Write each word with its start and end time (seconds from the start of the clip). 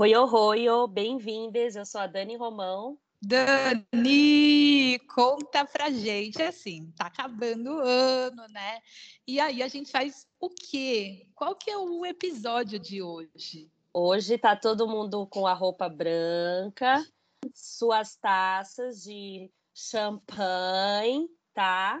Oi, 0.00 0.14
oi, 0.14 0.68
oi, 0.68 0.88
bem-vindas. 0.88 1.74
Eu 1.74 1.84
sou 1.84 2.00
a 2.00 2.06
Dani 2.06 2.36
Romão. 2.36 2.96
Dani, 3.20 4.96
conta 5.12 5.64
pra 5.64 5.90
gente, 5.90 6.40
assim, 6.40 6.92
tá 6.96 7.06
acabando 7.06 7.74
o 7.74 7.80
ano, 7.80 8.46
né? 8.48 8.80
E 9.26 9.40
aí 9.40 9.60
a 9.60 9.66
gente 9.66 9.90
faz 9.90 10.24
o 10.38 10.50
quê? 10.50 11.26
Qual 11.34 11.56
que 11.56 11.68
é 11.68 11.76
o 11.76 12.06
episódio 12.06 12.78
de 12.78 13.02
hoje? 13.02 13.68
Hoje 13.92 14.38
tá 14.38 14.54
todo 14.54 14.86
mundo 14.86 15.26
com 15.26 15.48
a 15.48 15.52
roupa 15.52 15.88
branca, 15.88 17.04
suas 17.52 18.14
taças 18.14 19.02
de 19.02 19.50
champanhe, 19.74 21.28
tá? 21.52 22.00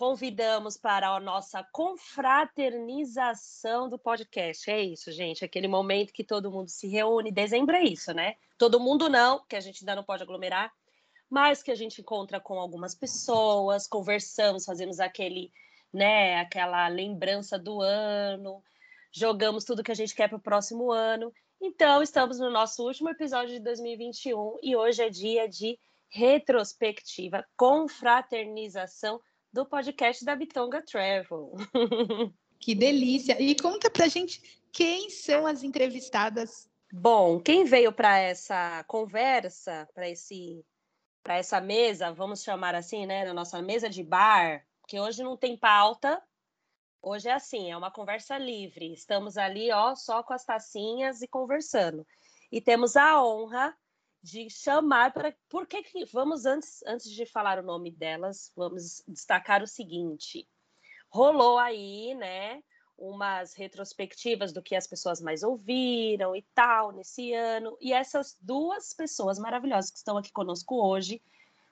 Convidamos 0.00 0.76
para 0.78 1.10
a 1.10 1.20
nossa 1.20 1.62
confraternização 1.62 3.86
do 3.86 3.98
podcast. 3.98 4.70
É 4.70 4.80
isso, 4.80 5.12
gente. 5.12 5.44
Aquele 5.44 5.68
momento 5.68 6.14
que 6.14 6.24
todo 6.24 6.50
mundo 6.50 6.70
se 6.70 6.88
reúne. 6.88 7.30
Dezembro 7.30 7.76
é 7.76 7.82
isso, 7.82 8.14
né? 8.14 8.36
Todo 8.56 8.80
mundo 8.80 9.10
não, 9.10 9.44
que 9.46 9.54
a 9.54 9.60
gente 9.60 9.82
ainda 9.82 9.94
não 9.94 10.02
pode 10.02 10.22
aglomerar, 10.22 10.72
mas 11.28 11.62
que 11.62 11.70
a 11.70 11.74
gente 11.74 12.00
encontra 12.00 12.40
com 12.40 12.58
algumas 12.58 12.94
pessoas, 12.94 13.86
conversamos, 13.86 14.64
fazemos 14.64 15.00
aquele, 15.00 15.52
né, 15.92 16.40
aquela 16.40 16.88
lembrança 16.88 17.58
do 17.58 17.82
ano, 17.82 18.64
jogamos 19.12 19.66
tudo 19.66 19.84
que 19.84 19.92
a 19.92 19.94
gente 19.94 20.14
quer 20.14 20.28
para 20.28 20.38
o 20.38 20.40
próximo 20.40 20.90
ano. 20.90 21.30
Então, 21.60 22.02
estamos 22.02 22.38
no 22.38 22.48
nosso 22.48 22.86
último 22.86 23.10
episódio 23.10 23.52
de 23.52 23.60
2021 23.60 24.60
e 24.62 24.74
hoje 24.74 25.02
é 25.02 25.10
dia 25.10 25.46
de 25.46 25.78
retrospectiva, 26.08 27.46
confraternização 27.54 29.20
do 29.52 29.66
podcast 29.66 30.24
da 30.24 30.36
Bitonga 30.36 30.82
Travel. 30.82 31.52
Que 32.60 32.74
delícia! 32.74 33.40
E 33.40 33.56
conta 33.56 33.90
pra 33.90 34.06
gente 34.06 34.60
quem 34.70 35.08
são 35.08 35.46
as 35.46 35.62
entrevistadas. 35.62 36.68
Bom, 36.92 37.40
quem 37.40 37.64
veio 37.64 37.90
para 37.90 38.18
essa 38.18 38.84
conversa, 38.84 39.88
para 39.94 40.06
esse 40.08 40.62
para 41.22 41.36
essa 41.36 41.60
mesa, 41.60 42.12
vamos 42.12 42.42
chamar 42.42 42.74
assim, 42.74 43.06
né, 43.06 43.24
na 43.24 43.32
nossa 43.32 43.60
mesa 43.62 43.88
de 43.88 44.02
bar, 44.02 44.64
que 44.86 44.98
hoje 44.98 45.22
não 45.22 45.36
tem 45.36 45.56
pauta. 45.56 46.22
Hoje 47.02 47.28
é 47.28 47.32
assim, 47.32 47.70
é 47.70 47.76
uma 47.76 47.90
conversa 47.90 48.36
livre. 48.36 48.92
Estamos 48.92 49.38
ali, 49.38 49.70
ó, 49.70 49.94
só 49.94 50.22
com 50.22 50.34
as 50.34 50.44
tacinhas 50.44 51.22
e 51.22 51.28
conversando. 51.28 52.06
E 52.52 52.60
temos 52.60 52.96
a 52.96 53.22
honra 53.22 53.74
de 54.22 54.50
chamar 54.50 55.12
para 55.12 55.34
por 55.48 55.66
que 55.66 55.82
que 55.82 56.04
vamos 56.06 56.44
antes 56.44 56.82
antes 56.86 57.10
de 57.10 57.24
falar 57.24 57.58
o 57.58 57.62
nome 57.62 57.90
delas, 57.90 58.52
vamos 58.54 59.02
destacar 59.08 59.62
o 59.62 59.66
seguinte. 59.66 60.46
Rolou 61.08 61.58
aí, 61.58 62.14
né, 62.14 62.62
umas 63.00 63.54
retrospectivas 63.54 64.52
do 64.52 64.62
que 64.62 64.76
as 64.76 64.86
pessoas 64.86 65.20
mais 65.20 65.42
ouviram 65.42 66.36
e 66.36 66.42
tal 66.54 66.92
nesse 66.92 67.32
ano. 67.32 67.76
E 67.80 67.92
essas 67.92 68.36
duas 68.40 68.92
pessoas 68.92 69.38
maravilhosas 69.38 69.90
que 69.90 69.96
estão 69.96 70.18
aqui 70.18 70.30
conosco 70.30 70.76
hoje, 70.76 71.20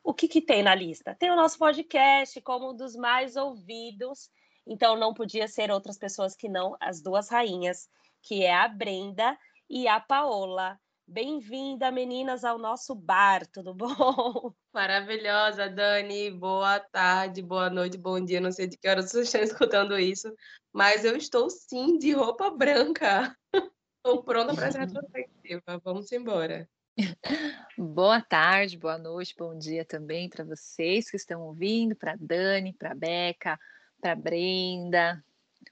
o 0.03 0.15
que, 0.15 0.27
que 0.27 0.41
tem 0.41 0.63
na 0.63 0.75
lista? 0.75 1.15
Tem 1.15 1.31
o 1.31 1.37
nosso 1.37 1.59
podcast 1.59 2.41
como 2.41 2.71
um 2.71 2.77
dos 2.77 2.97
mais 2.97 3.37
ouvidos, 3.37 4.31
então 4.67 4.97
não 4.97 5.13
podia 5.13 5.47
ser 5.47 5.71
outras 5.71 5.99
pessoas 5.99 6.35
que 6.35 6.49
não 6.49 6.77
as 6.81 7.03
duas 7.03 7.29
rainhas, 7.29 7.91
que 8.23 8.43
é 8.43 8.55
a 8.55 8.67
Brenda 8.67 9.39
e 9.69 9.87
a 9.87 10.01
Paola. 10.01 10.81
Bem-vinda, 11.11 11.91
meninas, 11.91 12.45
ao 12.45 12.59
nosso 12.59 12.95
bar, 12.95 13.47
tudo 13.47 13.73
bom? 13.73 14.53
Maravilhosa, 14.75 15.67
Dani. 15.67 16.31
Boa 16.31 16.79
tarde, 16.79 17.41
boa 17.41 17.71
noite, 17.71 17.97
bom 17.97 18.23
dia. 18.23 18.43
Não 18.43 18.53
sei 18.53 18.67
de 18.67 18.77
que 18.77 18.87
hora 18.87 19.01
vocês 19.01 19.25
estão 19.25 19.41
escutando 19.41 19.99
isso, 19.99 20.31
mas 20.71 21.07
eu 21.07 21.17
estou 21.17 21.49
sim 21.49 21.97
de 21.97 22.13
roupa 22.13 22.51
branca. 22.51 23.35
Estou 23.97 24.23
pronta 24.23 24.55
para 24.55 24.67
essa 24.67 24.79
retrospectiva. 24.81 25.81
Vamos 25.83 26.13
embora. 26.13 26.69
Boa 27.79 28.21
tarde, 28.21 28.77
boa 28.77 28.99
noite, 28.99 29.35
bom 29.37 29.57
dia 29.57 29.85
também 29.85 30.29
para 30.29 30.45
vocês 30.45 31.11
que 31.11 31.17
estão 31.17 31.43
ouvindo, 31.43 31.97
para 31.97 32.17
Dani, 32.17 32.73
para 32.75 32.95
Beca, 32.95 33.59
para 34.01 34.15
Brenda. 34.15 35.25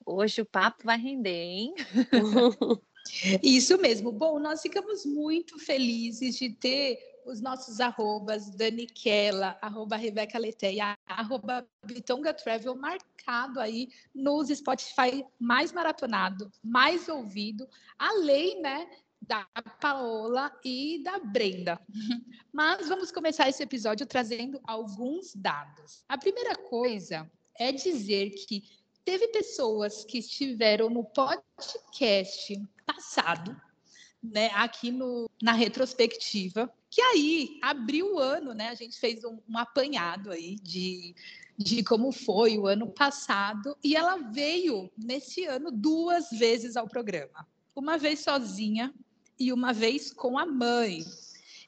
Hoje 0.04 0.40
o 0.40 0.46
papo 0.46 0.84
vai 0.84 0.98
render, 0.98 1.30
hein? 1.30 1.74
Isso 3.42 3.78
mesmo. 3.78 4.12
Bom, 4.12 4.38
nós 4.38 4.62
ficamos 4.62 5.04
muito 5.04 5.58
felizes 5.58 6.36
de 6.36 6.50
ter 6.50 6.98
os 7.26 7.40
nossos 7.40 7.80
arrobas, 7.80 8.50
Daniquela, 8.50 9.58
arroba 9.60 9.96
Rebeca 9.96 10.38
Leteia, 10.38 10.96
arroba 11.06 11.66
Bitonga 11.84 12.32
Travel, 12.32 12.76
marcado 12.76 13.58
aí 13.58 13.88
nos 14.14 14.48
Spotify 14.48 15.24
mais 15.38 15.72
maratonado, 15.72 16.50
mais 16.62 17.08
ouvido, 17.08 17.68
além, 17.98 18.62
né, 18.62 18.88
da 19.20 19.44
Paola 19.80 20.56
e 20.64 21.02
da 21.02 21.18
Brenda. 21.18 21.80
Mas 22.52 22.88
vamos 22.88 23.10
começar 23.10 23.48
esse 23.48 23.62
episódio 23.62 24.06
trazendo 24.06 24.60
alguns 24.64 25.34
dados. 25.34 26.04
A 26.08 26.16
primeira 26.16 26.54
coisa 26.54 27.28
é 27.58 27.72
dizer 27.72 28.30
que 28.30 28.62
teve 29.06 29.28
pessoas 29.28 30.04
que 30.04 30.18
estiveram 30.18 30.90
no 30.90 31.04
podcast 31.04 32.60
passado, 32.84 33.56
né, 34.20 34.50
aqui 34.52 34.90
no, 34.90 35.30
na 35.40 35.52
retrospectiva, 35.52 36.68
que 36.90 37.00
aí 37.00 37.56
abriu 37.62 38.14
o 38.14 38.18
ano, 38.18 38.52
né? 38.52 38.68
A 38.68 38.74
gente 38.74 38.98
fez 38.98 39.22
um, 39.22 39.38
um 39.48 39.56
apanhado 39.56 40.32
aí 40.32 40.56
de, 40.56 41.14
de 41.56 41.84
como 41.84 42.10
foi 42.10 42.58
o 42.58 42.66
ano 42.66 42.88
passado, 42.88 43.76
e 43.82 43.94
ela 43.94 44.16
veio 44.16 44.90
nesse 44.98 45.44
ano 45.44 45.70
duas 45.70 46.28
vezes 46.30 46.76
ao 46.76 46.88
programa. 46.88 47.46
Uma 47.76 47.96
vez 47.96 48.20
sozinha 48.20 48.92
e 49.38 49.52
uma 49.52 49.72
vez 49.72 50.12
com 50.12 50.36
a 50.36 50.44
mãe. 50.44 51.04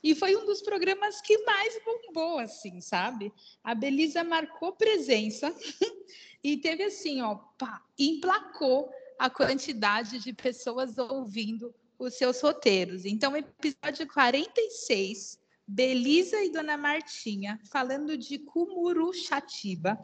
E 0.03 0.15
foi 0.15 0.37
um 0.37 0.45
dos 0.45 0.61
programas 0.61 1.21
que 1.21 1.39
mais 1.45 1.79
bombou, 1.85 2.39
assim, 2.39 2.81
sabe? 2.81 3.33
A 3.63 3.77
Belisa 3.77 4.25
marcou 4.25 4.73
presença 4.73 5.55
e 6.43 6.57
teve 6.57 6.85
assim, 6.85 7.21
ó, 7.21 7.35
pá, 7.35 7.83
emplacou 7.99 8.91
a 9.19 9.29
quantidade 9.29 10.19
de 10.21 10.33
pessoas 10.33 10.97
ouvindo 10.97 11.75
os 11.99 12.15
seus 12.15 12.41
roteiros. 12.41 13.05
Então, 13.05 13.37
episódio 13.37 14.07
46, 14.07 15.39
Belisa 15.67 16.43
e 16.43 16.51
Dona 16.51 16.77
Martinha 16.77 17.61
falando 17.65 18.17
de 18.17 18.39
Cumuruxatiba 18.39 19.99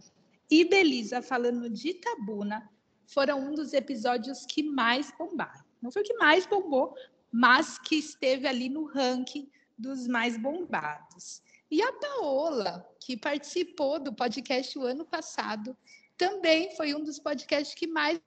e 0.50 0.65
Belisa 0.65 1.22
falando 1.22 1.71
de 1.71 1.91
Itabuna 1.91 2.69
foram 3.06 3.49
um 3.49 3.55
dos 3.55 3.72
episódios 3.72 4.45
que 4.45 4.62
mais 4.62 5.12
bombaram. 5.16 5.65
Não 5.81 5.93
foi 5.93 6.03
o 6.03 6.05
que 6.05 6.15
mais 6.15 6.47
bombou, 6.47 6.95
mas 7.31 7.78
que 7.78 7.97
esteve 7.97 8.47
ali 8.47 8.69
no 8.69 8.84
ranking 8.84 9.49
dos 9.77 10.06
mais 10.06 10.37
bombados. 10.37 11.43
E 11.71 11.83
a 11.83 11.93
Paola, 11.93 12.89
que 13.01 13.16
participou 13.16 13.99
do 13.99 14.12
podcast 14.12 14.78
o 14.78 14.83
ano 14.83 15.05
passado, 15.05 15.77
também 16.17 16.75
foi 16.77 16.95
um 16.95 17.03
dos 17.03 17.19
podcasts 17.19 17.75
que 17.75 17.87
mais 17.87 18.21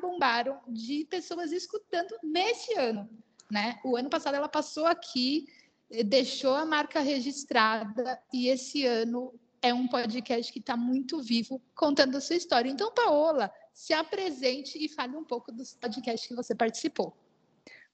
bombaram 0.00 0.60
de 0.68 1.04
pessoas 1.06 1.52
escutando 1.52 2.14
nesse 2.22 2.74
ano. 2.74 3.08
Né? 3.50 3.78
O 3.84 3.96
ano 3.96 4.10
passado 4.10 4.34
ela 4.34 4.48
passou 4.48 4.86
aqui, 4.86 5.46
eh, 5.90 6.02
deixou 6.02 6.54
a 6.54 6.64
marca 6.64 7.00
registrada 7.00 8.20
e 8.32 8.48
esse 8.48 8.84
ano 8.84 9.32
é 9.60 9.74
um 9.74 9.88
podcast 9.88 10.52
que 10.52 10.60
está 10.60 10.76
muito 10.76 11.20
vivo 11.20 11.60
contando 11.74 12.16
a 12.16 12.20
sua 12.20 12.36
história. 12.36 12.70
Então, 12.70 12.92
Paola, 12.92 13.52
se 13.72 13.92
apresente 13.92 14.82
e 14.82 14.88
fale 14.88 15.16
um 15.16 15.24
pouco 15.24 15.50
dos 15.50 15.74
podcasts 15.74 16.28
que 16.28 16.34
você 16.34 16.54
participou. 16.54 17.16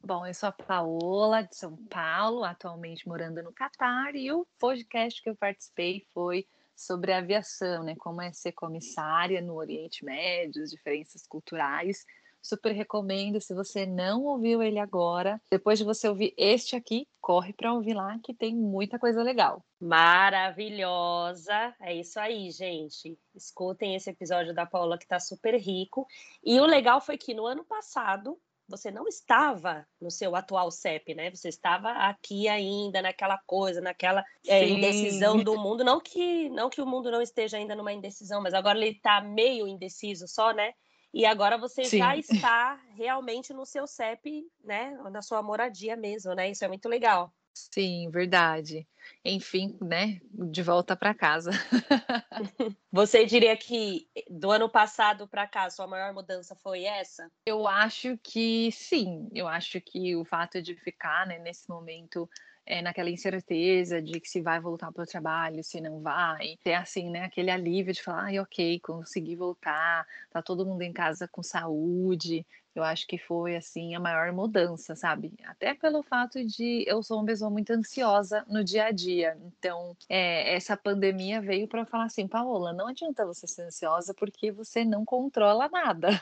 Bom, 0.03 0.27
eu 0.27 0.35
sou 0.35 0.51
a 0.51 0.53
Paola, 0.53 1.43
de 1.43 1.57
São 1.57 1.77
Paulo, 1.87 2.45
atualmente 2.45 3.09
morando 3.09 3.43
no 3.43 3.53
Catar, 3.53 4.15
e 4.15 4.31
o 4.31 4.47
podcast 4.59 5.23
que 5.23 5.31
eu 5.31 5.35
participei 5.35 6.07
foi 6.13 6.47
sobre 6.77 7.13
aviação, 7.13 7.85
né? 7.85 7.95
Como 7.97 8.21
é 8.21 8.33
ser 8.33 8.53
comissária 8.53 9.41
no 9.41 9.55
Oriente 9.55 10.05
Médio, 10.05 10.63
as 10.63 10.71
diferenças 10.71 11.27
culturais. 11.27 12.05
Super 12.43 12.73
recomendo. 12.73 13.41
Se 13.41 13.55
você 13.55 13.87
não 13.87 14.25
ouviu 14.25 14.63
ele 14.63 14.79
agora, 14.79 15.41
depois 15.51 15.79
de 15.79 15.85
você 15.85 16.07
ouvir 16.07 16.35
este 16.37 16.77
aqui, 16.77 17.09
corre 17.21 17.55
para 17.55 17.73
ouvir 17.73 17.95
lá 17.95 18.19
que 18.23 18.35
tem 18.35 18.55
muita 18.55 18.99
coisa 18.99 19.23
legal. 19.23 19.65
Maravilhosa. 19.81 21.75
É 21.81 21.95
isso 21.95 22.21
aí, 22.21 22.51
gente. 22.51 23.19
Escutem 23.35 23.95
esse 23.95 24.11
episódio 24.11 24.55
da 24.55 24.67
Paula 24.67 24.99
que 24.99 25.05
está 25.05 25.19
super 25.19 25.55
rico. 25.57 26.07
E 26.45 26.61
o 26.61 26.67
legal 26.67 27.01
foi 27.01 27.17
que 27.17 27.33
no 27.33 27.47
ano 27.47 27.65
passado 27.65 28.39
você 28.77 28.91
não 28.91 29.07
estava 29.07 29.87
no 30.01 30.11
seu 30.11 30.35
atual 30.35 30.71
CEP, 30.71 31.15
né? 31.15 31.31
Você 31.31 31.49
estava 31.49 31.91
aqui 31.91 32.49
ainda 32.49 33.01
naquela 33.01 33.39
coisa, 33.47 33.81
naquela 33.81 34.25
é, 34.47 34.69
indecisão 34.69 35.43
do 35.43 35.57
mundo. 35.59 35.85
Não 35.85 36.01
que, 36.01 36.49
não 36.51 36.69
que 36.69 36.81
o 36.81 36.87
mundo 36.87 37.11
não 37.11 37.23
esteja 37.23 37.57
ainda 37.57 37.75
numa 37.75 37.93
indecisão, 37.93 38.43
mas 38.43 38.55
agora 38.55 38.79
ele 38.79 38.97
está 38.97 39.21
meio 39.21 39.67
indeciso 39.69 40.27
só, 40.27 40.53
né? 40.53 40.73
E 41.13 41.25
agora 41.25 41.57
você 41.57 41.85
já 41.85 42.15
Sim. 42.15 42.19
está 42.19 42.75
realmente 42.97 43.53
no 43.53 43.65
seu 43.65 43.87
CEP, 43.87 44.45
né? 44.65 44.91
Na 45.13 45.23
sua 45.23 45.43
moradia 45.43 45.97
mesmo, 45.97 46.35
né? 46.35 46.51
Isso 46.51 46.65
é 46.65 46.69
muito 46.69 46.89
legal. 46.89 47.33
Sim, 47.55 48.11
verdade. 48.11 48.87
Enfim, 49.25 49.79
né? 49.81 50.21
De 50.33 50.63
volta 50.63 50.97
para 50.97 51.15
casa. 51.15 51.51
Você 52.93 53.25
diria 53.25 53.57
que 53.57 54.09
do 54.29 54.51
ano 54.51 54.69
passado 54.69 55.29
para 55.29 55.47
cá, 55.47 55.71
sua 55.71 55.87
maior 55.87 56.13
mudança 56.13 56.55
foi 56.57 56.85
essa? 56.85 57.31
Eu 57.47 57.67
acho 57.69 58.19
que 58.23 58.71
sim. 58.73 59.29
Eu 59.33 59.47
acho 59.47 59.81
que 59.81 60.17
o 60.17 60.25
fato 60.25 60.61
de 60.61 60.75
ficar, 60.75 61.27
né, 61.27 61.39
nesse 61.39 61.69
momento 61.69 62.29
é, 62.67 62.81
naquela 62.81 63.11
incerteza 63.11 64.01
de 64.01 64.21
que 64.21 64.29
se 64.29 64.41
vai 64.41 64.61
voltar 64.61 64.91
para 64.93 65.05
o 65.05 65.07
trabalho, 65.07 65.63
se 65.63 65.81
não 65.81 66.01
vai, 66.01 66.57
ter 66.63 66.75
assim, 66.75 67.11
né, 67.11 67.25
aquele 67.25 67.51
alívio 67.51 67.93
de 67.93 68.03
falar, 68.03 68.25
ai, 68.25 68.39
ok, 68.39 68.81
consegui 68.81 69.37
voltar, 69.37 70.07
tá 70.31 70.43
todo 70.43 70.65
mundo 70.65 70.83
em 70.83 70.93
casa 70.93 71.29
com 71.29 71.43
saúde. 71.43 72.47
Eu 72.75 72.83
acho 72.83 73.07
que 73.07 73.17
foi 73.17 73.55
assim 73.55 73.95
a 73.95 74.01
maior 74.01 74.33
mudança, 74.33 74.97
sabe? 74.97 75.33
Até 75.45 75.75
pelo 75.75 76.03
fato 76.03 76.45
de 76.45 76.85
eu 76.89 77.05
sou 77.05 77.19
uma 77.19 77.27
pessoa 77.27 77.49
muito 77.49 77.71
ansiosa 77.71 78.45
no 78.49 78.65
dia 78.65 78.87
a 78.87 78.91
dia. 78.91 79.39
Então, 79.41 79.97
é, 80.09 80.57
essa 80.57 80.77
pandemia 80.77 81.41
veio 81.41 81.69
para 81.69 81.87
falar 81.87 82.07
assim, 82.07 82.27
Paola, 82.27 82.73
não 82.73 82.89
adianta 82.89 83.25
você 83.25 83.47
ser 83.47 83.63
ansiosa 83.63 84.13
porque 84.13 84.51
você 84.51 84.85
não 84.85 85.05
controla 85.05 85.69
nada. 85.69 86.21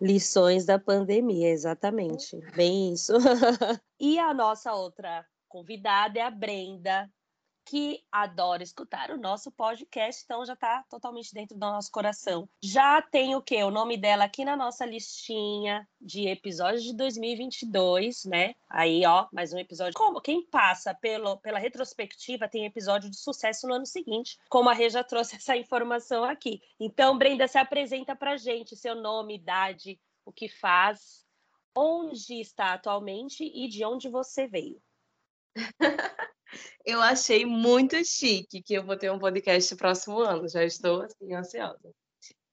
Lições 0.00 0.66
da 0.66 0.76
pandemia, 0.76 1.50
exatamente. 1.50 2.36
Bem 2.56 2.92
isso. 2.92 3.12
e 4.00 4.18
a 4.18 4.34
nossa 4.34 4.72
outra 4.72 5.24
convidada 5.52 6.18
é 6.18 6.22
a 6.22 6.30
Brenda, 6.30 7.12
que 7.66 8.02
adora 8.10 8.62
escutar 8.62 9.10
o 9.10 9.18
nosso 9.18 9.52
podcast, 9.52 10.22
então 10.24 10.44
já 10.46 10.54
está 10.54 10.82
totalmente 10.88 11.34
dentro 11.34 11.54
do 11.54 11.60
nosso 11.60 11.90
coração. 11.92 12.48
Já 12.62 13.02
tem 13.02 13.36
o 13.36 13.42
quê? 13.42 13.62
O 13.62 13.70
nome 13.70 13.98
dela 13.98 14.24
aqui 14.24 14.46
na 14.46 14.56
nossa 14.56 14.86
listinha 14.86 15.86
de 16.00 16.26
episódios 16.26 16.82
de 16.82 16.96
2022, 16.96 18.24
né? 18.24 18.54
Aí, 18.68 19.04
ó, 19.04 19.28
mais 19.30 19.52
um 19.52 19.58
episódio. 19.58 19.92
Como 19.94 20.22
quem 20.22 20.44
passa 20.46 20.94
pelo, 20.94 21.36
pela 21.36 21.58
retrospectiva 21.58 22.48
tem 22.48 22.64
episódio 22.64 23.10
de 23.10 23.18
sucesso 23.18 23.68
no 23.68 23.74
ano 23.74 23.86
seguinte, 23.86 24.38
como 24.48 24.70
a 24.70 24.72
Rê 24.72 24.88
já 24.88 25.04
trouxe 25.04 25.36
essa 25.36 25.54
informação 25.54 26.24
aqui. 26.24 26.62
Então, 26.80 27.18
Brenda, 27.18 27.46
se 27.46 27.58
apresenta 27.58 28.16
pra 28.16 28.38
gente 28.38 28.74
seu 28.74 28.94
nome, 28.94 29.36
idade, 29.36 30.00
o 30.24 30.32
que 30.32 30.48
faz, 30.48 31.26
onde 31.76 32.40
está 32.40 32.72
atualmente 32.72 33.44
e 33.44 33.68
de 33.68 33.84
onde 33.84 34.08
você 34.08 34.46
veio. 34.46 34.80
Eu 36.84 37.00
achei 37.00 37.46
muito 37.46 37.96
chique 38.04 38.62
que 38.62 38.74
eu 38.74 38.84
vou 38.84 38.96
ter 38.96 39.10
um 39.10 39.18
podcast 39.18 39.74
próximo 39.76 40.18
ano. 40.18 40.48
Já 40.48 40.64
estou 40.64 41.02
assim 41.02 41.32
ansiosa. 41.32 41.92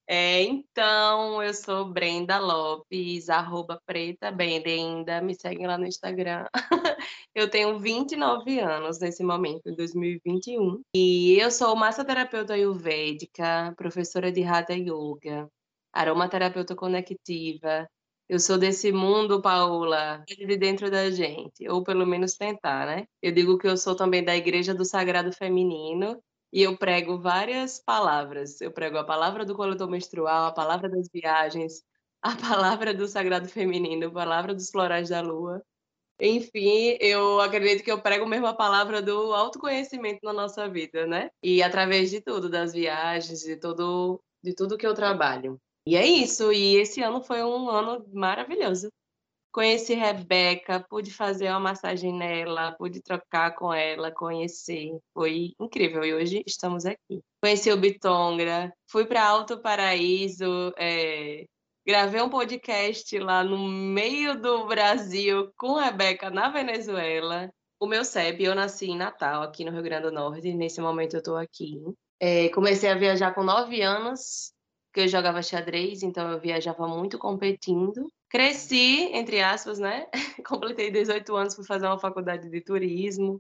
É, 0.08 0.42
então, 0.42 1.42
eu 1.44 1.54
sou 1.54 1.86
Brenda 1.86 2.40
Lopes, 2.40 3.30
arroba 3.30 3.80
preta 3.86 4.32
Brenda, 4.32 5.22
me 5.22 5.36
seguem 5.36 5.68
lá 5.68 5.78
no 5.78 5.86
Instagram. 5.86 6.48
eu 7.36 7.48
tenho 7.48 7.78
29 7.80 8.60
anos 8.60 9.00
nesse 9.00 9.24
momento, 9.24 9.70
em 9.70 9.76
2021. 9.76 10.82
E 10.96 11.38
eu 11.40 11.52
sou 11.52 11.76
massoterapeuta 11.76 12.54
ayurvédica, 12.54 13.72
professora 13.78 14.32
de 14.32 14.44
Hatha 14.44 14.74
Yoga, 14.74 15.48
aromaterapeuta 15.94 16.76
conectiva. 16.76 17.88
Eu 18.30 18.40
sou 18.40 18.58
desse 18.60 18.92
mundo, 18.92 19.42
Paula, 19.42 20.24
de 20.28 20.56
dentro 20.56 20.90
da 20.92 21.10
gente, 21.10 21.68
ou 21.68 21.84
pelo 21.84 22.06
menos 22.06 22.36
tentar, 22.36 22.86
né? 22.86 23.06
Eu 23.22 23.32
digo 23.32 23.58
que 23.58 23.68
eu 23.68 23.76
sou 23.76 23.96
também 23.96 24.24
da 24.24 24.38
Igreja 24.38 24.74
do 24.74 24.86
Sagrado 24.86 25.34
Feminino, 25.34 26.22
e 26.52 26.62
eu 26.62 26.78
prego 26.78 27.20
várias 27.20 27.80
palavras. 27.80 28.60
Eu 28.62 28.72
prego 28.72 28.98
a 28.98 29.04
palavra 29.04 29.46
do 29.46 29.56
coletor 29.56 29.90
menstrual, 29.90 30.48
a 30.48 30.52
palavra 30.52 30.90
das 30.90 31.08
viagens, 31.12 31.84
a 32.22 32.36
palavra 32.36 32.94
do 32.94 33.08
sagrado 33.08 33.48
feminino, 33.48 34.08
a 34.08 34.12
palavra 34.12 34.54
dos 34.54 34.70
florais 34.70 35.10
da 35.10 35.22
lua. 35.22 35.64
Enfim, 36.20 36.98
eu 37.02 37.40
acredito 37.42 37.84
que 37.84 37.92
eu 37.92 38.02
prego 38.02 38.26
mesmo 38.28 38.48
a 38.48 38.54
palavra 38.56 39.02
do 39.02 39.34
autoconhecimento 39.34 40.20
na 40.24 40.34
nossa 40.34 40.70
vida, 40.70 41.08
né? 41.08 41.32
E 41.42 41.64
através 41.64 42.10
de 42.12 42.22
tudo, 42.22 42.50
das 42.50 42.74
viagens, 42.74 43.42
de 43.42 43.58
tudo, 43.58 44.22
de 44.44 44.54
tudo 44.54 44.78
que 44.78 44.86
eu 44.88 44.94
trabalho. 44.94 45.60
E 45.86 45.96
é 45.96 46.06
isso. 46.06 46.52
E 46.52 46.76
esse 46.76 47.02
ano 47.02 47.22
foi 47.22 47.44
um 47.44 47.70
ano 47.70 48.06
maravilhoso. 48.14 48.90
Conheci 49.52 49.96
Rebeca, 49.96 50.86
pude 50.88 51.12
fazer 51.12 51.50
uma 51.50 51.60
massagem 51.60 52.14
nela, 52.14 52.74
pude 52.74 53.02
trocar 53.02 53.56
com 53.56 53.74
ela, 53.74 54.12
conhecer. 54.12 54.92
Foi 55.14 55.54
incrível 55.60 56.06
e 56.06 56.14
hoje 56.14 56.44
estamos 56.46 56.86
aqui. 56.86 57.22
Conheci 57.42 57.72
o 57.72 57.78
Bitongra, 57.78 58.72
fui 58.88 59.06
para 59.06 59.28
Alto 59.28 59.60
Paraíso, 59.60 60.72
é, 60.78 61.46
gravei 61.86 62.22
um 62.22 62.30
podcast 62.30 63.18
lá 63.18 63.44
no 63.44 63.58
meio 63.68 64.40
do 64.40 64.68
Brasil 64.68 65.52
com 65.58 65.80
Rebeca 65.80 66.30
na 66.30 66.50
Venezuela. 66.50 67.52
O 67.80 67.88
meu 67.88 68.06
CEP, 68.06 68.44
eu 68.44 68.54
nasci 68.54 68.92
em 68.92 68.98
Natal, 68.98 69.42
aqui 69.42 69.66
no 69.66 69.72
Rio 69.72 69.82
Grande 69.82 70.04
do 70.04 70.12
Norte, 70.12 70.54
nesse 70.54 70.80
momento 70.80 71.16
eu 71.16 71.20
estou 71.20 71.38
aqui. 71.38 71.82
É, 72.20 72.50
comecei 72.50 72.90
a 72.90 72.96
viajar 72.96 73.34
com 73.34 73.42
nove 73.42 73.82
anos, 73.82 74.54
porque 74.90 75.02
eu 75.02 75.08
jogava 75.08 75.42
xadrez, 75.42 76.02
então 76.02 76.32
eu 76.32 76.40
viajava 76.40 76.88
muito 76.88 77.18
competindo. 77.18 78.12
Cresci, 78.28 79.10
entre 79.14 79.42
aspas, 79.42 79.80
né? 79.80 80.08
Completei 80.46 80.92
18 80.92 81.36
anos, 81.36 81.56
fui 81.56 81.66
fazer 81.66 81.86
uma 81.86 82.00
faculdade 82.00 82.50
de 82.50 82.62
turismo. 82.62 83.40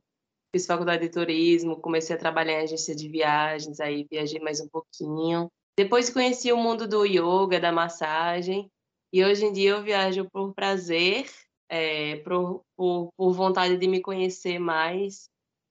Fiz 0.56 0.66
faculdade 0.66 1.04
de 1.04 1.10
turismo, 1.10 1.80
comecei 1.80 2.16
a 2.16 2.20
trabalhar 2.20 2.54
em 2.54 2.64
agência 2.64 2.96
de 2.96 3.08
viagens, 3.08 3.80
aí 3.80 4.08
viajei 4.10 4.40
mais 4.40 4.60
um 4.60 4.68
pouquinho. 4.68 5.48
Depois 5.78 6.10
conheci 6.10 6.52
o 6.52 6.58
mundo 6.58 6.88
do 6.88 7.06
yoga, 7.06 7.60
da 7.60 7.72
massagem. 7.72 8.70
E 9.14 9.24
hoje 9.24 9.46
em 9.46 9.54
dia 9.54 9.72
eu 9.72 9.84
viajo 9.84 10.30
por 10.30 10.54
prazer, 10.54 11.26
é, 11.68 12.18
por, 12.18 12.64
por, 12.76 13.12
por 13.16 13.34
vontade 13.34 13.78
de 13.78 13.88
me 13.88 14.02
conhecer 14.02 14.60
mais, 14.60 15.30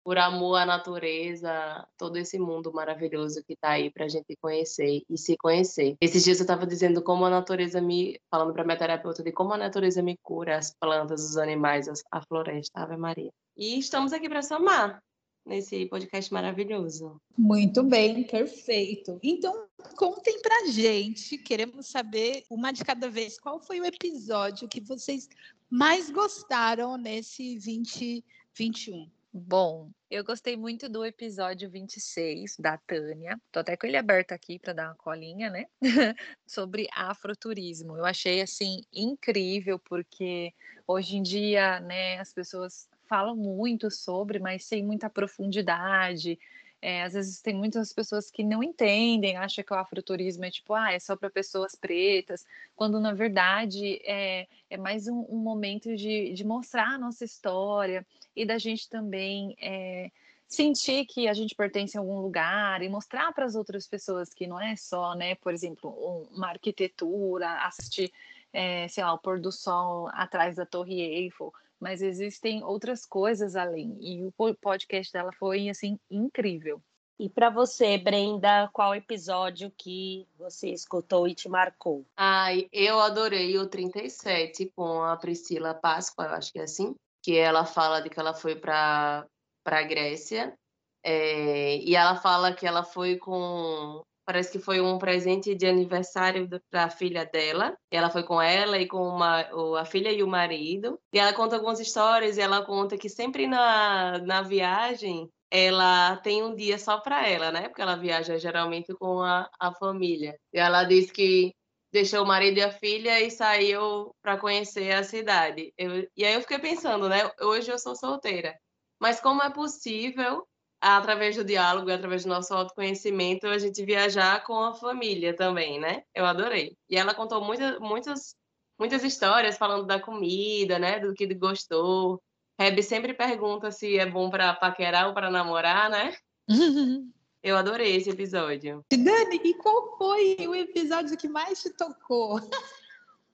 por 0.09 0.17
amor 0.17 0.55
à 0.55 0.65
natureza, 0.65 1.87
todo 1.99 2.17
esse 2.17 2.39
mundo 2.39 2.73
maravilhoso 2.73 3.45
que 3.45 3.53
está 3.53 3.73
aí 3.73 3.91
para 3.91 4.07
a 4.07 4.09
gente 4.09 4.35
conhecer 4.41 5.03
e 5.07 5.19
se 5.19 5.37
conhecer. 5.37 5.99
Esses 6.01 6.25
dias 6.25 6.39
eu 6.39 6.45
estava 6.45 6.67
dizendo 6.67 7.03
como 7.03 7.27
a 7.27 7.31
natureza 7.31 7.79
me, 7.79 8.19
falando 8.31 8.55
para 8.55 8.65
minha 8.65 8.79
terapeuta 8.79 9.23
de 9.23 9.31
como 9.33 9.53
a 9.53 9.59
natureza 9.59 10.03
me 10.03 10.17
cura, 10.23 10.57
as 10.57 10.75
plantas, 10.81 11.29
os 11.29 11.37
animais, 11.37 11.89
a 12.11 12.23
floresta, 12.23 12.81
Ave 12.81 12.97
Maria. 12.97 13.31
E 13.55 13.79
estamos 13.79 14.15
aqui 14.15 14.31
para 14.31 14.41
somar 14.41 14.99
nesse 15.45 15.85
podcast 15.85 16.33
maravilhoso. 16.33 17.21
Muito 17.37 17.83
bem, 17.83 18.25
perfeito. 18.25 19.19
Então, 19.23 19.67
contem 19.95 20.41
pra 20.41 20.69
gente, 20.69 21.37
queremos 21.37 21.87
saber, 21.87 22.45
uma 22.49 22.73
de 22.73 22.83
cada 22.83 23.11
vez, 23.11 23.39
qual 23.39 23.61
foi 23.61 23.79
o 23.79 23.85
episódio 23.85 24.71
que 24.71 24.81
vocês 24.81 25.29
mais 25.69 26.11
gostaram 26.11 26.97
nesse 26.97 27.57
2021? 27.57 29.18
Bom, 29.33 29.91
eu 30.11 30.25
gostei 30.25 30.57
muito 30.57 30.89
do 30.89 31.05
episódio 31.05 31.71
26 31.71 32.57
da 32.59 32.79
Tânia. 32.79 33.39
Tô 33.53 33.61
até 33.61 33.77
com 33.77 33.87
ele 33.87 33.97
aberto 33.99 34.33
aqui 34.33 34.59
para 34.59 34.73
dar 34.73 34.89
uma 34.89 34.95
colinha, 34.97 35.51
né? 35.51 35.67
Sobre 36.47 36.89
afroturismo. 36.95 37.97
Eu 37.97 38.07
achei 38.07 38.41
assim 38.41 38.83
incrível 38.93 39.79
porque 39.79 40.53
hoje 40.87 41.17
em 41.17 41.23
dia, 41.23 41.79
né, 41.81 42.19
as 42.19 42.33
pessoas 42.33 42.89
falam 43.07 43.37
muito 43.37 43.91
sobre, 43.91 44.39
mas 44.39 44.65
sem 44.65 44.83
muita 44.83 45.11
profundidade. 45.11 46.39
É, 46.81 47.03
às 47.03 47.13
vezes 47.13 47.41
tem 47.43 47.55
muitas 47.55 47.93
pessoas 47.93 48.31
que 48.31 48.45
não 48.45 48.63
entendem, 48.63 49.37
acham 49.37 49.65
que 49.65 49.73
o 49.73 49.77
afroturismo 49.77 50.45
é 50.45 50.51
tipo, 50.51 50.75
ah, 50.75 50.93
é 50.93 50.99
só 51.01 51.17
para 51.17 51.29
pessoas 51.29 51.75
pretas, 51.75 52.47
quando 52.77 53.01
na 53.01 53.13
verdade 53.13 54.01
é, 54.05 54.47
é 54.71 54.77
mais 54.77 55.09
um, 55.09 55.27
um 55.29 55.39
momento 55.39 55.97
de, 55.97 56.33
de 56.33 56.45
mostrar 56.45 56.95
a 56.95 56.99
nossa 56.99 57.25
história 57.25 58.07
e 58.35 58.47
da 58.47 58.59
gente 58.59 58.89
também 58.89 59.57
é, 59.61 60.09
sentir 60.47 61.05
que 61.07 61.27
a 61.27 61.35
gente 61.35 61.55
pertence 61.55 61.97
a 61.97 62.01
algum 62.01 62.21
lugar 62.21 62.81
e 62.81 62.89
mostrar 62.89 63.33
para 63.33 63.45
as 63.45 63.57
outras 63.57 63.87
pessoas 63.87 64.33
que 64.33 64.47
não 64.47 64.61
é 64.61 64.77
só, 64.77 65.15
né, 65.17 65.35
por 65.35 65.53
exemplo, 65.53 65.91
um- 65.91 66.37
uma 66.37 66.49
arquitetura, 66.51 67.51
assistir, 67.67 68.13
é, 68.53 68.87
sei 68.89 69.03
lá, 69.03 69.13
o 69.13 69.19
pôr 69.19 69.41
do 69.41 69.51
sol 69.51 70.09
atrás 70.13 70.55
da 70.55 70.65
Torre 70.65 71.01
Eiffel, 71.01 71.53
mas 71.81 72.03
existem 72.03 72.63
outras 72.65 73.07
coisas 73.07 73.57
além. 73.57 73.97
E 74.01 74.25
o 74.25 74.33
po- 74.33 74.55
podcast 74.55 75.13
dela 75.13 75.33
foi 75.33 75.69
assim 75.69 75.99
incrível. 76.11 76.81
E 77.19 77.29
para 77.29 77.51
você, 77.51 77.99
Brenda, 77.99 78.71
qual 78.73 78.95
episódio 78.95 79.73
que 79.77 80.25
você 80.39 80.69
escutou 80.69 81.27
e 81.27 81.35
te 81.35 81.49
marcou? 81.49 82.07
Ai, 82.17 82.69
eu 82.73 83.01
adorei 83.01 83.59
o 83.59 83.67
37 83.67 84.73
com 84.77 85.03
a 85.03 85.17
Priscila 85.17 85.75
Páscoa, 85.75 86.27
eu 86.27 86.31
acho 86.35 86.53
que 86.53 86.61
é 86.61 86.63
assim, 86.63 86.95
que 87.21 87.37
ela 87.37 87.65
fala 87.65 88.01
de 88.01 88.09
que 88.09 88.21
ela 88.21 88.35
foi 88.35 88.55
para 88.55 89.27
para 89.65 89.83
Grécia, 89.83 90.57
é, 91.03 91.77
e 91.77 91.95
ela 91.95 92.17
fala 92.17 92.55
que 92.55 92.67
ela 92.67 92.83
foi 92.83 93.17
com 93.17 94.01
Parece 94.29 94.53
que 94.53 94.59
foi 94.59 94.79
um 94.79 94.99
presente 94.99 95.55
de 95.55 95.67
aniversário 95.67 96.47
para 96.71 96.85
a 96.85 96.91
filha 96.91 97.25
dela. 97.25 97.75
Ela 97.91 98.11
foi 98.11 98.23
com 98.23 98.39
ela 98.43 98.77
e 98.79 98.87
com 98.87 98.99
uma, 98.99 99.41
a 99.81 99.87
filha 99.87 100.13
e 100.13 100.23
o 100.23 100.29
marido. 100.29 101.01
E 101.15 101.19
ela 101.19 101.33
conta 101.33 101.57
algumas 101.57 101.81
histórias 101.81 102.37
e 102.37 102.43
ela 102.43 102.63
conta 102.63 102.99
que 102.99 103.09
sempre 103.09 103.47
na, 103.47 104.19
na 104.19 104.43
viagem 104.43 105.31
ela 105.51 106.19
tem 106.19 106.43
um 106.43 106.55
dia 106.55 106.79
só 106.79 106.99
para 106.99 107.27
ela, 107.27 107.51
né? 107.51 107.69
Porque 107.71 107.81
ela 107.81 107.97
viaja 107.97 108.37
geralmente 108.39 108.93
com 108.97 109.23
a, 109.23 109.49
a 109.59 109.73
família. 109.73 110.39
E 110.53 110.59
ela 110.59 110.85
diz 110.85 111.11
que 111.11 111.55
deixou 111.91 112.23
o 112.23 112.29
marido 112.29 112.59
e 112.59 112.63
a 112.63 112.71
filha 112.71 113.19
e 113.23 113.31
saiu 113.31 114.15
para 114.21 114.37
conhecer 114.37 114.93
a 114.93 115.03
cidade. 115.03 115.73
Eu, 115.79 116.07
e 116.15 116.23
aí 116.27 116.35
eu 116.35 116.43
fiquei 116.43 116.59
pensando, 116.59 117.09
né? 117.09 117.31
Hoje 117.41 117.73
eu 117.73 117.79
sou 117.79 117.97
solteira. 117.97 118.55
Mas 119.01 119.21
como 119.21 119.43
é 119.43 119.49
possível, 119.49 120.47
através 120.81 121.37
do 121.37 121.45
diálogo, 121.45 121.91
através 121.91 122.25
do 122.25 122.29
nosso 122.29 122.55
autoconhecimento, 122.55 123.47
a 123.47 123.59
gente 123.59 123.85
viajar 123.85 124.45
com 124.45 124.55
a 124.55 124.75
família 124.75 125.35
também, 125.35 125.81
né? 125.81 126.03
Eu 126.15 126.25
adorei. 126.25 126.77
E 126.89 126.97
ela 126.97 127.15
contou 127.15 127.45
muita, 127.45 127.79
muitas, 127.81 128.37
muitas 128.79 129.03
histórias 129.03 129.59
falando 129.59 129.87
da 129.87 130.01
comida, 130.01 130.79
né? 130.79 131.01
Do 131.01 131.15
que 131.15 131.33
gostou. 131.35 132.23
Reb 132.59 132.83
sempre 132.83 133.15
pergunta 133.15 133.71
se 133.71 133.99
é 133.99 134.07
bom 134.07 134.31
para 134.31 134.55
paquerar 134.55 135.09
ou 135.09 135.15
para 135.15 135.31
namorar, 135.31 135.91
né? 135.91 136.15
Eu 137.41 137.57
adorei 137.57 137.95
esse 137.95 138.11
episódio. 138.11 138.85
Dani, 138.91 139.41
e 139.45 139.55
qual 139.55 139.97
foi 139.97 140.37
o 140.41 140.55
episódio 140.55 141.17
que 141.17 141.29
mais 141.29 141.63
te 141.63 141.71
tocou 141.71 142.41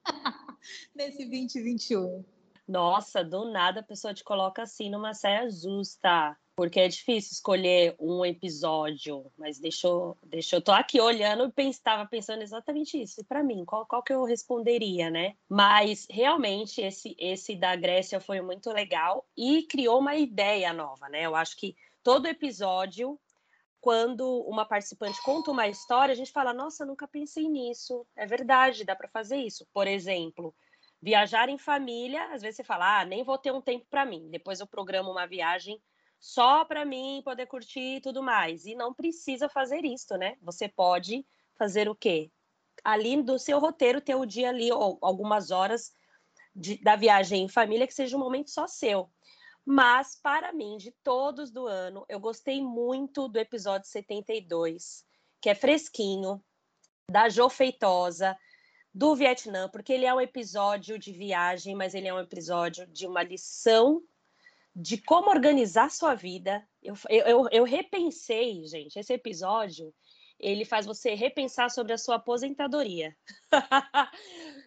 nesse 0.94 1.24
2021? 1.24 2.22
Nossa, 2.68 3.24
do 3.24 3.50
nada 3.50 3.80
a 3.80 3.82
pessoa 3.82 4.12
te 4.12 4.22
coloca 4.22 4.62
assim 4.62 4.90
numa 4.90 5.14
saia 5.14 5.48
justa. 5.50 6.36
Porque 6.56 6.80
é 6.80 6.88
difícil 6.88 7.32
escolher 7.32 7.96
um 7.99 8.25
episódio, 8.25 9.30
mas 9.37 9.58
deixou, 9.58 10.16
deixou, 10.23 10.61
tô 10.61 10.70
aqui 10.70 11.00
olhando 11.00 11.52
e 11.56 11.62
estava 11.68 12.06
pensando 12.06 12.42
exatamente 12.42 13.00
isso. 13.00 13.20
E 13.20 13.25
para 13.25 13.42
mim, 13.42 13.64
qual, 13.64 13.84
qual 13.87 14.02
que 14.02 14.12
eu 14.12 14.25
responderia, 14.25 15.11
né? 15.11 15.34
Mas 15.49 16.06
realmente 16.08 16.80
esse, 16.80 17.16
esse 17.18 17.56
da 17.56 17.75
Grécia 17.75 18.20
foi 18.20 18.40
muito 18.40 18.70
legal 18.70 19.26
e 19.37 19.62
criou 19.64 19.99
uma 19.99 20.14
ideia 20.14 20.73
nova, 20.73 21.08
né? 21.08 21.23
Eu 21.23 21.34
acho 21.34 21.56
que 21.56 21.76
todo 22.02 22.26
episódio 22.26 23.18
quando 23.84 24.40
uma 24.49 24.64
participante 24.64 25.23
conta 25.23 25.50
uma 25.50 25.68
história, 25.68 26.12
a 26.12 26.16
gente 26.16 26.32
fala: 26.32 26.54
Nossa, 26.54 26.87
nunca 26.87 27.06
pensei 27.06 27.46
nisso. 27.46 28.06
É 28.16 28.25
verdade, 28.25 28.82
dá 28.82 28.96
para 28.96 29.08
fazer 29.08 29.37
isso. 29.37 29.66
Por 29.75 29.87
exemplo, 29.87 30.54
viajar 31.02 31.50
em 31.50 31.58
família, 31.58 32.32
às 32.32 32.40
vezes 32.40 32.56
você 32.56 32.64
fala: 32.64 33.00
Ah, 33.00 33.04
nem 33.04 33.23
vou 33.23 33.37
ter 33.37 33.52
um 33.52 33.61
tempo 33.61 33.84
para 33.90 34.06
mim. 34.06 34.30
Depois 34.30 34.58
eu 34.58 34.66
programo 34.66 35.11
uma 35.11 35.26
viagem 35.26 35.78
só 36.18 36.64
para 36.64 36.85
mim 36.85 37.23
poder 37.25 37.47
curtir 37.47 37.97
e 37.97 38.00
tudo 38.00 38.23
mais. 38.23 38.64
E 38.64 38.75
não 38.75 38.94
precisa 38.94 39.49
fazer 39.49 39.85
isso, 39.85 40.16
né? 40.16 40.37
Você 40.42 40.68
pode 40.68 41.26
fazer 41.56 41.88
o 41.88 41.94
quê? 41.94 42.30
Ali 42.83 43.23
do 43.23 43.38
seu 43.38 43.59
roteiro, 43.59 44.00
ter 44.00 44.14
o 44.14 44.26
dia 44.26 44.49
ali, 44.49 44.73
ou 44.73 44.99
algumas 45.00 45.50
horas 45.50 45.92
de, 46.54 46.76
da 46.83 46.97
viagem 46.97 47.44
em 47.44 47.49
família, 47.49 47.87
que 47.87 47.94
seja 47.94 48.16
um 48.16 48.21
momento 48.21 48.50
só 48.50 48.66
seu. 48.66 49.11
Mas, 49.64 50.18
para 50.21 50.52
mim, 50.52 50.76
de 50.76 50.90
todos 51.02 51.50
do 51.50 51.66
ano, 51.66 52.04
eu 52.09 52.21
gostei 52.21 52.62
muito 52.62 53.28
do 53.28 53.38
episódio 53.38 53.88
72, 53.88 55.04
que 55.40 55.49
é 55.49 55.54
fresquinho, 55.54 56.42
da 57.11 57.28
Jo 57.28 57.49
Feitosa, 57.49 58.37
do 58.92 59.16
Vietnã, 59.16 59.68
porque 59.68 59.92
ele 59.92 60.04
é 60.04 60.14
um 60.14 60.21
episódio 60.21 60.99
de 60.99 61.12
viagem, 61.12 61.75
mas 61.75 61.94
ele 61.94 62.09
é 62.09 62.14
um 62.14 62.21
episódio 62.21 62.87
de 62.87 63.06
uma 63.06 63.23
lição 63.23 64.02
de 64.74 64.98
como 64.98 65.30
organizar 65.30 65.90
sua 65.90 66.14
vida. 66.14 66.66
Eu, 66.82 66.94
eu, 67.08 67.48
eu 67.50 67.64
repensei, 67.64 68.66
gente, 68.66 68.98
esse 68.98 69.12
episódio, 69.12 69.94
ele 70.38 70.64
faz 70.64 70.84
você 70.84 71.14
repensar 71.14 71.70
sobre 71.70 71.92
a 71.92 71.98
sua 71.98 72.16
aposentadoria. 72.16 73.16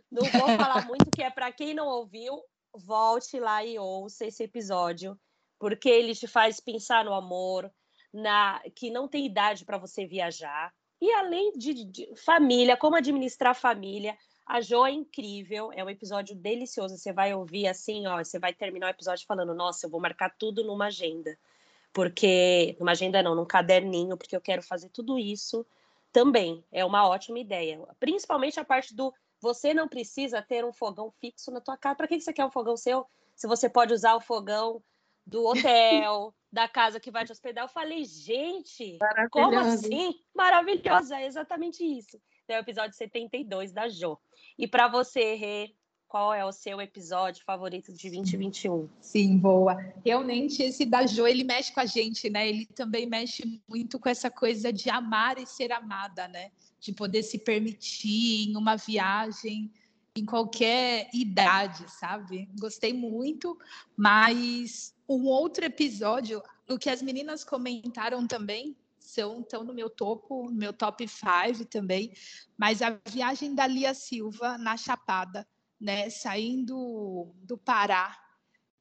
Não 0.10 0.24
vou 0.24 0.48
falar 0.58 0.86
muito 0.88 1.12
que 1.12 1.22
é 1.22 1.30
para 1.30 1.52
quem 1.52 1.74
não 1.74 1.86
ouviu, 1.88 2.42
volte 2.74 3.40
lá 3.40 3.66
e 3.66 3.78
ouça 3.78 4.26
esse 4.26 4.44
episódio, 4.44 5.20
porque 5.60 5.90
ele 5.90 6.16
te 6.16 6.28
faz 6.28 6.62
pensar 6.62 7.04
no 7.04 7.14
amor, 7.14 7.70
na 8.14 8.62
que 8.74 8.90
não 8.90 9.08
tem 9.08 9.26
idade 9.26 9.66
para 9.66 9.78
você 9.78 10.06
viajar. 10.06 10.74
E 11.02 11.12
além 11.12 11.52
de, 11.58 11.86
de, 11.86 12.16
família, 12.16 12.78
como 12.78 12.96
administrar 12.96 13.54
família, 13.54 14.18
a 14.48 14.62
Jo 14.62 14.86
é 14.86 14.92
incrível, 14.92 15.72
é 15.74 15.84
um 15.84 15.90
episódio 15.90 16.36
delicioso. 16.36 16.98
Você 16.98 17.12
vai 17.12 17.34
ouvir 17.34 17.68
assim, 17.68 18.08
ó, 18.08 18.24
você 18.24 18.40
vai 18.40 18.54
terminar 18.54 18.88
o 18.88 18.90
episódio 18.92 19.26
falando: 19.26 19.54
"Nossa, 19.54 19.86
eu 19.86 19.90
vou 19.90 20.00
marcar 20.00 20.30
tudo 20.38 20.64
numa 20.64 20.88
agenda". 20.88 21.38
Porque 21.94 22.76
numa 22.80 22.92
agenda 22.92 23.22
não, 23.24 23.36
num 23.36 23.46
caderninho, 23.46 24.18
porque 24.18 24.36
eu 24.36 24.42
quero 24.42 24.62
fazer 24.62 24.90
tudo 24.90 25.18
isso 25.20 25.66
também. 26.12 26.64
É 26.72 26.86
uma 26.86 27.08
ótima 27.08 27.40
ideia, 27.40 27.80
principalmente 28.00 28.60
a 28.60 28.66
parte 28.66 28.96
do 28.96 29.14
você 29.40 29.74
não 29.74 29.88
precisa 29.88 30.42
ter 30.42 30.66
um 30.66 30.74
fogão 30.74 31.12
fixo 31.12 31.52
na 31.52 31.62
tua 31.62 31.78
casa. 31.78 31.96
Para 31.96 32.08
que 32.08 32.20
você 32.20 32.34
quer 32.34 32.46
um 32.46 32.52
fogão 32.52 32.76
seu 32.76 33.06
se 33.36 33.48
você 33.48 33.70
pode 33.70 33.94
usar 33.94 34.16
o 34.16 34.22
fogão 34.22 34.82
do 35.26 35.46
hotel, 35.46 36.34
da 36.52 36.68
casa 36.68 37.00
que 37.00 37.12
vai 37.12 37.24
te 37.24 37.32
hospedar? 37.32 37.66
Eu 37.66 37.70
falei, 37.70 38.04
gente, 38.04 38.98
como 39.30 39.60
assim? 39.60 40.16
Maravilhosa, 40.34 41.20
é 41.20 41.28
exatamente 41.28 41.84
isso. 41.84 42.20
É 42.48 42.58
o 42.58 42.62
episódio 42.62 42.96
72 42.96 43.74
da 43.74 43.90
Jo. 43.90 44.18
E 44.58 44.68
para 44.68 44.88
você, 44.88 45.36
Rê, 45.36 45.74
qual 46.08 46.34
é 46.34 46.46
o 46.46 46.52
seu 46.52 46.80
episódio 46.80 47.44
favorito 47.44 47.92
de 47.92 48.10
2021? 48.10 48.88
Sim, 49.02 49.38
boa. 49.38 49.76
Realmente 50.06 50.64
esse 50.64 50.86
da 50.86 51.06
Jo, 51.06 51.28
ele 51.28 51.44
mexe 51.44 51.74
com 51.74 51.82
a 51.82 51.86
gente, 51.86 52.30
né? 52.30 52.48
Ele 52.48 52.66
também 52.68 53.06
mexe 53.06 53.62
muito 53.68 54.00
com 54.00 54.08
essa 54.08 54.32
coisa 54.32 54.72
de 54.72 54.90
amar 54.90 55.38
e 55.38 55.46
ser 55.46 55.74
amada, 55.74 56.28
né? 56.30 56.52
De 56.80 56.94
poder 56.94 57.24
se 57.24 57.38
permitir 57.38 58.50
em 58.50 58.56
uma 58.56 58.78
viagem 58.78 59.70
em 60.16 60.26
qualquer 60.26 61.10
idade, 61.14 61.86
sabe? 61.92 62.50
Gostei 62.60 62.94
muito, 62.94 63.60
mas 63.96 64.96
um 65.08 65.26
outro 65.26 65.66
episódio, 65.66 66.42
o 66.70 66.78
que 66.78 66.90
as 66.90 67.02
meninas 67.02 67.44
comentaram 67.44 68.26
também, 68.26 68.76
são 69.08 69.42
estão 69.42 69.64
no 69.64 69.74
meu 69.74 69.90
topo, 69.90 70.50
no 70.50 70.56
meu 70.56 70.74
top 70.74 71.08
5 71.08 71.66
também, 71.66 72.14
mas 72.58 72.82
a 72.82 73.00
viagem 73.08 73.56
da 73.56 73.66
Lia 73.66 73.94
Silva 73.94 74.58
na 74.58 74.78
Chapada 74.78 75.48
né, 75.80 76.10
saindo 76.10 77.32
do 77.44 77.58
Pará, 77.58 78.18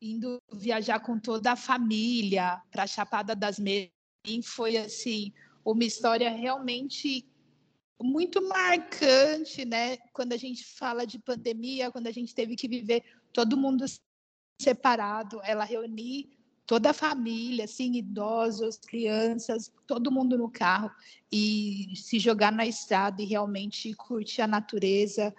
indo 0.01 0.41
viajar 0.53 1.01
com 1.01 1.19
toda 1.19 1.53
a 1.53 1.57
família 1.57 2.61
para 2.71 2.85
a 2.85 2.87
Chapada 2.87 3.35
das 3.35 3.59
Meias, 3.59 3.91
foi 4.45 4.77
assim 4.77 5.33
uma 5.65 5.85
história 5.85 6.31
realmente 6.31 7.27
muito 8.01 8.47
marcante, 8.47 9.65
né? 9.65 9.97
Quando 10.13 10.33
a 10.33 10.37
gente 10.37 10.65
fala 10.65 11.07
de 11.07 11.19
pandemia, 11.19 11.91
quando 11.91 12.07
a 12.07 12.13
gente 12.13 12.35
teve 12.35 12.55
que 12.55 12.69
viver 12.69 13.03
todo 13.33 13.57
mundo 13.57 13.85
separado, 14.61 15.41
ela 15.43 15.65
reunir 15.65 16.36
toda 16.67 16.91
a 16.91 16.95
família, 16.95 17.65
assim, 17.65 17.95
idosos, 17.95 18.77
crianças, 18.77 19.73
todo 19.87 20.11
mundo 20.11 20.37
no 20.37 20.51
carro 20.51 20.91
e 21.31 21.93
se 21.95 22.19
jogar 22.19 22.51
na 22.51 22.67
estrada 22.67 23.23
e 23.23 23.25
realmente 23.25 23.95
curtir 23.95 24.43
a 24.43 24.47
natureza, 24.47 25.35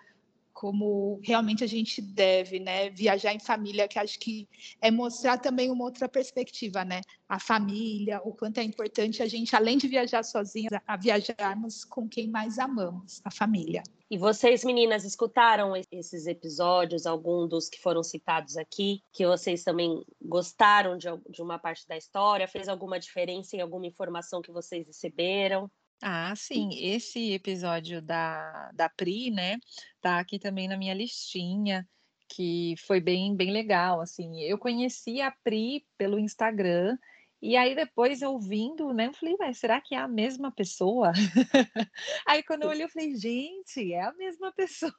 como 0.53 1.19
realmente 1.23 1.63
a 1.63 1.67
gente 1.67 2.01
deve, 2.01 2.59
né? 2.59 2.89
Viajar 2.89 3.33
em 3.33 3.39
família, 3.39 3.87
que 3.87 3.99
acho 3.99 4.17
que 4.17 4.47
é 4.81 4.89
mostrar 4.89 5.37
também 5.37 5.69
uma 5.69 5.83
outra 5.83 6.09
perspectiva, 6.09 6.83
né? 6.83 7.01
A 7.29 7.39
família, 7.39 8.19
o 8.23 8.33
quanto 8.33 8.59
é 8.59 8.63
importante 8.63 9.21
a 9.21 9.27
gente, 9.27 9.55
além 9.55 9.77
de 9.77 9.87
viajar 9.87 10.23
sozinhas, 10.23 10.71
a 10.87 10.97
viajarmos 10.97 11.85
com 11.85 12.07
quem 12.09 12.27
mais 12.27 12.57
amamos, 12.57 13.21
a 13.23 13.29
família. 13.29 13.83
E 14.09 14.17
vocês, 14.17 14.63
meninas, 14.63 15.03
escutaram 15.03 15.73
esses 15.91 16.27
episódios, 16.27 17.05
algum 17.05 17.45
dos 17.45 17.67
que 17.67 17.81
foram 17.81 18.01
citados 18.01 18.55
aqui, 18.55 19.01
que 19.11 19.27
vocês 19.27 19.65
também 19.65 20.01
gostaram 20.21 20.97
de, 20.97 21.07
de 21.29 21.41
uma 21.41 21.59
parte 21.59 21.85
da 21.85 21.97
história? 21.97 22.47
Fez 22.47 22.69
alguma 22.69 22.99
diferença 22.99 23.57
em 23.57 23.61
alguma 23.61 23.85
informação 23.85 24.41
que 24.41 24.51
vocês 24.51 24.87
receberam? 24.87 25.69
Ah, 26.01 26.33
sim, 26.37 26.69
esse 26.73 27.33
episódio 27.33 28.01
da 28.01 28.71
da 28.73 28.87
Pri, 28.87 29.31
né, 29.31 29.57
tá 29.99 30.19
aqui 30.19 30.37
também 30.37 30.67
na 30.67 30.77
minha 30.77 30.93
listinha, 30.93 31.85
que 32.29 32.75
foi 32.85 33.01
bem 33.01 33.35
bem 33.35 33.51
legal, 33.51 33.99
assim. 33.99 34.41
Eu 34.41 34.57
conheci 34.57 35.19
a 35.19 35.31
Pri 35.43 35.85
pelo 35.97 36.19
Instagram, 36.19 36.95
e 37.41 37.55
aí 37.55 37.75
depois 37.75 38.21
ouvindo, 38.21 38.93
né, 38.93 39.07
eu 39.07 39.13
falei: 39.13 39.35
"Ué, 39.39 39.53
será 39.53 39.81
que 39.81 39.95
é 39.95 39.97
a 39.97 40.07
mesma 40.07 40.51
pessoa?". 40.51 41.11
Aí 42.25 42.43
quando 42.43 42.63
eu 42.63 42.69
olhei 42.69 42.83
eu 42.83 42.89
falei: 42.89 43.15
"Gente, 43.15 43.93
é 43.93 44.01
a 44.01 44.13
mesma 44.13 44.51
pessoa 44.55 44.93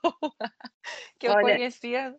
que 1.18 1.26
eu 1.26 1.32
Olha 1.32 1.56
conhecia 1.56 2.14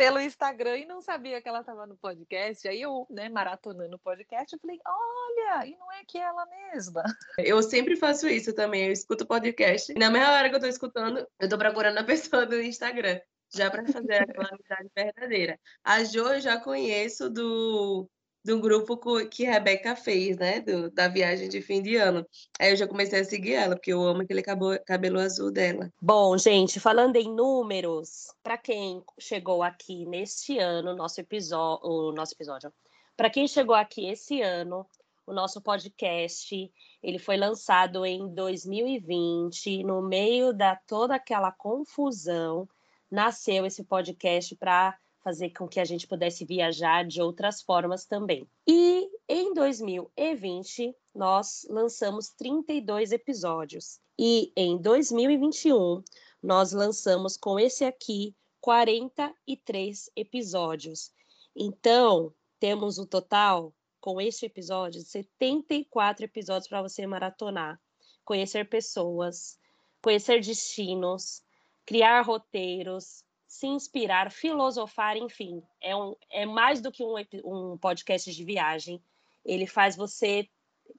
pelo 0.00 0.18
Instagram 0.18 0.78
e 0.78 0.86
não 0.86 1.02
sabia 1.02 1.42
que 1.42 1.48
ela 1.48 1.60
estava 1.60 1.86
no 1.86 1.94
podcast. 1.94 2.66
Aí 2.66 2.80
eu, 2.80 3.06
né, 3.10 3.28
maratonando 3.28 3.96
o 3.96 3.98
podcast, 3.98 4.50
eu 4.50 4.58
falei, 4.58 4.78
olha, 4.86 5.66
e 5.66 5.76
não 5.76 5.92
é 5.92 6.02
que 6.06 6.16
é 6.16 6.22
ela 6.22 6.46
mesma. 6.46 7.02
Eu 7.36 7.62
sempre 7.62 7.96
faço 7.96 8.26
isso 8.26 8.54
também, 8.54 8.86
eu 8.86 8.92
escuto 8.92 9.26
podcast. 9.26 9.92
E 9.92 9.98
na 9.98 10.10
mesma 10.10 10.32
hora 10.32 10.48
que 10.48 10.56
eu 10.56 10.60
tô 10.60 10.66
escutando, 10.66 11.26
eu 11.38 11.48
tô 11.50 11.58
procurando 11.58 11.98
a 11.98 12.04
pessoa 12.04 12.46
do 12.46 12.62
Instagram, 12.62 13.20
já 13.54 13.70
para 13.70 13.84
fazer 13.84 14.22
aquela 14.22 14.48
amizade 14.48 14.90
verdadeira. 14.96 15.60
A 15.84 16.02
Jo 16.02 16.28
eu 16.28 16.40
já 16.40 16.58
conheço 16.58 17.28
do 17.28 18.08
do 18.44 18.58
grupo 18.60 18.98
que 19.28 19.44
Rebeca 19.44 19.94
fez, 19.94 20.36
né? 20.36 20.60
Do, 20.60 20.90
da 20.90 21.08
viagem 21.08 21.48
de 21.48 21.60
fim 21.60 21.82
de 21.82 21.96
ano. 21.96 22.26
Aí 22.58 22.70
eu 22.70 22.76
já 22.76 22.86
comecei 22.86 23.20
a 23.20 23.24
seguir 23.24 23.54
ela, 23.54 23.76
porque 23.76 23.92
eu 23.92 24.02
amo 24.02 24.22
aquele 24.22 24.42
cabelo 24.42 25.20
azul 25.20 25.50
dela. 25.50 25.92
Bom, 26.00 26.36
gente, 26.38 26.80
falando 26.80 27.16
em 27.16 27.32
números, 27.32 28.34
para 28.42 28.56
quem 28.56 29.02
chegou 29.18 29.62
aqui 29.62 30.06
neste 30.06 30.58
ano, 30.58 30.96
nosso 30.96 31.20
episódio, 31.20 31.86
o 31.86 32.12
nosso 32.12 32.34
episódio, 32.34 32.72
para 33.16 33.30
quem 33.30 33.46
chegou 33.46 33.74
aqui 33.74 34.08
esse 34.08 34.40
ano, 34.40 34.86
o 35.26 35.32
nosso 35.32 35.60
podcast, 35.60 36.72
ele 37.02 37.18
foi 37.18 37.36
lançado 37.36 38.04
em 38.04 38.26
2020, 38.34 39.84
no 39.84 40.02
meio 40.02 40.52
da 40.52 40.74
toda 40.74 41.14
aquela 41.14 41.52
confusão, 41.52 42.68
nasceu 43.10 43.66
esse 43.66 43.84
podcast 43.84 44.56
para 44.56 44.96
fazer 45.22 45.50
com 45.50 45.68
que 45.68 45.80
a 45.80 45.84
gente 45.84 46.06
pudesse 46.06 46.44
viajar 46.44 47.04
de 47.04 47.20
outras 47.20 47.62
formas 47.62 48.04
também. 48.04 48.48
E 48.66 49.08
em 49.28 49.52
2020, 49.52 50.94
nós 51.14 51.66
lançamos 51.68 52.30
32 52.30 53.12
episódios. 53.12 54.00
E 54.18 54.52
em 54.56 54.78
2021, 54.78 56.02
nós 56.42 56.72
lançamos 56.72 57.36
com 57.36 57.58
esse 57.58 57.84
aqui 57.84 58.34
43 58.60 60.10
episódios. 60.16 61.12
Então, 61.54 62.34
temos 62.58 62.98
o 62.98 63.06
total 63.06 63.74
com 64.00 64.20
este 64.20 64.46
episódio 64.46 65.02
74 65.02 66.24
episódios 66.24 66.68
para 66.68 66.82
você 66.82 67.06
maratonar, 67.06 67.78
conhecer 68.24 68.68
pessoas, 68.68 69.58
conhecer 70.02 70.40
destinos, 70.40 71.42
criar 71.84 72.22
roteiros, 72.22 73.24
se 73.50 73.66
inspirar, 73.66 74.30
filosofar, 74.30 75.16
enfim, 75.16 75.60
é, 75.82 75.94
um, 75.94 76.14
é 76.30 76.46
mais 76.46 76.80
do 76.80 76.92
que 76.92 77.02
um, 77.02 77.16
um 77.44 77.76
podcast 77.76 78.32
de 78.32 78.44
viagem. 78.44 79.02
Ele 79.44 79.66
faz 79.66 79.96
você 79.96 80.48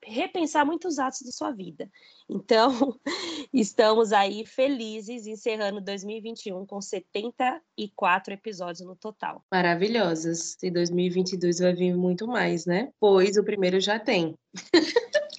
repensar 0.04 0.66
muitos 0.66 1.00
atos 1.00 1.22
da 1.22 1.32
sua 1.32 1.52
vida. 1.52 1.90
Então, 2.30 3.00
estamos 3.54 4.12
aí 4.12 4.46
felizes 4.46 5.28
encerrando 5.28 5.80
2021 5.80 6.66
com 6.66 6.82
74 6.82 8.34
episódios 8.34 8.86
no 8.86 8.98
total. 8.98 9.46
Maravilhosas. 9.50 10.58
E 10.62 10.70
2022 10.70 11.60
vai 11.60 11.74
vir 11.74 11.96
muito 11.96 12.28
mais, 12.28 12.66
né? 12.66 12.92
Pois 13.00 13.38
o 13.38 13.46
primeiro 13.46 13.80
já 13.80 13.98
tem. 13.98 14.38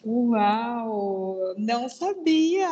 Uau! 0.03 1.55
Não 1.59 1.91
sabia! 1.91 2.71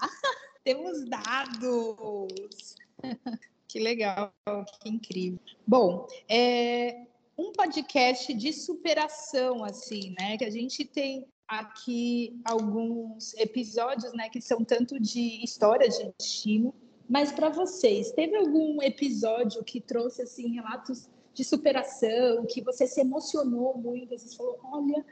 Temos 0.64 1.04
dados! 1.04 2.87
Que 3.68 3.78
legal, 3.78 4.32
que 4.80 4.88
incrível. 4.88 5.38
Bom, 5.66 6.06
é 6.26 7.04
um 7.36 7.52
podcast 7.52 8.32
de 8.32 8.50
superação, 8.50 9.62
assim, 9.62 10.14
né? 10.18 10.38
Que 10.38 10.44
a 10.46 10.50
gente 10.50 10.86
tem 10.86 11.26
aqui 11.46 12.34
alguns 12.46 13.34
episódios, 13.34 14.14
né? 14.14 14.30
Que 14.30 14.40
são 14.40 14.64
tanto 14.64 14.98
de 14.98 15.44
história 15.44 15.86
de 15.86 16.10
destino, 16.18 16.74
mas 17.06 17.30
para 17.30 17.50
vocês, 17.50 18.10
teve 18.12 18.36
algum 18.36 18.82
episódio 18.82 19.62
que 19.62 19.82
trouxe, 19.82 20.22
assim, 20.22 20.54
relatos 20.54 21.06
de 21.34 21.44
superação, 21.44 22.46
que 22.46 22.62
você 22.62 22.86
se 22.86 23.00
emocionou 23.00 23.76
muito, 23.76 24.18
você 24.18 24.34
falou, 24.34 24.58
olha 24.64 25.04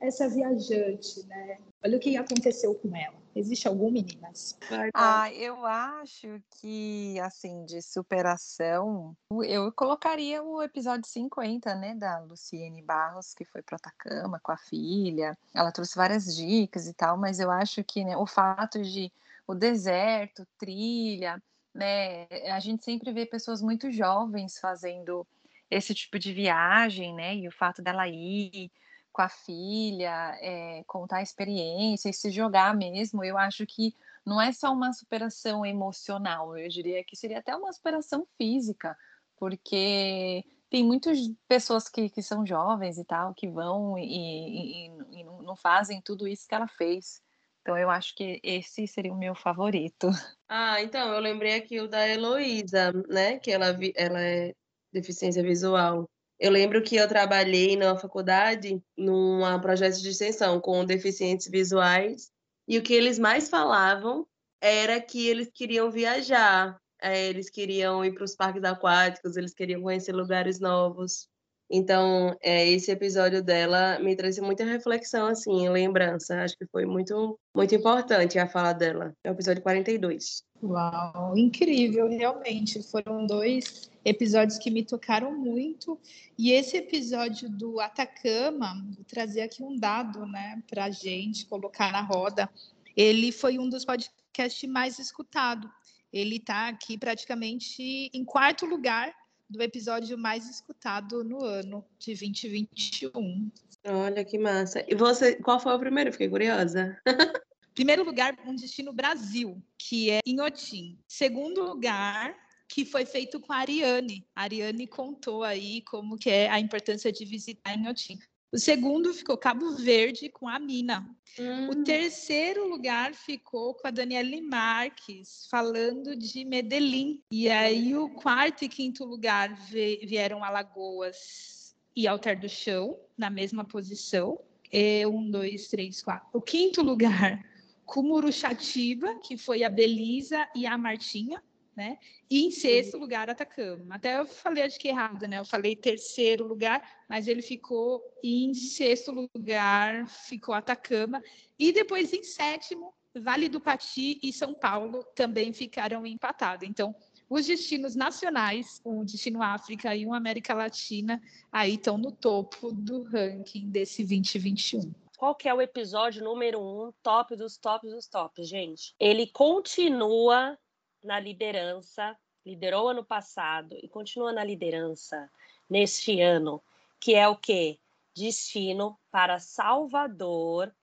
essa 0.00 0.28
viajante, 0.28 1.24
né? 1.26 1.58
Olha 1.84 1.96
o 1.96 2.00
que 2.00 2.16
aconteceu 2.16 2.74
com 2.74 2.94
ela. 2.94 3.19
Existe 3.34 3.68
algum, 3.68 3.90
meninas? 3.90 4.58
Ah, 4.92 5.32
eu 5.32 5.64
acho 5.64 6.42
que, 6.50 7.18
assim, 7.20 7.64
de 7.64 7.80
superação, 7.80 9.16
eu 9.44 9.70
colocaria 9.72 10.42
o 10.42 10.62
episódio 10.62 11.08
50, 11.08 11.74
né, 11.76 11.94
da 11.94 12.18
Luciene 12.18 12.82
Barros, 12.82 13.32
que 13.32 13.44
foi 13.44 13.62
para 13.62 13.76
Atacama 13.76 14.40
com 14.42 14.50
a 14.50 14.56
filha. 14.56 15.38
Ela 15.54 15.70
trouxe 15.70 15.96
várias 15.96 16.36
dicas 16.36 16.88
e 16.88 16.92
tal, 16.92 17.16
mas 17.16 17.38
eu 17.38 17.50
acho 17.50 17.84
que 17.84 18.04
né, 18.04 18.16
o 18.16 18.26
fato 18.26 18.82
de 18.82 19.12
o 19.46 19.54
deserto, 19.54 20.46
trilha, 20.58 21.42
né, 21.74 22.26
a 22.52 22.60
gente 22.60 22.84
sempre 22.84 23.12
vê 23.12 23.26
pessoas 23.26 23.62
muito 23.62 23.90
jovens 23.90 24.58
fazendo 24.58 25.26
esse 25.70 25.94
tipo 25.94 26.18
de 26.18 26.32
viagem, 26.32 27.14
né, 27.14 27.36
e 27.36 27.48
o 27.48 27.52
fato 27.52 27.80
dela 27.80 28.08
ir 28.08 28.70
com 29.12 29.22
a 29.22 29.28
filha, 29.28 30.36
é, 30.40 30.82
contar 30.86 31.18
a 31.18 31.22
experiência 31.22 32.08
e 32.08 32.12
se 32.12 32.30
jogar 32.30 32.74
mesmo, 32.74 33.24
eu 33.24 33.36
acho 33.36 33.66
que 33.66 33.94
não 34.24 34.40
é 34.40 34.52
só 34.52 34.72
uma 34.72 34.92
superação 34.92 35.64
emocional, 35.64 36.56
eu 36.56 36.68
diria 36.68 37.02
que 37.04 37.16
seria 37.16 37.38
até 37.38 37.54
uma 37.56 37.72
superação 37.72 38.26
física, 38.36 38.96
porque 39.36 40.44
tem 40.68 40.84
muitas 40.84 41.18
pessoas 41.48 41.88
que, 41.88 42.08
que 42.08 42.22
são 42.22 42.46
jovens 42.46 42.96
e 42.98 43.04
tal, 43.04 43.34
que 43.34 43.48
vão 43.48 43.98
e, 43.98 44.04
e, 44.04 44.86
e, 44.86 45.24
não 45.24 45.56
fazem 45.56 46.00
tudo 46.00 46.28
isso 46.28 46.46
que 46.46 46.54
ela 46.54 46.68
fez. 46.68 47.20
Então 47.60 47.76
eu 47.76 47.90
acho 47.90 48.14
que 48.14 48.40
esse 48.42 48.86
seria 48.86 49.12
o 49.12 49.18
meu 49.18 49.34
favorito. 49.34 50.08
Ah, 50.48 50.82
então, 50.82 51.12
eu 51.12 51.20
lembrei 51.20 51.54
aqui 51.54 51.80
o 51.80 51.86
da 51.86 52.08
Heloísa, 52.08 52.92
né? 53.08 53.38
Que 53.38 53.52
ela, 53.52 53.66
ela 53.94 54.20
é 54.20 54.52
deficiência 54.92 55.42
visual. 55.42 56.08
Eu 56.40 56.50
lembro 56.50 56.82
que 56.82 56.96
eu 56.96 57.06
trabalhei 57.06 57.76
na 57.76 57.98
faculdade 57.98 58.82
num 58.96 59.42
projeto 59.60 60.00
de 60.00 60.08
extensão 60.08 60.58
com 60.58 60.86
deficientes 60.86 61.46
visuais 61.48 62.30
e 62.66 62.78
o 62.78 62.82
que 62.82 62.94
eles 62.94 63.18
mais 63.18 63.50
falavam 63.50 64.26
era 64.58 64.98
que 65.00 65.28
eles 65.28 65.50
queriam 65.52 65.90
viajar, 65.90 66.78
eh, 67.02 67.28
eles 67.28 67.50
queriam 67.50 68.02
ir 68.02 68.14
para 68.14 68.24
os 68.24 68.34
parques 68.34 68.64
aquáticos, 68.64 69.36
eles 69.36 69.52
queriam 69.52 69.82
conhecer 69.82 70.12
lugares 70.12 70.58
novos. 70.58 71.28
Então, 71.70 72.34
é, 72.42 72.68
esse 72.68 72.90
episódio 72.90 73.42
dela 73.42 73.98
me 74.00 74.16
trouxe 74.16 74.40
muita 74.40 74.64
reflexão, 74.64 75.26
assim, 75.26 75.68
lembrança. 75.68 76.42
Acho 76.42 76.56
que 76.56 76.66
foi 76.66 76.86
muito, 76.86 77.38
muito 77.54 77.74
importante 77.74 78.38
a 78.38 78.48
fala 78.48 78.72
dela. 78.72 79.14
É 79.22 79.30
o 79.30 79.34
episódio 79.34 79.62
42. 79.62 80.42
Uau, 80.62 81.36
incrível, 81.36 82.08
realmente. 82.08 82.82
Foram 82.82 83.26
dois 83.26 83.89
episódios 84.04 84.58
que 84.58 84.70
me 84.70 84.84
tocaram 84.84 85.36
muito. 85.36 85.98
E 86.38 86.52
esse 86.52 86.76
episódio 86.76 87.48
do 87.48 87.80
Atacama, 87.80 88.74
vou 88.94 89.04
trazer 89.04 89.42
aqui 89.42 89.62
um 89.62 89.76
dado, 89.76 90.26
né, 90.26 90.62
para 90.68 90.84
a 90.84 90.90
gente 90.90 91.46
colocar 91.46 91.92
na 91.92 92.00
roda. 92.00 92.48
Ele 92.96 93.32
foi 93.32 93.58
um 93.58 93.68
dos 93.68 93.84
podcasts 93.84 94.68
mais 94.68 94.98
escutados. 94.98 95.70
Ele 96.12 96.36
está 96.36 96.68
aqui 96.68 96.98
praticamente 96.98 98.10
em 98.12 98.24
quarto 98.24 98.66
lugar 98.66 99.14
do 99.48 99.62
episódio 99.62 100.16
mais 100.16 100.48
escutado 100.48 101.24
no 101.24 101.44
ano 101.44 101.84
de 101.98 102.12
2021. 102.12 103.50
Olha 103.84 104.24
que 104.24 104.38
massa. 104.38 104.84
E 104.86 104.94
você, 104.94 105.36
qual 105.36 105.58
foi 105.58 105.74
o 105.74 105.78
primeiro? 105.78 106.12
Fiquei 106.12 106.28
curiosa. 106.28 106.96
Primeiro 107.74 108.04
lugar, 108.04 108.36
um 108.44 108.54
destino 108.54 108.92
Brasil, 108.92 109.62
que 109.78 110.10
é 110.10 110.20
Inhotim. 110.26 110.98
Segundo 111.06 111.62
lugar, 111.62 112.36
que 112.70 112.84
foi 112.84 113.04
feito 113.04 113.40
com 113.40 113.52
a 113.52 113.56
Ariane. 113.56 114.24
A 114.34 114.42
Ariane 114.42 114.86
contou 114.86 115.42
aí 115.42 115.82
como 115.82 116.16
que 116.16 116.30
é 116.30 116.48
a 116.48 116.60
importância 116.60 117.10
de 117.10 117.24
visitar 117.24 117.76
Inhotim. 117.76 118.16
O 118.52 118.58
segundo 118.58 119.12
ficou 119.12 119.36
Cabo 119.36 119.72
Verde 119.72 120.28
com 120.28 120.48
a 120.48 120.58
Mina. 120.58 121.08
O 121.38 121.42
Hum, 121.42 121.84
terceiro 121.84 122.68
lugar 122.68 123.14
ficou 123.14 123.74
com 123.74 123.86
a 123.86 123.90
Daniele 123.90 124.40
Marques, 124.40 125.46
falando 125.50 126.16
de 126.16 126.44
Medellín. 126.44 127.20
E 127.30 127.48
aí 127.48 127.96
o 127.96 128.08
quarto 128.08 128.64
e 128.64 128.68
quinto 128.68 129.04
lugar 129.04 129.54
vieram 129.54 130.42
Alagoas 130.42 131.76
e 131.94 132.06
Alter 132.06 132.38
do 132.40 132.48
Chão, 132.48 132.98
na 133.16 133.30
mesma 133.30 133.64
posição. 133.64 134.38
É, 134.72 135.06
um, 135.06 135.28
dois, 135.28 135.66
três, 135.68 136.02
quatro. 136.02 136.28
O 136.32 136.40
quinto 136.40 136.82
lugar, 136.82 137.44
Cumuruxatiba, 137.84 139.16
que 139.20 139.36
foi 139.36 139.64
a 139.64 139.70
Belisa 139.70 140.48
e 140.54 140.66
a 140.66 140.78
Martinha, 140.78 141.42
né? 141.76 141.98
E 142.28 142.44
em 142.44 142.50
sexto 142.50 142.98
lugar, 142.98 143.30
Atacama. 143.30 143.94
Até 143.94 144.18
eu 144.18 144.26
falei, 144.26 144.64
acho 144.64 144.78
que 144.78 144.88
errado, 144.88 145.26
né? 145.26 145.38
Eu 145.38 145.44
falei 145.44 145.74
terceiro 145.74 146.46
lugar, 146.46 146.82
mas 147.08 147.28
ele 147.28 147.42
ficou 147.42 148.02
em 148.22 148.52
sexto 148.54 149.28
lugar, 149.34 150.06
ficou 150.06 150.54
Atacama. 150.54 151.22
E 151.58 151.72
depois, 151.72 152.12
em 152.12 152.22
sétimo, 152.22 152.94
Vale 153.14 153.48
do 153.48 153.60
Pati 153.60 154.20
e 154.22 154.32
São 154.32 154.54
Paulo 154.54 155.02
também 155.16 155.52
ficaram 155.52 156.06
empatados. 156.06 156.68
Então, 156.68 156.94
os 157.28 157.46
destinos 157.46 157.96
nacionais, 157.96 158.80
um 158.84 159.04
destino 159.04 159.42
África 159.42 159.94
e 159.96 160.06
um 160.06 160.14
América 160.14 160.54
Latina, 160.54 161.20
aí 161.50 161.74
estão 161.74 161.98
no 161.98 162.12
topo 162.12 162.70
do 162.72 163.02
ranking 163.02 163.68
desse 163.68 164.04
2021. 164.04 164.92
Qual 165.16 165.34
que 165.34 165.48
é 165.48 165.54
o 165.54 165.60
episódio 165.60 166.24
número 166.24 166.60
um, 166.60 166.92
top 167.02 167.36
dos 167.36 167.58
tops 167.58 167.90
dos 167.90 168.06
tops, 168.06 168.48
gente? 168.48 168.94
Ele 168.98 169.26
continua 169.26 170.56
na 171.02 171.18
liderança, 171.20 172.16
liderou 172.44 172.88
ano 172.88 173.04
passado 173.04 173.76
e 173.82 173.88
continua 173.88 174.32
na 174.32 174.44
liderança 174.44 175.30
neste 175.68 176.20
ano, 176.20 176.62
que 177.00 177.14
é 177.14 177.28
o 177.28 177.36
quê? 177.36 177.78
Destino 178.14 178.98
para 179.10 179.38
Salvador, 179.38 180.74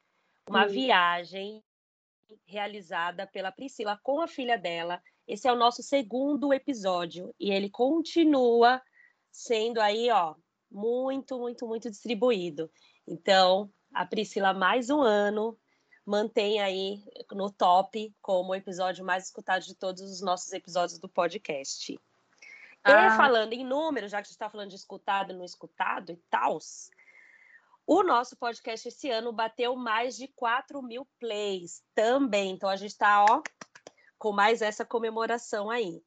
uma 0.47 0.65
Hum. 0.65 0.67
viagem 0.67 1.63
realizada 2.45 3.27
pela 3.27 3.51
Priscila 3.51 3.99
com 4.03 4.21
a 4.21 4.27
filha 4.27 4.57
dela. 4.57 5.01
Esse 5.27 5.47
é 5.47 5.51
o 5.51 5.55
nosso 5.55 5.83
segundo 5.83 6.53
episódio 6.53 7.33
e 7.39 7.51
ele 7.51 7.69
continua 7.69 8.81
sendo 9.31 9.79
aí, 9.79 10.09
ó, 10.09 10.35
muito, 10.71 11.37
muito, 11.37 11.67
muito 11.67 11.89
distribuído. 11.89 12.71
Então, 13.07 13.71
a 13.93 14.05
Priscila, 14.05 14.53
mais 14.53 14.89
um 14.89 15.01
ano, 15.01 15.57
mantém 16.07 16.61
aí 16.61 17.03
no 17.33 17.51
top 17.51 18.15
como 18.21 18.51
o 18.51 18.55
episódio 18.55 19.03
mais 19.03 19.25
escutado 19.25 19.63
de 19.63 19.75
todos 19.75 20.01
os 20.01 20.21
nossos 20.21 20.53
episódios 20.53 20.97
do 20.99 21.09
podcast. 21.09 21.99
Ah. 22.81 23.07
E 23.07 23.17
falando 23.17 23.51
em 23.51 23.65
números, 23.65 24.09
já 24.09 24.19
que 24.19 24.21
a 24.21 24.23
gente 24.23 24.31
está 24.31 24.49
falando 24.49 24.69
de 24.69 24.77
escutado 24.77 25.33
e 25.33 25.35
não 25.35 25.43
escutado 25.43 26.13
e 26.13 26.15
tal, 26.29 26.59
o 27.85 28.03
nosso 28.03 28.37
podcast 28.37 28.87
esse 28.87 29.09
ano 29.09 29.33
bateu 29.33 29.75
mais 29.75 30.15
de 30.15 30.29
4 30.29 30.81
mil 30.81 31.05
plays 31.19 31.83
também. 31.93 32.51
Então 32.51 32.69
a 32.69 32.77
gente 32.77 32.91
está, 32.91 33.25
ó, 33.25 33.41
com 34.17 34.31
mais 34.31 34.61
essa 34.61 34.85
comemoração 34.85 35.69
aí. 35.69 36.01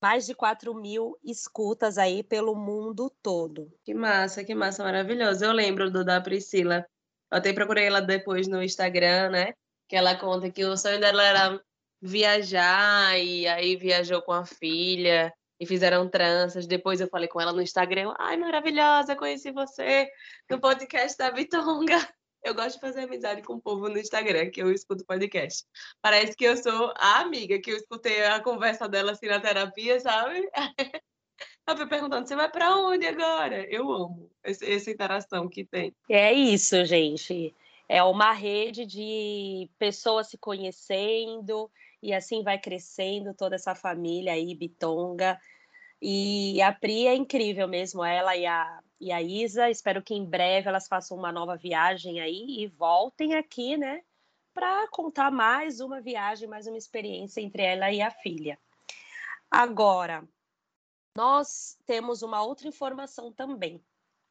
Mais 0.00 0.26
de 0.26 0.34
4 0.34 0.74
mil 0.74 1.16
escutas 1.24 1.96
aí 1.96 2.22
pelo 2.22 2.54
mundo 2.54 3.10
todo. 3.22 3.72
Que 3.82 3.94
massa, 3.94 4.44
que 4.44 4.54
massa, 4.54 4.84
maravilhoso. 4.84 5.42
Eu 5.42 5.52
lembro 5.52 5.90
do 5.90 6.04
da 6.04 6.20
Priscila. 6.20 6.86
Eu 7.32 7.38
até 7.38 7.50
procurei 7.50 7.86
ela 7.86 8.02
depois 8.02 8.46
no 8.46 8.62
Instagram, 8.62 9.30
né? 9.30 9.54
Que 9.88 9.96
ela 9.96 10.14
conta 10.14 10.50
que 10.50 10.62
o 10.66 10.76
sonho 10.76 11.00
dela 11.00 11.24
era 11.24 11.62
viajar 12.02 13.18
e 13.18 13.48
aí 13.48 13.74
viajou 13.74 14.20
com 14.20 14.32
a 14.32 14.44
filha 14.44 15.32
e 15.58 15.64
fizeram 15.64 16.06
tranças. 16.10 16.66
Depois 16.66 17.00
eu 17.00 17.08
falei 17.08 17.28
com 17.28 17.40
ela 17.40 17.52
no 17.52 17.62
Instagram, 17.62 18.12
ai, 18.18 18.36
maravilhosa, 18.36 19.16
conheci 19.16 19.50
você 19.50 20.10
no 20.50 20.60
podcast 20.60 21.16
da 21.16 21.30
Vitonga. 21.30 21.96
Eu 22.44 22.56
gosto 22.56 22.74
de 22.74 22.80
fazer 22.80 23.04
amizade 23.04 23.40
com 23.42 23.54
o 23.54 23.62
povo 23.62 23.88
no 23.88 23.96
Instagram, 23.96 24.50
que 24.50 24.60
eu 24.60 24.72
escuto 24.72 25.04
podcast. 25.06 25.64
Parece 26.00 26.36
que 26.36 26.44
eu 26.44 26.56
sou 26.56 26.92
a 26.96 27.20
amiga, 27.20 27.60
que 27.60 27.70
eu 27.70 27.76
escutei 27.76 28.24
a 28.24 28.40
conversa 28.40 28.88
dela 28.88 29.12
assim 29.12 29.28
na 29.28 29.38
terapia, 29.38 30.00
sabe? 30.00 30.50
Ela 31.66 31.76
foi 31.76 31.86
perguntando, 31.86 32.26
você 32.26 32.34
vai 32.34 32.50
para 32.50 32.76
onde 32.76 33.06
agora? 33.06 33.64
Eu 33.70 33.90
amo 33.92 34.30
esse- 34.44 34.70
essa 34.70 34.90
interação 34.90 35.48
que 35.48 35.64
tem. 35.64 35.94
É 36.08 36.32
isso, 36.32 36.84
gente. 36.84 37.54
É 37.88 38.02
uma 38.02 38.32
rede 38.32 38.84
de 38.84 39.68
pessoas 39.78 40.28
se 40.28 40.36
conhecendo 40.38 41.70
e 42.02 42.12
assim 42.12 42.42
vai 42.42 42.58
crescendo 42.58 43.32
toda 43.34 43.54
essa 43.54 43.74
família 43.74 44.32
aí, 44.32 44.54
Bitonga. 44.54 45.40
E 46.00 46.60
a 46.60 46.72
Pri 46.72 47.06
é 47.06 47.14
incrível 47.14 47.68
mesmo, 47.68 48.04
ela 48.04 48.36
e 48.36 48.44
a, 48.44 48.80
e 49.00 49.12
a 49.12 49.22
Isa. 49.22 49.70
Espero 49.70 50.02
que 50.02 50.14
em 50.14 50.24
breve 50.24 50.68
elas 50.68 50.88
façam 50.88 51.16
uma 51.16 51.30
nova 51.30 51.56
viagem 51.56 52.20
aí 52.20 52.62
e 52.62 52.66
voltem 52.66 53.34
aqui, 53.36 53.76
né? 53.76 54.02
Para 54.52 54.88
contar 54.88 55.30
mais 55.30 55.80
uma 55.80 56.00
viagem, 56.00 56.48
mais 56.48 56.66
uma 56.66 56.76
experiência 56.76 57.40
entre 57.40 57.62
ela 57.62 57.92
e 57.92 58.02
a 58.02 58.10
filha. 58.10 58.58
Agora, 59.48 60.24
nós 61.16 61.78
temos 61.86 62.22
uma 62.22 62.42
outra 62.42 62.68
informação 62.68 63.32
também, 63.32 63.82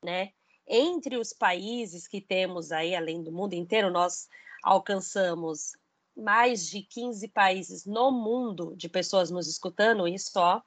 né? 0.03 0.33
Entre 0.67 1.17
os 1.17 1.33
países 1.33 2.07
que 2.07 2.21
temos 2.21 2.71
aí, 2.71 2.95
além 2.95 3.23
do 3.23 3.31
mundo 3.31 3.53
inteiro, 3.53 3.91
nós 3.91 4.29
alcançamos 4.63 5.73
mais 6.15 6.67
de 6.67 6.81
15 6.81 7.27
países 7.29 7.85
no 7.85 8.11
mundo 8.11 8.75
de 8.75 8.89
pessoas 8.89 9.31
nos 9.31 9.47
escutando, 9.47 10.07
isso 10.07 10.31
ó. 10.35 10.61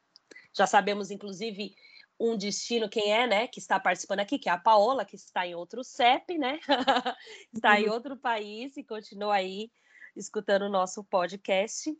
Já 0.52 0.66
sabemos, 0.66 1.10
inclusive, 1.10 1.74
um 2.18 2.36
destino, 2.36 2.88
quem 2.88 3.12
é, 3.12 3.26
né, 3.26 3.46
que 3.46 3.58
está 3.58 3.78
participando 3.78 4.20
aqui, 4.20 4.38
que 4.38 4.48
é 4.48 4.52
a 4.52 4.58
Paola, 4.58 5.04
que 5.04 5.16
está 5.16 5.46
em 5.46 5.54
outro 5.54 5.82
CEP, 5.82 6.38
né? 6.38 6.60
está 7.52 7.80
em 7.80 7.88
outro 7.88 8.16
país 8.16 8.76
e 8.76 8.84
continua 8.84 9.34
aí 9.34 9.70
escutando 10.16 10.62
o 10.62 10.70
nosso 10.70 11.02
podcast. 11.04 11.96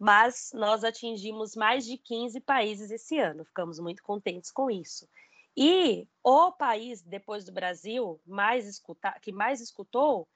Mas 0.00 0.50
nós 0.54 0.82
atingimos 0.82 1.54
mais 1.54 1.84
de 1.84 1.98
15 1.98 2.40
países 2.40 2.90
esse 2.90 3.18
ano, 3.18 3.44
ficamos 3.44 3.78
muito 3.78 4.02
contentes 4.02 4.50
com 4.50 4.70
isso. 4.70 5.06
E 5.54 6.08
o 6.24 6.50
país, 6.52 7.02
depois 7.02 7.44
do 7.44 7.52
Brasil, 7.52 8.18
mais 8.26 8.66
escuta, 8.66 9.14
que 9.20 9.30
mais 9.30 9.60
escutou, 9.60 10.26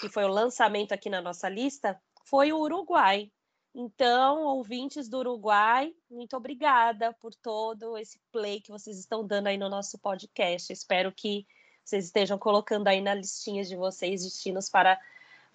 que 0.00 0.08
foi 0.08 0.22
o 0.22 0.28
lançamento 0.28 0.92
aqui 0.92 1.10
na 1.10 1.20
nossa 1.20 1.48
lista, 1.48 2.00
foi 2.24 2.52
o 2.52 2.60
Uruguai. 2.60 3.28
Então, 3.74 4.44
ouvintes 4.44 5.08
do 5.08 5.18
Uruguai, 5.18 5.92
muito 6.08 6.36
obrigada 6.36 7.12
por 7.14 7.34
todo 7.34 7.98
esse 7.98 8.20
play 8.30 8.60
que 8.60 8.70
vocês 8.70 8.98
estão 9.00 9.26
dando 9.26 9.48
aí 9.48 9.58
no 9.58 9.68
nosso 9.68 9.98
podcast. 9.98 10.72
Espero 10.72 11.10
que 11.10 11.44
vocês 11.84 12.04
estejam 12.04 12.38
colocando 12.38 12.86
aí 12.86 13.00
na 13.00 13.14
listinha 13.14 13.64
de 13.64 13.74
vocês 13.74 14.22
destinos 14.22 14.68
para 14.68 14.96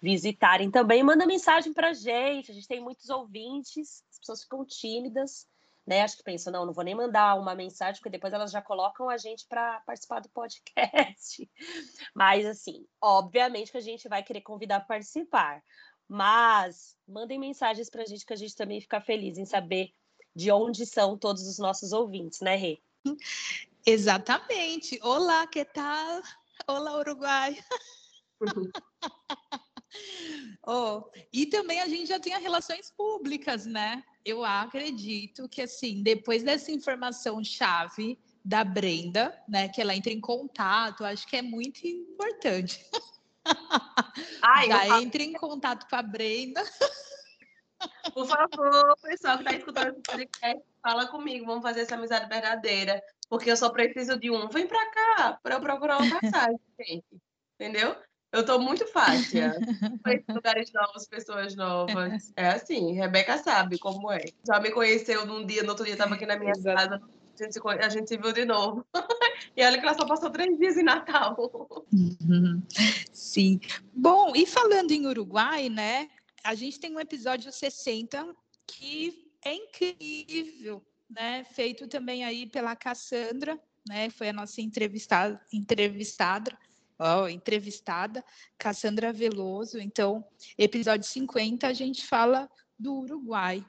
visitarem 0.00 0.70
também. 0.70 1.02
Manda 1.02 1.26
mensagem 1.26 1.72
para 1.72 1.90
a 1.90 1.94
gente. 1.94 2.50
A 2.50 2.54
gente 2.54 2.68
tem 2.68 2.80
muitos 2.80 3.10
ouvintes, 3.10 4.02
as 4.10 4.18
pessoas 4.18 4.42
ficam 4.42 4.64
tímidas, 4.64 5.46
né? 5.86 6.02
Acho 6.02 6.16
que 6.16 6.22
pensam, 6.22 6.52
não, 6.52 6.66
não 6.66 6.72
vou 6.72 6.84
nem 6.84 6.94
mandar 6.94 7.34
uma 7.38 7.54
mensagem, 7.54 7.94
porque 7.94 8.10
depois 8.10 8.32
elas 8.32 8.50
já 8.50 8.62
colocam 8.62 9.08
a 9.08 9.16
gente 9.16 9.46
para 9.48 9.80
participar 9.80 10.20
do 10.20 10.28
podcast. 10.30 11.50
Mas, 12.14 12.46
assim, 12.46 12.86
obviamente 13.00 13.72
que 13.72 13.78
a 13.78 13.82
gente 13.82 14.08
vai 14.08 14.22
querer 14.22 14.42
convidar 14.42 14.80
para 14.80 14.96
participar. 14.96 15.62
Mas 16.06 16.96
mandem 17.06 17.38
mensagens 17.38 17.90
para 17.90 18.02
a 18.02 18.06
gente, 18.06 18.24
que 18.24 18.32
a 18.32 18.36
gente 18.36 18.56
também 18.56 18.80
fica 18.80 19.00
feliz 19.00 19.36
em 19.36 19.44
saber 19.44 19.92
de 20.34 20.50
onde 20.50 20.86
são 20.86 21.18
todos 21.18 21.46
os 21.46 21.58
nossos 21.58 21.92
ouvintes, 21.92 22.40
né, 22.40 22.54
Rê? 22.54 22.80
Exatamente. 23.84 24.98
Olá, 25.02 25.46
que 25.46 25.64
tal? 25.64 26.22
Olá, 26.66 26.98
Uruguai. 26.98 27.58
Oh, 30.66 31.04
e 31.32 31.46
também 31.46 31.80
a 31.80 31.88
gente 31.88 32.06
já 32.06 32.20
tem 32.20 32.34
as 32.34 32.42
relações 32.42 32.90
públicas, 32.90 33.64
né? 33.64 34.04
Eu 34.22 34.44
acredito 34.44 35.48
que, 35.48 35.62
assim, 35.62 36.02
depois 36.02 36.42
dessa 36.42 36.70
informação 36.70 37.42
chave 37.42 38.18
da 38.44 38.64
Brenda, 38.64 39.34
né, 39.48 39.68
que 39.68 39.80
ela 39.80 39.94
entra 39.94 40.12
em 40.12 40.20
contato, 40.20 41.04
acho 41.04 41.26
que 41.26 41.36
é 41.36 41.42
muito 41.42 41.86
importante. 41.86 42.84
Ai, 44.42 44.66
eu 44.66 44.68
já 44.72 44.86
falo- 44.86 45.02
entre 45.02 45.24
em 45.24 45.32
contato 45.32 45.88
com 45.88 45.96
a 45.96 46.02
Brenda. 46.02 46.62
Por 48.12 48.26
favor, 48.26 48.96
pessoal 49.02 49.38
que 49.38 49.44
está 49.44 49.56
escutando 49.56 49.92
esse 49.92 50.02
podcast, 50.02 50.62
fala 50.82 51.06
comigo, 51.06 51.46
vamos 51.46 51.62
fazer 51.62 51.80
essa 51.82 51.94
amizade 51.94 52.28
verdadeira, 52.28 53.02
porque 53.28 53.50
eu 53.50 53.56
só 53.56 53.70
preciso 53.70 54.18
de 54.18 54.30
um. 54.30 54.48
Vem 54.48 54.66
pra 54.66 54.90
cá 54.90 55.38
para 55.42 55.54
eu 55.54 55.60
procurar 55.60 55.98
uma 55.98 56.20
passagem, 56.20 56.60
gente. 56.80 57.22
Entendeu? 57.54 57.96
Eu 58.30 58.44
tô 58.44 58.58
muito 58.58 58.86
fácil. 58.88 59.40
Lugares 60.28 60.70
novos, 60.72 61.06
pessoas 61.06 61.56
novas. 61.56 62.32
É 62.36 62.48
assim, 62.48 62.92
Rebeca 62.92 63.38
sabe 63.38 63.78
como 63.78 64.12
é. 64.12 64.24
Já 64.46 64.60
me 64.60 64.70
conheceu 64.70 65.24
num 65.24 65.46
dia, 65.46 65.62
no 65.62 65.70
outro 65.70 65.84
dia 65.84 65.94
estava 65.94 66.14
aqui 66.14 66.26
na 66.26 66.38
minha 66.38 66.52
Exato. 66.52 66.76
casa. 66.76 67.02
A 67.40 67.44
gente, 67.44 67.60
a 67.84 67.88
gente 67.88 68.08
se 68.08 68.16
viu 68.18 68.32
de 68.32 68.44
novo. 68.44 68.84
e 69.56 69.64
olha 69.64 69.78
que 69.78 69.86
ela 69.86 69.94
só 69.94 70.06
passou 70.06 70.30
três 70.30 70.58
dias 70.58 70.76
em 70.76 70.82
Natal. 70.82 71.36
Uhum. 71.92 72.62
Sim. 73.12 73.60
Bom, 73.94 74.34
e 74.34 74.44
falando 74.44 74.90
em 74.90 75.06
Uruguai, 75.06 75.68
né? 75.68 76.08
A 76.44 76.54
gente 76.54 76.78
tem 76.78 76.94
um 76.94 77.00
episódio 77.00 77.50
60 77.50 78.34
que 78.66 79.30
é 79.42 79.54
incrível, 79.54 80.84
né? 81.08 81.44
Feito 81.44 81.88
também 81.88 82.24
aí 82.24 82.46
pela 82.46 82.76
Cassandra, 82.76 83.58
né? 83.88 84.10
Foi 84.10 84.28
a 84.28 84.32
nossa 84.32 84.60
entrevistada, 84.60 85.40
entrevistada, 85.52 86.56
ó, 86.98 87.28
entrevistada, 87.28 88.24
Cassandra 88.58 89.12
Veloso. 89.12 89.78
Então, 89.78 90.24
episódio 90.56 91.06
50 91.06 91.66
a 91.66 91.72
gente 91.72 92.06
fala 92.06 92.50
do 92.78 92.94
Uruguai. 93.00 93.64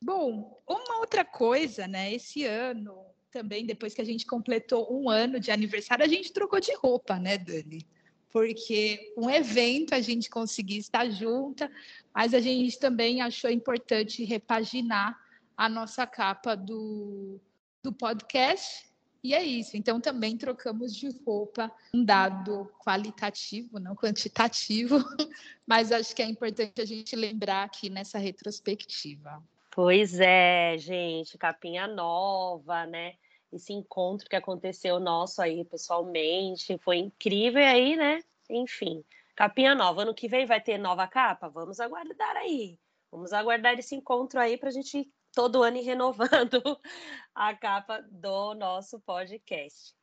Bom, 0.00 0.60
uma 0.66 1.00
outra 1.00 1.24
coisa, 1.24 1.86
né? 1.86 2.12
Esse 2.12 2.44
ano 2.44 2.94
também, 3.30 3.66
depois 3.66 3.94
que 3.94 4.00
a 4.00 4.04
gente 4.04 4.26
completou 4.26 4.88
um 4.90 5.08
ano 5.08 5.38
de 5.38 5.50
aniversário, 5.50 6.04
a 6.04 6.08
gente 6.08 6.32
trocou 6.32 6.60
de 6.60 6.74
roupa, 6.74 7.18
né, 7.18 7.36
Dani? 7.36 7.86
Porque 8.30 9.12
um 9.16 9.28
evento 9.28 9.94
a 9.94 10.00
gente 10.00 10.28
conseguia 10.28 10.78
estar 10.78 11.08
junta, 11.10 11.70
mas 12.14 12.34
a 12.34 12.40
gente 12.40 12.78
também 12.78 13.20
achou 13.20 13.50
importante 13.50 14.24
repaginar 14.24 15.18
a 15.56 15.68
nossa 15.68 16.06
capa 16.06 16.54
do, 16.54 17.40
do 17.82 17.92
podcast. 17.92 18.87
E 19.22 19.34
é 19.34 19.42
isso. 19.42 19.76
Então 19.76 20.00
também 20.00 20.36
trocamos 20.36 20.94
de 20.94 21.10
roupa, 21.24 21.70
um 21.94 22.04
dado 22.04 22.70
qualitativo, 22.78 23.78
não 23.80 23.94
quantitativo, 23.94 24.98
mas 25.66 25.90
acho 25.90 26.14
que 26.14 26.22
é 26.22 26.26
importante 26.26 26.80
a 26.80 26.84
gente 26.84 27.16
lembrar 27.16 27.64
aqui 27.64 27.90
nessa 27.90 28.18
retrospectiva. 28.18 29.42
Pois 29.70 30.18
é, 30.18 30.76
gente, 30.78 31.36
capinha 31.38 31.86
nova, 31.86 32.86
né? 32.86 33.14
Esse 33.52 33.72
encontro 33.72 34.28
que 34.28 34.36
aconteceu 34.36 35.00
nosso 35.00 35.40
aí 35.40 35.64
pessoalmente 35.64 36.76
foi 36.78 36.98
incrível 36.98 37.64
aí, 37.64 37.96
né? 37.96 38.20
Enfim, 38.50 39.04
capinha 39.34 39.74
nova. 39.74 40.02
Ano 40.02 40.14
que 40.14 40.28
vem 40.28 40.46
vai 40.46 40.60
ter 40.60 40.78
nova 40.78 41.06
capa? 41.06 41.48
Vamos 41.48 41.80
aguardar 41.80 42.36
aí. 42.36 42.78
Vamos 43.10 43.32
aguardar 43.32 43.78
esse 43.78 43.94
encontro 43.94 44.38
aí 44.38 44.56
para 44.58 44.68
a 44.68 44.72
gente 44.72 45.10
todo 45.38 45.62
ano 45.62 45.76
ir 45.76 45.82
renovando 45.82 46.60
a 47.32 47.54
capa 47.54 48.04
do 48.10 48.54
nosso 48.54 48.98
podcast. 48.98 49.94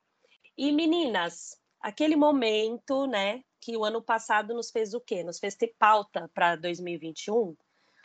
E 0.57 0.71
meninas, 0.71 1.59
aquele 1.81 2.15
momento, 2.15 3.05
né, 3.05 3.43
que 3.59 3.75
o 3.75 3.83
ano 3.83 4.01
passado 4.01 4.53
nos 4.53 4.71
fez 4.71 4.93
o 4.93 5.01
quê? 5.01 5.25
Nos 5.25 5.37
fez 5.37 5.53
ter 5.53 5.75
pauta 5.77 6.31
para 6.33 6.55
2021. 6.55 7.53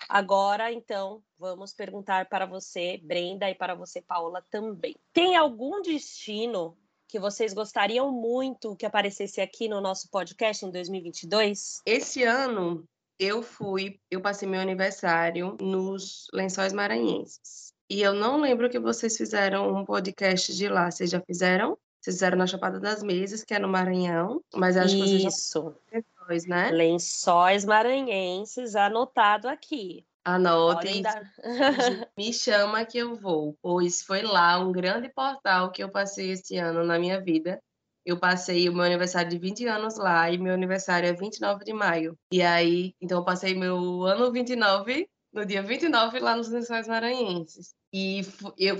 Agora, 0.09 0.73
então, 0.73 1.23
vamos 1.39 1.73
perguntar 1.73 2.29
para 2.29 2.47
você, 2.47 2.99
Brenda, 3.01 3.49
e 3.49 3.55
para 3.55 3.77
você, 3.77 4.03
Paola, 4.03 4.45
também. 4.51 4.97
Tem 5.13 5.37
algum 5.37 5.81
destino 5.83 6.77
que 7.07 7.21
vocês 7.21 7.55
gostariam 7.55 8.11
muito 8.11 8.75
que 8.75 8.87
aparecesse 8.87 9.41
aqui 9.41 9.69
no 9.69 9.81
nosso 9.81 10.11
podcast 10.11 10.67
em 10.67 10.71
2022? 10.73 11.81
Esse 11.87 12.25
ano 12.25 12.89
eu 13.21 13.43
fui, 13.43 14.01
eu 14.11 14.23
passei 14.23 14.49
meu 14.49 14.61
aniversário 14.61 15.55
nos 15.61 16.27
Lençóis 16.33 16.73
Maranhenses. 16.73 17.75
E 17.89 18.01
eu 18.01 18.15
não 18.15 18.41
lembro 18.41 18.71
que 18.71 18.79
vocês 18.79 19.15
fizeram 19.15 19.77
um 19.77 19.85
podcast 19.85 20.57
de 20.57 20.69
lá. 20.69 20.91
Vocês 20.91 21.11
já 21.11 21.21
fizeram? 21.21 21.77
Vocês 22.01 22.17
fizeram 22.17 22.39
na 22.39 22.47
Chapada 22.47 22.81
das 22.81 23.03
Mesas, 23.03 23.45
que 23.45 23.53
é 23.53 23.59
no 23.59 23.69
Maranhão. 23.69 24.43
Mas 24.55 24.79
acho 24.79 24.97
que 24.97 25.03
vocês 25.03 25.23
já 25.23 25.29
Isso. 25.29 25.77
Lençóis, 25.93 26.47
né? 26.47 26.71
Lençóis 26.71 27.65
maranhenses 27.67 28.75
anotado 28.75 29.49
aqui. 29.49 30.07
Anotem. 30.25 31.03
Dar- 31.03 31.31
Me 32.17 32.33
chama 32.33 32.85
que 32.87 32.97
eu 32.97 33.17
vou, 33.17 33.55
pois 33.61 34.03
foi 34.03 34.23
lá 34.23 34.59
um 34.59 34.73
grande 34.73 35.11
portal 35.11 35.71
que 35.71 35.83
eu 35.83 35.91
passei 35.91 36.31
esse 36.31 36.57
ano 36.57 36.85
na 36.85 36.99
minha 36.99 37.21
vida. 37.21 37.61
Eu 38.11 38.19
passei 38.19 38.69
o 38.69 38.73
meu 38.73 38.83
aniversário 38.83 39.31
de 39.31 39.39
20 39.39 39.67
anos 39.67 39.97
lá 39.97 40.31
e 40.31 40.37
meu 40.37 40.53
aniversário 40.53 41.09
é 41.09 41.13
29 41.13 41.65
de 41.65 41.73
maio. 41.73 42.19
E 42.33 42.43
aí, 42.43 42.93
então 43.01 43.19
eu 43.19 43.25
passei 43.25 43.55
meu 43.55 44.03
ano 44.03 44.33
29 44.33 45.09
no 45.33 45.47
dia 45.47 45.63
29 45.63 46.19
lá 46.19 46.35
nos 46.35 46.49
Lençóis 46.49 46.89
Maranhenses. 46.89 47.73
E 47.93 48.23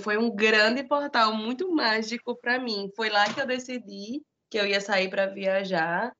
foi 0.01 0.17
um 0.17 0.35
grande 0.35 0.83
portal, 0.83 1.33
muito 1.33 1.71
mágico 1.73 2.35
para 2.35 2.59
mim. 2.59 2.91
Foi 2.95 3.09
lá 3.09 3.33
que 3.33 3.39
eu 3.39 3.47
decidi 3.47 4.21
que 4.49 4.59
eu 4.59 4.65
ia 4.67 4.81
sair 4.81 5.09
para 5.09 5.27
viajar. 5.27 6.11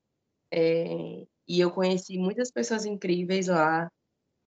é, 0.51 1.25
e 1.47 1.59
eu 1.59 1.69
conheci 1.71 2.17
muitas 2.17 2.49
pessoas 2.49 2.85
incríveis 2.85 3.47
lá 3.47 3.89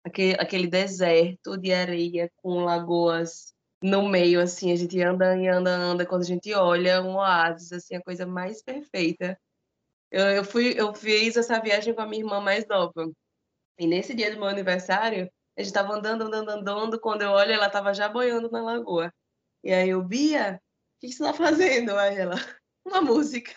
aquele, 0.05 0.35
aquele 0.35 0.66
deserto 0.66 1.57
de 1.57 1.72
areia 1.72 2.31
com 2.37 2.64
lagoas 2.64 3.54
no 3.85 4.09
meio, 4.09 4.40
assim, 4.40 4.73
a 4.73 4.77
gente 4.77 4.99
anda 5.03 5.37
e 5.37 5.47
anda, 5.47 5.70
anda, 5.70 6.07
quando 6.07 6.23
a 6.23 6.25
gente 6.25 6.55
olha 6.55 7.03
um 7.03 7.16
oásis, 7.16 7.70
assim, 7.70 7.94
a 7.97 8.03
coisa 8.03 8.25
mais 8.27 8.62
perfeita. 8.62 9.38
Eu, 10.11 10.23
eu 10.29 10.44
fui, 10.44 10.75
eu 10.79 10.94
fiz 10.94 11.37
essa 11.37 11.61
viagem 11.61 11.94
com 11.94 12.01
a 12.01 12.07
minha 12.07 12.23
irmã 12.23 12.40
mais 12.40 12.66
nova. 12.66 13.12
E 13.79 13.87
nesse 13.87 14.14
dia 14.14 14.31
do 14.33 14.38
meu 14.38 14.49
aniversário, 14.49 15.31
a 15.59 15.62
gente 15.62 15.75
tava 15.75 15.94
andando, 15.94 16.23
andando, 16.23 16.49
andando, 16.51 17.01
quando 17.01 17.23
eu 17.23 17.31
olho, 17.33 17.53
ela 17.53 17.68
tava 17.68 17.92
já 17.92 18.09
boiando 18.09 18.51
na 18.51 18.62
lagoa. 18.62 19.12
E 19.62 19.70
aí 19.73 19.90
eu, 19.90 20.03
Bia, 20.03 20.61
o 20.97 21.01
que 21.01 21.09
que 21.09 21.12
você 21.12 21.25
tá 21.25 21.35
fazendo? 21.35 21.94
Aí 21.99 22.16
ela, 22.16 22.37
uma 22.87 23.03
música. 23.03 23.53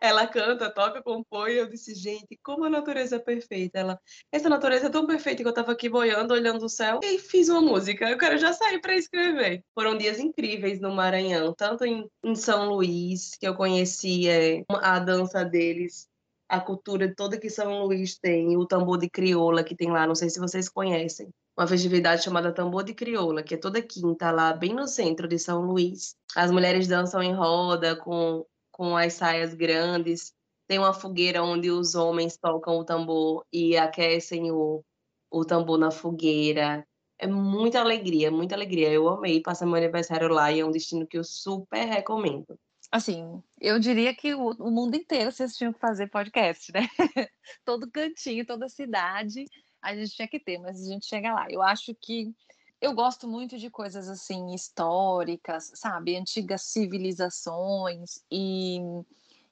Ela 0.00 0.26
canta, 0.26 0.70
toca, 0.70 1.02
compõe. 1.02 1.52
Eu 1.52 1.68
disse, 1.68 1.94
gente, 1.94 2.38
como 2.42 2.64
a 2.64 2.70
natureza 2.70 3.16
é 3.16 3.18
perfeita. 3.18 3.78
Ela, 3.78 4.00
essa 4.32 4.48
natureza 4.48 4.86
é 4.86 4.90
tão 4.90 5.06
perfeita 5.06 5.42
que 5.42 5.48
eu 5.48 5.54
tava 5.54 5.72
aqui 5.72 5.88
boiando, 5.88 6.34
olhando 6.34 6.64
o 6.64 6.68
céu 6.68 7.00
e 7.02 7.18
fiz 7.18 7.48
uma 7.48 7.60
música. 7.60 8.08
Eu 8.08 8.18
quero 8.18 8.38
já 8.38 8.52
sair 8.52 8.80
para 8.80 8.96
escrever. 8.96 9.64
Foram 9.74 9.96
dias 9.96 10.18
incríveis 10.18 10.80
no 10.80 10.94
Maranhão, 10.94 11.54
tanto 11.54 11.84
em, 11.84 12.08
em 12.24 12.34
São 12.34 12.68
Luís, 12.70 13.36
que 13.38 13.46
eu 13.46 13.54
conheci 13.54 14.28
é, 14.28 14.64
a 14.68 14.98
dança 14.98 15.44
deles, 15.44 16.08
a 16.48 16.60
cultura 16.60 17.12
toda 17.14 17.38
que 17.38 17.50
São 17.50 17.84
Luís 17.84 18.18
tem, 18.18 18.56
o 18.56 18.66
tambor 18.66 18.98
de 18.98 19.10
crioula 19.10 19.62
que 19.62 19.76
tem 19.76 19.90
lá, 19.90 20.06
não 20.06 20.14
sei 20.14 20.30
se 20.30 20.40
vocês 20.40 20.68
conhecem. 20.68 21.28
Uma 21.58 21.66
festividade 21.66 22.22
chamada 22.22 22.52
Tambor 22.52 22.84
de 22.84 22.94
Crioula, 22.94 23.42
que 23.42 23.54
é 23.54 23.56
toda 23.56 23.82
quinta 23.82 24.30
lá, 24.30 24.52
bem 24.52 24.72
no 24.72 24.86
centro 24.86 25.26
de 25.26 25.40
São 25.40 25.62
Luís. 25.62 26.14
As 26.36 26.52
mulheres 26.52 26.86
dançam 26.86 27.20
em 27.20 27.34
roda 27.34 27.96
com 27.96 28.46
com 28.78 28.96
as 28.96 29.14
saias 29.14 29.52
grandes. 29.54 30.32
Tem 30.68 30.78
uma 30.78 30.94
fogueira 30.94 31.42
onde 31.42 31.68
os 31.68 31.96
homens 31.96 32.36
tocam 32.36 32.78
o 32.78 32.84
tambor 32.84 33.44
e 33.52 33.76
aquecem 33.76 34.52
o, 34.52 34.84
o 35.28 35.44
tambor 35.44 35.78
na 35.78 35.90
fogueira. 35.90 36.86
É 37.18 37.26
muita 37.26 37.80
alegria, 37.80 38.30
muita 38.30 38.54
alegria. 38.54 38.92
Eu 38.92 39.08
amei 39.08 39.42
passar 39.42 39.66
meu 39.66 39.74
aniversário 39.74 40.28
lá 40.28 40.52
e 40.52 40.60
é 40.60 40.64
um 40.64 40.70
destino 40.70 41.06
que 41.06 41.18
eu 41.18 41.24
super 41.24 41.84
recomendo. 41.86 42.56
Assim, 42.92 43.42
eu 43.60 43.78
diria 43.80 44.14
que 44.14 44.32
o, 44.34 44.50
o 44.50 44.70
mundo 44.70 44.94
inteiro 44.94 45.32
vocês 45.32 45.56
tinham 45.56 45.72
que 45.72 45.80
fazer 45.80 46.06
podcast, 46.08 46.72
né? 46.72 46.86
Todo 47.64 47.90
cantinho, 47.90 48.46
toda 48.46 48.68
cidade, 48.68 49.44
a 49.82 49.94
gente 49.94 50.14
tinha 50.14 50.28
que 50.28 50.40
ter, 50.40 50.58
mas 50.58 50.80
a 50.80 50.92
gente 50.92 51.06
chega 51.06 51.34
lá. 51.34 51.46
Eu 51.50 51.60
acho 51.60 51.94
que 52.00 52.32
eu 52.80 52.94
gosto 52.94 53.26
muito 53.26 53.58
de 53.58 53.70
coisas 53.70 54.08
assim 54.08 54.54
históricas, 54.54 55.72
sabe, 55.74 56.16
antigas 56.16 56.62
civilizações 56.62 58.22
e 58.30 58.80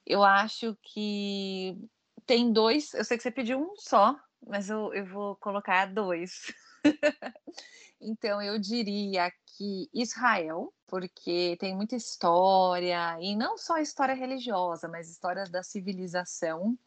eu 0.07 0.23
acho 0.23 0.77
que 0.83 1.77
tem 2.25 2.53
dois. 2.53 2.95
Eu 2.95 3.05
sei 3.05 3.17
que 3.17 3.23
você 3.23 3.31
pediu 3.31 3.59
um 3.59 3.75
só, 3.77 4.17
mas 4.47 4.71
eu, 4.71 4.95
eu 4.95 5.05
vou 5.07 5.37
colocar 5.37 5.87
dois. 5.87 6.53
então 8.01 8.41
eu 8.41 8.59
diria 8.59 9.33
que 9.47 9.91
Israel, 9.93 10.73
porque 10.87 11.57
tem 11.59 11.75
muita 11.75 11.97
história 11.97 13.19
e 13.21 13.35
não 13.35 13.59
só 13.59 13.79
história 13.79 14.15
religiosa, 14.15 14.89
mas 14.89 15.11
história 15.11 15.45
da 15.45 15.63
civilização. 15.63 16.79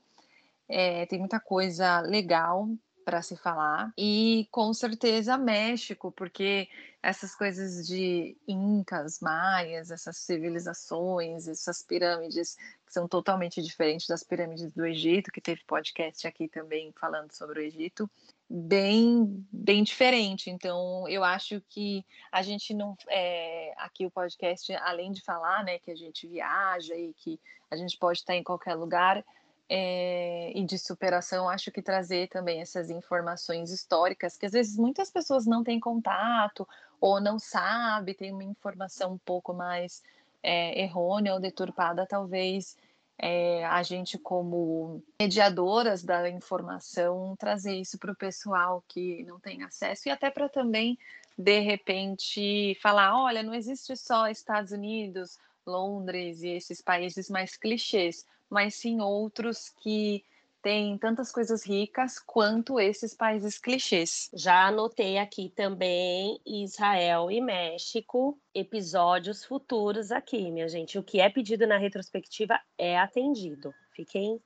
É, 0.69 1.06
tem 1.08 1.19
muita 1.19 1.39
coisa 1.39 1.99
legal 2.02 2.69
para 3.10 3.24
se 3.24 3.36
falar. 3.36 3.91
E 3.98 4.48
com 4.52 4.72
certeza 4.72 5.36
México, 5.36 6.12
porque 6.12 6.69
essas 7.02 7.34
coisas 7.34 7.88
de 7.88 8.38
incas, 8.48 9.19
maias, 9.19 9.89
essas 9.89 10.17
civilizações, 10.17 11.48
essas 11.48 11.82
pirâmides 11.82 12.56
que 12.86 12.93
são 12.93 13.08
totalmente 13.08 13.63
diferentes 13.63 14.06
das 14.06 14.22
pirâmides 14.22 14.72
do 14.74 14.86
Egito, 14.86 15.32
que 15.32 15.41
teve 15.41 15.63
podcast 15.65 16.28
aqui 16.28 16.48
também 16.48 16.93
falando 17.00 17.32
sobre 17.32 17.60
o 17.60 17.63
Egito, 17.63 18.08
bem 18.48 19.43
bem 19.52 19.82
diferente. 19.82 20.52
Então 20.52 21.10
eu 21.10 21.24
acho 21.24 21.60
que 21.67 22.06
a 22.32 22.43
gente 22.43 22.76
não 22.76 22.95
é, 23.10 23.74
aqui 23.78 24.06
o 24.06 24.12
podcast, 24.12 24.72
além 24.84 25.12
de 25.12 25.22
falar, 25.22 25.63
né, 25.63 25.80
que 25.80 25.89
a 25.89 25.95
gente 25.95 26.28
viaja 26.28 26.93
e 26.95 27.12
que 27.15 27.39
a 27.72 27.76
gente 27.76 27.98
pode 27.98 28.19
estar 28.19 28.36
em 28.36 28.43
qualquer 28.43 28.76
lugar, 28.76 29.26
é, 29.70 30.52
e 30.56 30.66
de 30.66 30.80
superação, 30.80 31.48
acho 31.48 31.72
que 31.72 31.82
trazer 31.82 32.28
também 32.28 32.60
essas 32.60 32.90
informações 32.90 33.70
históricas, 33.72 34.36
que 34.36 34.48
às 34.48 34.52
vezes 34.52 34.76
muitas 34.76 35.12
pessoas 35.12 35.46
não 35.46 35.64
têm 35.64 35.80
contato 35.80 36.68
ou 37.00 37.22
não 37.22 37.38
sabe, 37.38 38.16
tem 38.16 38.34
uma 38.34 38.44
informação 38.44 39.14
um 39.14 39.18
pouco 39.20 39.54
mais 39.54 40.04
é, 40.42 40.82
errônea 40.82 41.34
ou 41.34 41.40
deturpada, 41.40 42.06
talvez 42.08 42.76
é, 43.22 43.64
a 43.66 43.84
gente, 43.84 44.18
como 44.18 45.04
mediadoras 45.22 46.04
da 46.04 46.28
informação, 46.30 47.36
trazer 47.38 47.76
isso 47.76 48.00
para 48.00 48.12
o 48.12 48.16
pessoal 48.16 48.84
que 48.88 49.24
não 49.24 49.40
tem 49.40 49.62
acesso 49.62 50.08
e 50.08 50.12
até 50.12 50.32
para 50.32 50.50
também, 50.50 50.98
de 51.38 51.60
repente, 51.60 52.76
falar: 52.82 53.22
olha, 53.22 53.44
não 53.44 53.54
existe 53.54 53.96
só 53.96 54.30
Estados 54.30 54.72
Unidos, 54.72 55.38
Londres 55.66 56.42
e 56.42 56.48
esses 56.50 56.82
países 56.82 57.30
mais 57.30 57.56
clichês 57.56 58.26
mas 58.50 58.76
sim 58.76 59.02
outros 59.02 59.70
que 59.70 60.24
têm 60.62 60.98
tantas 60.98 61.32
coisas 61.32 61.66
ricas 61.66 62.20
quanto 62.20 62.80
esses 62.80 63.14
países 63.14 63.58
clichês. 63.58 64.30
Já 64.34 64.68
anotei 64.68 65.18
aqui 65.18 65.50
também 65.50 66.40
Israel 66.46 67.32
e 67.32 67.40
México, 67.40 68.38
episódios 68.54 69.46
futuros 69.46 70.12
aqui, 70.12 70.52
minha 70.52 70.68
gente. 70.68 70.98
O 70.98 71.04
que 71.04 71.22
é 71.22 71.30
pedido 71.30 71.66
na 71.66 71.78
retrospectiva 71.78 72.60
é 72.78 72.98
atendido. 72.98 73.74
Fiquem 73.96 74.42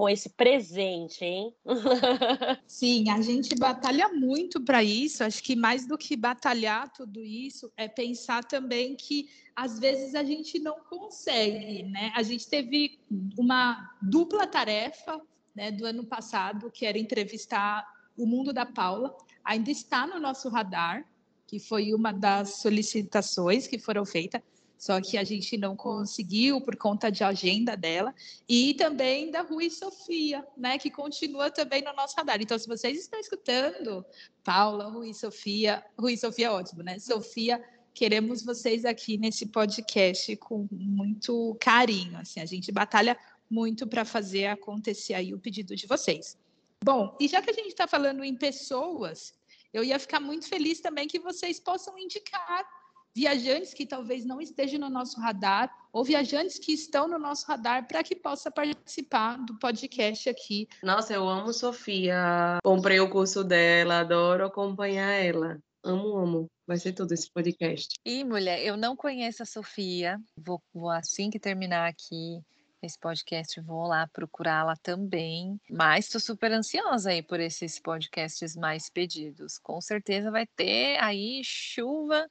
com 0.00 0.08
esse 0.08 0.30
presente, 0.30 1.22
hein? 1.22 1.54
Sim, 2.66 3.10
a 3.10 3.20
gente 3.20 3.54
batalha 3.54 4.08
muito 4.08 4.58
para 4.58 4.82
isso. 4.82 5.22
Acho 5.22 5.42
que 5.42 5.54
mais 5.54 5.86
do 5.86 5.98
que 5.98 6.16
batalhar 6.16 6.90
tudo 6.90 7.22
isso 7.22 7.70
é 7.76 7.86
pensar 7.86 8.42
também 8.42 8.96
que 8.96 9.28
às 9.54 9.78
vezes 9.78 10.14
a 10.14 10.24
gente 10.24 10.58
não 10.58 10.80
consegue, 10.88 11.82
né? 11.82 12.12
A 12.16 12.22
gente 12.22 12.48
teve 12.48 12.98
uma 13.36 13.94
dupla 14.00 14.46
tarefa, 14.46 15.20
né, 15.54 15.70
do 15.70 15.84
ano 15.84 16.06
passado, 16.06 16.70
que 16.70 16.86
era 16.86 16.98
entrevistar 16.98 17.86
o 18.16 18.24
mundo 18.24 18.54
da 18.54 18.64
Paula. 18.64 19.14
Ainda 19.44 19.70
está 19.70 20.06
no 20.06 20.18
nosso 20.18 20.48
radar, 20.48 21.06
que 21.46 21.58
foi 21.58 21.92
uma 21.92 22.10
das 22.10 22.54
solicitações 22.62 23.66
que 23.66 23.78
foram 23.78 24.06
feitas 24.06 24.40
só 24.80 24.98
que 24.98 25.18
a 25.18 25.24
gente 25.24 25.58
não 25.58 25.76
conseguiu 25.76 26.58
por 26.58 26.74
conta 26.74 27.12
de 27.12 27.22
agenda 27.22 27.76
dela, 27.76 28.14
e 28.48 28.72
também 28.72 29.30
da 29.30 29.42
Rui 29.42 29.68
Sofia, 29.68 30.42
né, 30.56 30.78
que 30.78 30.90
continua 30.90 31.50
também 31.50 31.82
no 31.82 31.92
nosso 31.92 32.16
radar. 32.16 32.40
Então, 32.40 32.58
se 32.58 32.66
vocês 32.66 32.98
estão 32.98 33.20
escutando, 33.20 34.02
Paula, 34.42 34.86
Rui 34.86 35.12
Sofia, 35.12 35.84
Rui 35.98 36.16
Sofia 36.16 36.46
é 36.46 36.50
ótimo, 36.50 36.82
né? 36.82 36.98
Sofia, 36.98 37.62
queremos 37.92 38.42
vocês 38.42 38.86
aqui 38.86 39.18
nesse 39.18 39.44
podcast 39.44 40.34
com 40.36 40.66
muito 40.70 41.54
carinho, 41.60 42.16
assim, 42.16 42.40
a 42.40 42.46
gente 42.46 42.72
batalha 42.72 43.18
muito 43.50 43.86
para 43.86 44.06
fazer 44.06 44.46
acontecer 44.46 45.12
aí 45.12 45.34
o 45.34 45.38
pedido 45.38 45.76
de 45.76 45.86
vocês. 45.86 46.38
Bom, 46.82 47.14
e 47.20 47.28
já 47.28 47.42
que 47.42 47.50
a 47.50 47.52
gente 47.52 47.68
está 47.68 47.86
falando 47.86 48.24
em 48.24 48.34
pessoas, 48.34 49.34
eu 49.74 49.84
ia 49.84 49.98
ficar 49.98 50.20
muito 50.20 50.48
feliz 50.48 50.80
também 50.80 51.06
que 51.06 51.18
vocês 51.18 51.60
possam 51.60 51.98
indicar 51.98 52.66
viajantes 53.14 53.74
que 53.74 53.86
talvez 53.86 54.24
não 54.24 54.40
estejam 54.40 54.80
no 54.80 54.88
nosso 54.88 55.20
radar 55.20 55.70
ou 55.92 56.04
viajantes 56.04 56.58
que 56.58 56.72
estão 56.72 57.08
no 57.08 57.18
nosso 57.18 57.46
radar 57.46 57.86
para 57.86 58.02
que 58.02 58.14
possa 58.14 58.50
participar 58.50 59.36
do 59.38 59.58
podcast 59.58 60.28
aqui. 60.28 60.68
Nossa, 60.82 61.12
eu 61.12 61.28
amo 61.28 61.52
Sofia. 61.52 62.58
Comprei 62.62 63.00
o 63.00 63.10
curso 63.10 63.42
dela, 63.42 64.00
adoro 64.00 64.46
acompanhar 64.46 65.12
ela. 65.12 65.58
Amo, 65.82 66.16
amo. 66.16 66.50
Vai 66.66 66.76
ser 66.76 66.92
tudo 66.92 67.12
esse 67.12 67.30
podcast. 67.30 67.94
E, 68.04 68.22
mulher, 68.22 68.62
eu 68.62 68.76
não 68.76 68.94
conheço 68.94 69.42
a 69.42 69.46
Sofia. 69.46 70.20
Vou, 70.36 70.62
vou 70.72 70.90
assim 70.90 71.30
que 71.30 71.40
terminar 71.40 71.88
aqui 71.88 72.40
esse 72.82 72.98
podcast, 72.98 73.60
vou 73.60 73.86
lá 73.86 74.08
procurá-la 74.08 74.74
também. 74.76 75.60
Mas 75.68 76.06
estou 76.06 76.20
super 76.20 76.52
ansiosa 76.52 77.10
aí 77.10 77.22
por 77.22 77.40
esses 77.40 77.78
podcasts 77.78 78.56
mais 78.56 78.88
pedidos. 78.88 79.58
Com 79.58 79.80
certeza 79.80 80.30
vai 80.30 80.46
ter 80.46 80.98
aí 80.98 81.42
chuva 81.44 82.26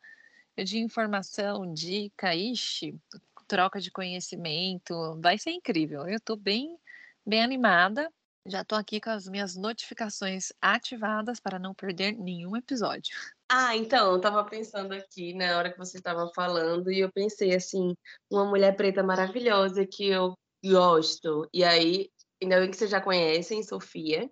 de 0.64 0.80
informação, 0.80 1.74
dica, 1.74 2.36
ixi, 2.36 3.00
troca 3.48 3.80
de 3.80 3.92
conhecimento. 3.92 5.20
Vai 5.20 5.38
ser 5.38 5.52
incrível. 5.52 6.08
Eu 6.08 6.18
estou 6.18 6.38
bem, 6.38 6.78
bem 7.26 7.44
animada. 7.44 8.12
Já 8.46 8.62
estou 8.62 8.78
aqui 8.78 9.02
com 9.02 9.10
as 9.10 9.28
minhas 9.28 9.56
notificações 9.56 10.52
ativadas 10.62 11.40
para 11.40 11.60
não 11.60 11.74
perder 11.74 12.14
nenhum 12.14 12.56
episódio. 12.56 13.16
Ah, 13.50 13.76
então, 13.76 14.14
eu 14.14 14.22
tava 14.22 14.44
pensando 14.46 14.94
aqui 14.94 15.34
na 15.34 15.58
hora 15.58 15.72
que 15.72 15.78
você 15.78 15.98
estava 15.98 16.32
falando 16.34 16.92
e 16.92 17.00
eu 17.00 17.12
pensei 17.12 17.54
assim, 17.54 17.96
uma 18.30 18.46
mulher 18.46 18.76
preta 18.76 19.04
maravilhosa 19.04 19.86
que 19.86 20.08
eu 20.08 20.34
gosto. 20.64 21.48
E 21.54 21.64
aí, 21.64 22.10
ainda 22.42 22.60
bem 22.60 22.70
que 22.72 22.78
vocês 22.78 22.90
já 22.90 23.02
conhecem, 23.02 23.64
Sofia. 23.64 24.30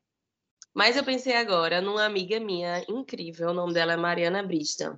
Mas 0.74 0.96
eu 0.96 1.04
pensei 1.04 1.36
agora 1.36 1.82
numa 1.82 2.06
amiga 2.06 2.40
minha 2.40 2.86
incrível, 2.88 3.50
o 3.50 3.54
nome 3.54 3.74
dela 3.74 3.94
é 3.94 3.98
Mariana 3.98 4.44
Brista, 4.44 4.96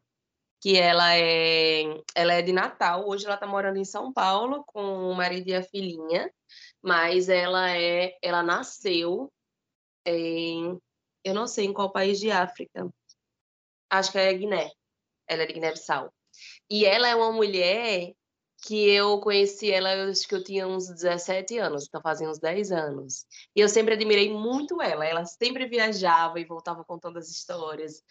que 0.62 0.78
ela 0.78 1.16
é, 1.16 1.84
ela 2.14 2.34
é 2.34 2.42
de 2.42 2.52
Natal, 2.52 3.08
hoje 3.08 3.26
ela 3.26 3.38
tá 3.38 3.48
morando 3.48 3.78
em 3.78 3.86
São 3.86 4.12
Paulo 4.12 4.64
com 4.66 5.10
o 5.10 5.16
marido 5.16 5.48
e 5.48 5.56
a 5.56 5.64
filhinha, 5.64 6.32
mas 6.82 7.30
ela 7.30 7.72
é, 7.72 8.18
ela 8.22 8.44
nasceu 8.44 9.32
em, 10.06 10.78
eu 11.24 11.34
não 11.34 11.48
sei 11.48 11.66
em 11.66 11.74
qual 11.74 11.92
país 11.92 12.20
de 12.20 12.32
África, 12.32 12.90
acho 13.90 14.12
que 14.12 14.18
é 14.18 14.34
Guiné. 14.34 14.72
Ela 15.28 15.44
é 15.44 15.46
de 15.46 15.54
Guiné-Bissau. 15.54 16.12
E 16.70 16.86
ela 16.86 17.08
é 17.08 17.16
uma 17.16 17.32
mulher 17.32 18.14
que 18.62 18.90
eu 18.90 19.20
conheci 19.20 19.72
ela, 19.72 19.96
eu 19.96 20.10
acho 20.12 20.28
que 20.28 20.36
eu 20.36 20.44
tinha 20.44 20.68
uns 20.68 20.88
17 20.90 21.58
anos, 21.58 21.86
então 21.88 22.02
fazia 22.02 22.30
uns 22.30 22.40
10 22.40 22.72
anos. 22.72 23.26
E 23.56 23.62
eu 23.62 23.70
sempre 23.70 23.94
admirei 23.94 24.32
muito 24.32 24.82
ela. 24.82 25.06
Ela 25.06 25.26
sempre 25.26 25.68
viajava 25.68 26.40
e 26.40 26.46
voltava 26.46 26.84
contando 26.84 27.18
as 27.18 27.30
histórias. 27.30 28.04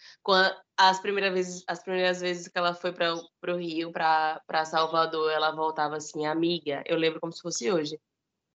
As 0.77 0.99
primeiras 0.99 1.33
vezes, 1.33 1.63
as 1.67 1.81
primeiras 1.83 2.21
vezes 2.21 2.47
que 2.47 2.57
ela 2.57 2.73
foi 2.73 2.91
para 2.91 3.13
o 3.15 3.57
Rio, 3.57 3.91
para 3.91 4.65
Salvador, 4.65 5.31
ela 5.31 5.51
voltava 5.51 5.97
assim, 5.97 6.25
amiga. 6.25 6.83
Eu 6.85 6.97
lembro 6.97 7.19
como 7.19 7.33
se 7.33 7.41
fosse 7.41 7.71
hoje. 7.71 7.99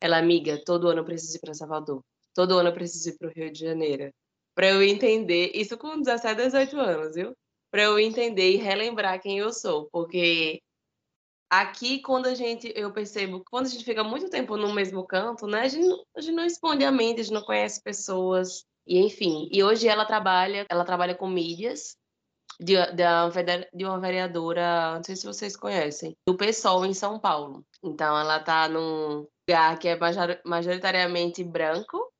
Ela, 0.00 0.18
amiga, 0.18 0.62
todo 0.64 0.88
ano 0.88 1.00
eu 1.00 1.04
preciso 1.04 1.36
ir 1.36 1.40
para 1.40 1.54
Salvador. 1.54 2.02
Todo 2.34 2.58
ano 2.58 2.68
eu 2.70 2.74
preciso 2.74 3.10
ir 3.10 3.18
para 3.18 3.28
o 3.28 3.32
Rio 3.32 3.52
de 3.52 3.60
Janeiro 3.60 4.12
para 4.54 4.68
eu 4.68 4.82
entender, 4.82 5.52
isso 5.54 5.78
com 5.78 6.00
17, 6.00 6.36
18 6.36 6.78
anos, 6.78 7.14
viu? 7.14 7.34
Para 7.70 7.84
eu 7.84 7.98
entender 7.98 8.50
e 8.50 8.56
relembrar 8.56 9.20
quem 9.20 9.38
eu 9.38 9.52
sou, 9.52 9.88
porque 9.90 10.60
aqui 11.50 12.00
quando 12.00 12.26
a 12.26 12.34
gente, 12.34 12.72
eu 12.76 12.92
percebo, 12.92 13.42
quando 13.50 13.66
a 13.66 13.68
gente 13.68 13.84
fica 13.84 14.04
muito 14.04 14.30
tempo 14.30 14.56
no 14.56 14.72
mesmo 14.72 15.04
canto, 15.04 15.46
né, 15.46 15.62
a 15.62 15.68
gente, 15.68 15.88
a 16.16 16.20
gente 16.20 16.34
não 16.34 16.44
expande 16.44 16.84
a 16.84 16.92
mente, 16.92 17.20
a 17.20 17.24
gente 17.24 17.34
não 17.34 17.42
conhece 17.42 17.82
pessoas, 17.82 18.64
e 18.86 18.98
enfim. 19.00 19.48
E 19.52 19.62
hoje 19.62 19.88
ela 19.88 20.04
trabalha, 20.04 20.64
ela 20.70 20.84
trabalha 20.84 21.14
com 21.14 21.28
mídias, 21.28 21.96
de, 22.60 22.74
de 23.72 23.84
uma 23.84 23.98
vereadora, 23.98 24.96
não 24.96 25.02
sei 25.02 25.16
se 25.16 25.26
vocês 25.26 25.56
conhecem, 25.56 26.16
do 26.26 26.36
PSOL 26.36 26.84
em 26.84 26.94
São 26.94 27.18
Paulo. 27.18 27.64
Então 27.82 28.18
ela 28.18 28.36
está 28.36 28.68
num 28.68 29.26
lugar 29.48 29.78
que 29.78 29.88
é 29.88 29.98
majoritariamente 30.44 31.42
branco, 31.42 32.12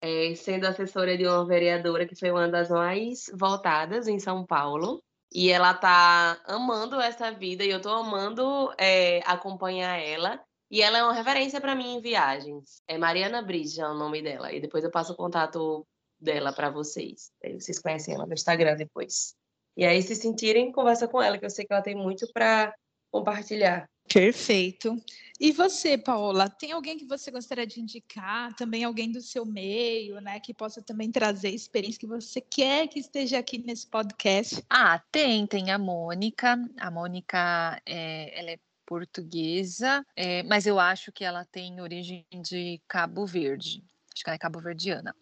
é, 0.00 0.34
sendo 0.36 0.66
assessora 0.66 1.16
de 1.18 1.26
uma 1.26 1.44
vereadora 1.44 2.06
que 2.06 2.14
foi 2.14 2.30
uma 2.30 2.48
das 2.48 2.70
mais 2.70 3.24
votadas 3.34 4.06
em 4.06 4.20
São 4.20 4.46
Paulo. 4.46 5.02
E 5.32 5.50
ela 5.50 5.74
tá 5.74 6.40
amando 6.44 7.00
essa 7.00 7.30
vida 7.30 7.64
e 7.64 7.70
eu 7.70 7.80
tô 7.80 7.90
amando 7.90 8.72
é, 8.78 9.20
acompanhar 9.26 9.96
ela. 9.98 10.42
E 10.70 10.82
ela 10.82 10.98
é 10.98 11.02
uma 11.02 11.12
referência 11.12 11.60
para 11.60 11.74
mim 11.74 11.96
em 11.96 12.00
viagens. 12.00 12.82
É 12.86 12.98
Mariana 12.98 13.42
Bridge, 13.42 13.80
é 13.80 13.88
o 13.88 13.94
nome 13.94 14.22
dela. 14.22 14.52
E 14.52 14.60
depois 14.60 14.84
eu 14.84 14.90
passo 14.90 15.12
o 15.12 15.16
contato 15.16 15.86
dela 16.20 16.52
para 16.52 16.70
vocês. 16.70 17.30
Aí 17.44 17.58
vocês 17.58 17.78
conhecem 17.78 18.14
ela 18.14 18.26
no 18.26 18.34
Instagram 18.34 18.76
depois. 18.76 19.34
E 19.76 19.84
aí, 19.84 20.02
se 20.02 20.16
sentirem, 20.16 20.72
conversa 20.72 21.06
com 21.06 21.22
ela, 21.22 21.38
que 21.38 21.44
eu 21.46 21.50
sei 21.50 21.64
que 21.64 21.72
ela 21.72 21.82
tem 21.82 21.94
muito 21.94 22.26
para 22.32 22.74
compartilhar. 23.10 23.88
Perfeito. 24.08 24.96
E 25.38 25.52
você, 25.52 25.96
Paola, 25.98 26.48
tem 26.48 26.72
alguém 26.72 26.96
que 26.96 27.04
você 27.04 27.30
gostaria 27.30 27.66
de 27.66 27.80
indicar? 27.80 28.54
Também 28.56 28.82
alguém 28.82 29.12
do 29.12 29.20
seu 29.20 29.44
meio, 29.44 30.20
né? 30.20 30.40
Que 30.40 30.54
possa 30.54 30.82
também 30.82 31.12
trazer 31.12 31.50
experiência 31.50 32.00
que 32.00 32.06
você 32.06 32.40
quer 32.40 32.88
que 32.88 32.98
esteja 32.98 33.38
aqui 33.38 33.58
nesse 33.58 33.86
podcast? 33.86 34.64
Ah, 34.68 35.00
tem, 35.12 35.46
tem 35.46 35.70
a 35.70 35.78
Mônica. 35.78 36.56
A 36.78 36.90
Mônica, 36.90 37.80
é, 37.86 38.40
ela 38.40 38.50
é 38.50 38.58
portuguesa, 38.84 40.02
é, 40.16 40.42
mas 40.44 40.66
eu 40.66 40.80
acho 40.80 41.12
que 41.12 41.22
ela 41.22 41.44
tem 41.44 41.78
origem 41.78 42.24
de 42.42 42.80
Cabo 42.88 43.26
Verde. 43.26 43.84
Acho 44.14 44.24
que 44.24 44.30
ela 44.30 44.36
é 44.36 44.38
cabo-verdiana. 44.38 45.14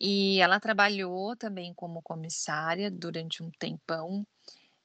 E 0.00 0.40
ela 0.40 0.58
trabalhou 0.58 1.36
também 1.36 1.74
como 1.74 2.00
comissária 2.00 2.90
durante 2.90 3.42
um 3.42 3.50
tempão 3.50 4.24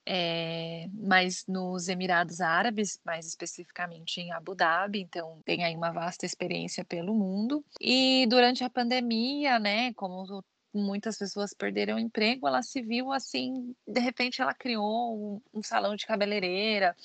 é, 0.05 0.87
mas 0.93 1.45
nos 1.47 1.87
Emirados 1.87 2.39
Árabes, 2.39 2.99
mais 3.03 3.25
especificamente 3.25 4.21
em 4.21 4.31
Abu 4.31 4.53
Dhabi, 4.53 5.01
então 5.01 5.41
tem 5.43 5.63
aí 5.63 5.75
uma 5.75 5.91
vasta 5.91 6.25
experiência 6.25 6.85
pelo 6.85 7.13
mundo. 7.15 7.65
E 7.81 8.27
durante 8.27 8.63
a 8.63 8.69
pandemia, 8.69 9.57
né, 9.57 9.93
como 9.93 10.43
muitas 10.73 11.17
pessoas 11.17 11.53
perderam 11.53 11.95
o 11.95 11.99
emprego, 11.99 12.47
ela 12.47 12.61
se 12.61 12.81
viu 12.81 13.11
assim, 13.11 13.73
de 13.87 13.99
repente 13.99 14.41
ela 14.41 14.53
criou 14.53 15.17
um, 15.17 15.41
um 15.59 15.63
salão 15.63 15.95
de 15.95 16.05
cabeleireira, 16.05 16.95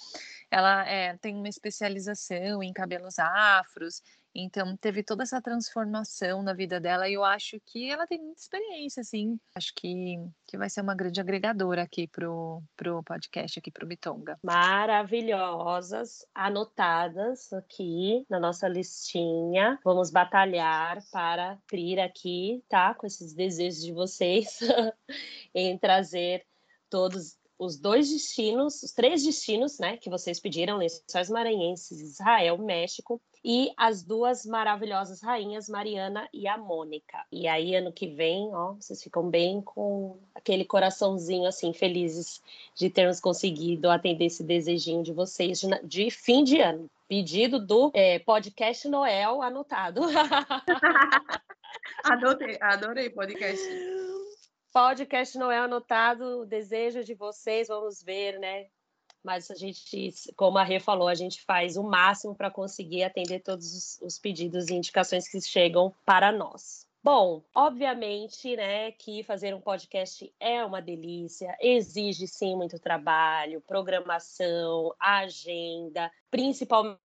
ela 0.50 0.84
é, 0.86 1.16
tem 1.18 1.36
uma 1.36 1.48
especialização 1.48 2.62
em 2.62 2.72
cabelos 2.72 3.18
afros, 3.18 4.02
então, 4.34 4.76
teve 4.76 5.02
toda 5.02 5.24
essa 5.24 5.42
transformação 5.42 6.42
na 6.42 6.52
vida 6.52 6.80
dela 6.80 7.08
e 7.08 7.14
eu 7.14 7.24
acho 7.24 7.60
que 7.66 7.90
ela 7.90 8.06
tem 8.06 8.18
muita 8.20 8.40
experiência, 8.40 9.00
assim. 9.00 9.38
Acho 9.54 9.72
que, 9.74 10.16
que 10.46 10.56
vai 10.56 10.70
ser 10.70 10.80
uma 10.82 10.94
grande 10.94 11.20
agregadora 11.20 11.82
aqui 11.82 12.06
pro, 12.06 12.62
pro 12.76 13.02
podcast, 13.02 13.58
aqui 13.58 13.70
pro 13.70 13.86
Bitonga. 13.86 14.38
Maravilhosas, 14.42 16.24
anotadas 16.32 17.52
aqui 17.52 18.24
na 18.30 18.38
nossa 18.38 18.68
listinha. 18.68 19.78
Vamos 19.84 20.10
batalhar 20.10 21.02
para 21.10 21.52
abrir 21.52 21.98
aqui, 21.98 22.62
tá? 22.68 22.94
Com 22.94 23.06
esses 23.06 23.34
desejos 23.34 23.82
de 23.82 23.92
vocês 23.92 24.60
em 25.54 25.76
trazer 25.76 26.46
todos 26.88 27.36
os 27.60 27.78
dois 27.78 28.08
destinos, 28.08 28.82
os 28.82 28.92
três 28.92 29.22
destinos, 29.22 29.78
né, 29.78 29.98
que 29.98 30.08
vocês 30.08 30.40
pediram, 30.40 30.78
Lençóis 30.78 31.28
Maranhenses, 31.28 32.00
Israel, 32.00 32.56
México, 32.56 33.20
e 33.44 33.72
as 33.76 34.02
duas 34.02 34.44
maravilhosas 34.44 35.22
rainhas, 35.22 35.68
Mariana 35.68 36.28
e 36.32 36.46
a 36.46 36.58
Mônica. 36.58 37.24
E 37.32 37.48
aí, 37.48 37.74
ano 37.74 37.92
que 37.92 38.06
vem, 38.06 38.54
ó, 38.54 38.74
vocês 38.74 39.02
ficam 39.02 39.28
bem 39.28 39.62
com 39.62 40.18
aquele 40.34 40.64
coraçãozinho, 40.64 41.46
assim, 41.46 41.72
felizes 41.72 42.42
de 42.74 42.90
termos 42.90 43.20
conseguido 43.20 43.90
atender 43.90 44.26
esse 44.26 44.44
desejinho 44.44 45.02
de 45.02 45.12
vocês 45.12 45.60
de, 45.60 45.68
de 45.82 46.10
fim 46.10 46.44
de 46.44 46.60
ano. 46.60 46.90
Pedido 47.08 47.58
do 47.58 47.90
é, 47.94 48.18
podcast 48.18 48.86
Noel 48.88 49.42
anotado. 49.42 50.02
adorei, 52.04 52.58
adorei 52.60 53.10
podcast. 53.10 53.64
Podcast 54.72 55.36
é 55.36 55.58
anotado, 55.58 56.42
o 56.42 56.46
desejo 56.46 57.02
de 57.02 57.14
vocês, 57.14 57.66
vamos 57.66 58.02
ver, 58.02 58.38
né? 58.38 58.66
Mas 59.22 59.50
a 59.50 59.54
gente, 59.54 60.12
como 60.34 60.58
a 60.58 60.64
Rê 60.64 60.80
falou, 60.80 61.08
a 61.08 61.14
gente 61.14 61.42
faz 61.42 61.76
o 61.76 61.82
máximo 61.82 62.34
para 62.34 62.50
conseguir 62.50 63.04
atender 63.04 63.40
todos 63.40 63.74
os, 63.74 64.00
os 64.00 64.18
pedidos 64.18 64.68
e 64.68 64.74
indicações 64.74 65.28
que 65.28 65.40
chegam 65.40 65.94
para 66.04 66.32
nós. 66.32 66.88
Bom, 67.02 67.42
obviamente, 67.54 68.54
né, 68.56 68.92
que 68.92 69.22
fazer 69.22 69.54
um 69.54 69.60
podcast 69.60 70.30
é 70.38 70.62
uma 70.62 70.82
delícia, 70.82 71.56
exige 71.58 72.26
sim 72.26 72.54
muito 72.54 72.78
trabalho, 72.78 73.62
programação, 73.62 74.94
agenda, 75.00 76.12
principalmente 76.30 77.00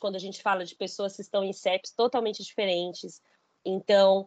quando 0.00 0.16
a 0.16 0.20
gente 0.20 0.40
fala 0.40 0.64
de 0.64 0.74
pessoas 0.74 1.16
que 1.16 1.20
estão 1.20 1.44
em 1.44 1.52
CEPs 1.52 1.92
totalmente 1.92 2.42
diferentes. 2.42 3.20
Então, 3.62 4.26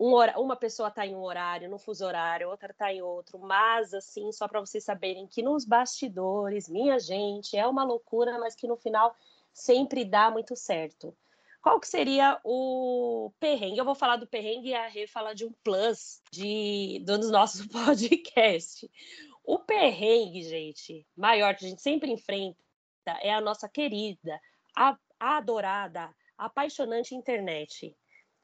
um 0.00 0.14
uma 0.40 0.56
pessoa 0.56 0.88
está 0.88 1.06
em 1.06 1.14
um 1.14 1.22
horário, 1.22 1.68
no 1.68 1.78
fuso 1.78 2.06
horário, 2.06 2.48
outra 2.48 2.70
está 2.70 2.90
em 2.90 3.02
outro, 3.02 3.38
mas 3.38 3.92
assim, 3.92 4.32
só 4.32 4.48
para 4.48 4.58
vocês 4.58 4.82
saberem 4.82 5.26
que 5.26 5.42
nos 5.42 5.66
bastidores, 5.66 6.70
minha 6.70 6.98
gente, 6.98 7.54
é 7.54 7.66
uma 7.66 7.84
loucura, 7.84 8.38
mas 8.38 8.54
que 8.54 8.66
no 8.66 8.78
final 8.78 9.14
sempre 9.52 10.02
dá 10.02 10.30
muito 10.30 10.56
certo. 10.56 11.14
Qual 11.60 11.78
que 11.78 11.86
seria 11.86 12.40
o 12.42 13.30
perrengue? 13.38 13.76
Eu 13.76 13.84
vou 13.84 13.94
falar 13.94 14.16
do 14.16 14.26
perrengue 14.26 14.70
e 14.70 14.74
a 14.74 14.88
Rê 14.88 15.06
fala 15.06 15.34
de 15.34 15.44
um 15.44 15.52
plus 15.62 16.22
de, 16.32 17.02
do 17.04 17.18
nosso 17.30 17.68
podcast. 17.68 18.90
O 19.44 19.58
perrengue, 19.58 20.42
gente, 20.42 21.06
maior 21.14 21.54
que 21.54 21.66
a 21.66 21.68
gente 21.68 21.82
sempre 21.82 22.10
enfrenta 22.10 22.56
é 23.20 23.34
a 23.34 23.40
nossa 23.42 23.68
querida, 23.68 24.40
a, 24.74 24.96
a 25.18 25.36
adorada, 25.36 26.08
apaixonante 26.38 27.14
internet. 27.14 27.94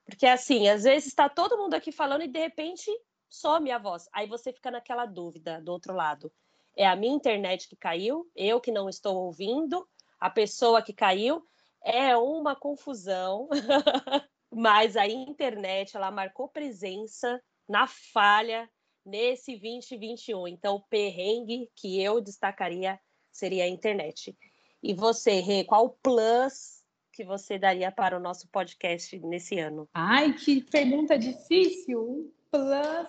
Porque, 0.06 0.26
assim, 0.26 0.68
às 0.68 0.84
vezes 0.84 1.08
está 1.08 1.28
todo 1.28 1.58
mundo 1.58 1.74
aqui 1.74 1.90
falando 1.90 2.22
e, 2.22 2.28
de 2.28 2.38
repente, 2.38 2.90
some 3.28 3.70
a 3.72 3.78
voz. 3.78 4.08
Aí 4.12 4.28
você 4.28 4.52
fica 4.52 4.70
naquela 4.70 5.04
dúvida 5.04 5.60
do 5.60 5.72
outro 5.72 5.92
lado. 5.92 6.32
É 6.76 6.86
a 6.86 6.94
minha 6.94 7.14
internet 7.14 7.68
que 7.68 7.76
caiu, 7.76 8.30
eu 8.34 8.60
que 8.60 8.70
não 8.70 8.88
estou 8.88 9.16
ouvindo, 9.16 9.86
a 10.20 10.30
pessoa 10.30 10.80
que 10.80 10.92
caiu. 10.92 11.44
É 11.82 12.16
uma 12.16 12.54
confusão, 12.54 13.48
mas 14.52 14.96
a 14.96 15.06
internet 15.06 15.96
ela 15.96 16.10
marcou 16.10 16.48
presença 16.48 17.40
na 17.68 17.86
falha 17.86 18.68
nesse 19.04 19.52
2021. 19.56 20.48
Então, 20.48 20.76
o 20.76 20.82
perrengue 20.82 21.70
que 21.74 22.00
eu 22.00 22.20
destacaria 22.20 22.98
seria 23.32 23.64
a 23.64 23.68
internet. 23.68 24.36
E 24.82 24.94
você, 24.94 25.40
Rê, 25.40 25.64
qual 25.64 25.86
o 25.86 25.90
plus 25.90 26.75
que 27.16 27.24
você 27.24 27.58
daria 27.58 27.90
para 27.90 28.14
o 28.14 28.20
nosso 28.20 28.46
podcast 28.48 29.18
nesse 29.20 29.58
ano? 29.58 29.88
Ai, 29.94 30.34
que 30.34 30.60
pergunta 30.60 31.18
difícil. 31.18 31.98
Um 31.98 32.30
plus 32.50 33.08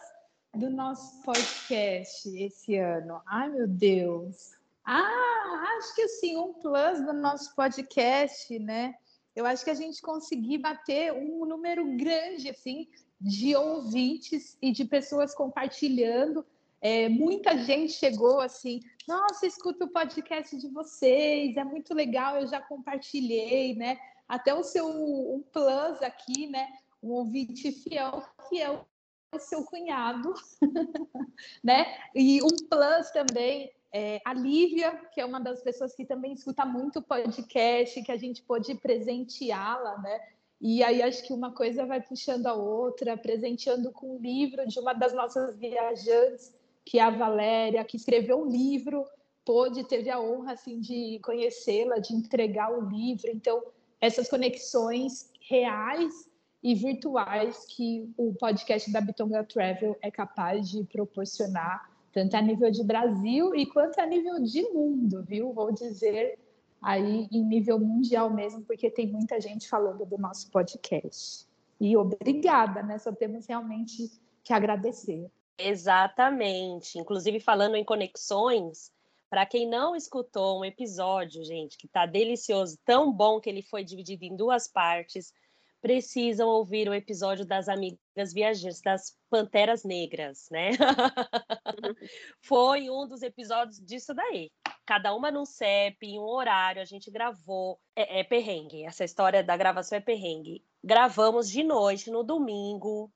do 0.56 0.70
nosso 0.70 1.22
podcast 1.24 2.30
esse 2.42 2.78
ano. 2.78 3.22
Ai, 3.28 3.50
meu 3.50 3.68
Deus. 3.68 4.54
Ah, 4.86 5.76
acho 5.78 5.94
que 5.94 6.04
assim, 6.04 6.38
um 6.38 6.54
plus 6.54 7.06
do 7.06 7.12
nosso 7.12 7.54
podcast, 7.54 8.58
né? 8.58 8.96
Eu 9.36 9.46
acho 9.46 9.66
que 9.66 9.72
a 9.72 9.76
gente 9.76 10.02
conseguir 10.02 10.60
bater 10.60 11.12
um 11.12 11.46
número 11.46 11.86
grande, 11.98 12.50
assim, 12.50 12.88
de 13.20 13.58
ouvintes 13.58 14.58
e 14.62 14.72
de 14.72 14.86
pessoas 14.86 15.36
compartilhando. 15.36 16.46
É, 16.80 17.10
muita 17.10 17.58
gente 17.58 17.92
chegou 17.92 18.40
assim, 18.40 18.80
nossa, 19.08 19.48
escuta 19.48 19.86
o 19.86 19.90
podcast 19.90 20.58
de 20.58 20.68
vocês, 20.68 21.56
é 21.56 21.64
muito 21.64 21.94
legal, 21.94 22.36
eu 22.38 22.48
já 22.48 22.60
compartilhei, 22.60 23.74
né? 23.74 23.98
Até 24.28 24.54
o 24.54 24.64
seu 24.64 24.86
um 24.88 25.42
plus 25.54 26.02
aqui, 26.02 26.48
né? 26.48 26.68
Um 27.02 27.12
ouvinte 27.12 27.72
fiel, 27.72 28.22
que 28.50 28.62
é 28.62 28.70
o 28.70 29.40
seu 29.40 29.64
cunhado, 29.64 30.34
né? 31.64 31.86
E 32.14 32.42
um 32.44 32.68
plus 32.70 33.10
também, 33.12 33.72
é, 33.94 34.20
a 34.26 34.34
Lívia, 34.34 34.94
que 35.14 35.22
é 35.22 35.26
uma 35.26 35.40
das 35.40 35.62
pessoas 35.62 35.96
que 35.96 36.06
também 36.06 36.34
escuta 36.34 36.66
muito 36.66 37.02
podcast, 37.02 38.02
que 38.04 38.12
a 38.12 38.18
gente 38.18 38.42
pôde 38.42 38.76
presenteá-la, 38.76 39.98
né? 40.00 40.20
E 40.60 40.84
aí 40.84 41.02
acho 41.02 41.24
que 41.24 41.32
uma 41.32 41.54
coisa 41.54 41.86
vai 41.86 42.02
puxando 42.02 42.48
a 42.48 42.54
outra, 42.54 43.16
presenteando 43.16 43.92
com 43.92 44.18
um 44.18 44.20
livro 44.20 44.68
de 44.68 44.80
uma 44.80 44.92
das 44.92 45.14
nossas 45.14 45.56
viajantes, 45.56 46.57
que 46.88 47.00
a 47.00 47.10
Valéria, 47.10 47.84
que 47.84 47.98
escreveu 47.98 48.42
um 48.42 48.46
livro, 48.46 49.06
pôde, 49.44 49.84
teve 49.84 50.10
a 50.10 50.22
honra 50.22 50.54
assim 50.54 50.80
de 50.80 51.20
conhecê-la, 51.22 52.00
de 52.00 52.14
entregar 52.14 52.72
o 52.72 52.90
livro. 52.90 53.30
Então, 53.30 53.62
essas 54.00 54.30
conexões 54.30 55.30
reais 55.50 56.30
e 56.64 56.74
virtuais 56.74 57.66
que 57.66 58.10
o 58.18 58.34
podcast 58.36 58.90
da 58.90 59.02
Bitonga 59.02 59.44
Travel 59.44 59.98
é 60.02 60.10
capaz 60.10 60.70
de 60.70 60.82
proporcionar, 60.86 61.92
tanto 62.14 62.38
a 62.38 62.42
nível 62.42 62.72
de 62.72 62.84
Brasil 62.86 63.54
e 63.54 63.66
quanto 63.66 64.00
a 64.00 64.06
nível 64.06 64.42
de 64.42 64.62
mundo, 64.70 65.22
viu? 65.24 65.52
Vou 65.52 65.74
dizer 65.74 66.40
aí 66.82 67.28
em 67.30 67.44
nível 67.44 67.78
mundial 67.80 68.30
mesmo, 68.30 68.62
porque 68.62 68.90
tem 68.90 69.08
muita 69.08 69.42
gente 69.42 69.68
falando 69.68 70.06
do 70.06 70.18
nosso 70.18 70.50
podcast. 70.50 71.46
E 71.82 71.98
obrigada, 71.98 72.82
né? 72.82 72.98
Só 72.98 73.12
temos 73.12 73.46
realmente 73.46 74.10
que 74.42 74.54
agradecer. 74.54 75.30
Exatamente. 75.58 77.00
Inclusive, 77.00 77.40
falando 77.40 77.76
em 77.76 77.84
conexões, 77.84 78.92
para 79.30 79.46
quem 79.46 79.68
não 79.68 79.96
escutou 79.96 80.60
um 80.60 80.66
episódio, 80.66 81.44
gente, 81.44 81.78
que 81.78 81.88
está 81.88 82.06
delicioso, 82.06 82.78
tão 82.86 83.12
bom 83.12 83.40
que 83.40 83.50
ele 83.50 83.62
foi 83.62 83.84
dividido 83.84 84.24
em 84.24 84.36
duas 84.36 84.68
partes, 84.68 85.34
precisam 85.82 86.48
ouvir 86.48 86.90
o 86.90 86.94
episódio 86.94 87.46
das 87.46 87.68
amigas 87.70 88.34
viajantes, 88.34 88.82
das 88.82 89.16
Panteras 89.30 89.84
Negras, 89.84 90.48
né? 90.50 90.72
Foi 92.42 92.90
um 92.90 93.08
dos 93.08 93.22
episódios 93.22 93.80
disso 93.80 94.14
daí. 94.14 94.52
Cada 94.86 95.14
uma 95.14 95.30
num 95.30 95.46
CEP, 95.46 96.08
em 96.08 96.20
um 96.20 96.24
horário, 96.24 96.82
a 96.82 96.86
gente 96.86 97.12
gravou. 97.12 97.80
É, 97.96 98.22
é 98.22 98.24
perrengue, 98.24 98.86
essa 98.86 99.04
história 99.04 99.44
da 99.44 99.56
gravação 99.56 99.98
é 99.98 100.02
perrengue. 100.02 100.64
Gravamos 100.84 101.50
de 101.50 101.64
noite, 101.64 102.10
no 102.10 102.24
domingo, 102.24 103.12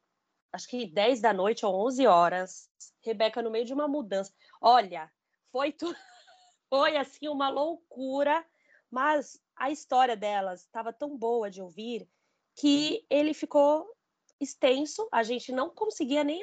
acho 0.51 0.67
que 0.67 0.85
10 0.85 1.21
da 1.21 1.33
noite 1.33 1.65
ou 1.65 1.85
11 1.87 2.07
horas. 2.07 2.69
Rebeca, 3.03 3.41
no 3.41 3.51
meio 3.51 3.65
de 3.65 3.73
uma 3.73 3.87
mudança. 3.87 4.33
Olha, 4.61 5.11
foi 5.51 5.71
tudo. 5.71 5.95
Foi 6.69 6.95
assim 6.95 7.27
uma 7.27 7.49
loucura, 7.49 8.45
mas 8.89 9.37
a 9.57 9.69
história 9.69 10.15
delas 10.15 10.61
estava 10.61 10.93
tão 10.93 11.17
boa 11.17 11.51
de 11.51 11.61
ouvir 11.61 12.07
que 12.55 13.05
ele 13.09 13.33
ficou 13.33 13.93
extenso, 14.39 15.05
a 15.11 15.21
gente 15.21 15.51
não 15.51 15.69
conseguia 15.69 16.23
nem 16.23 16.41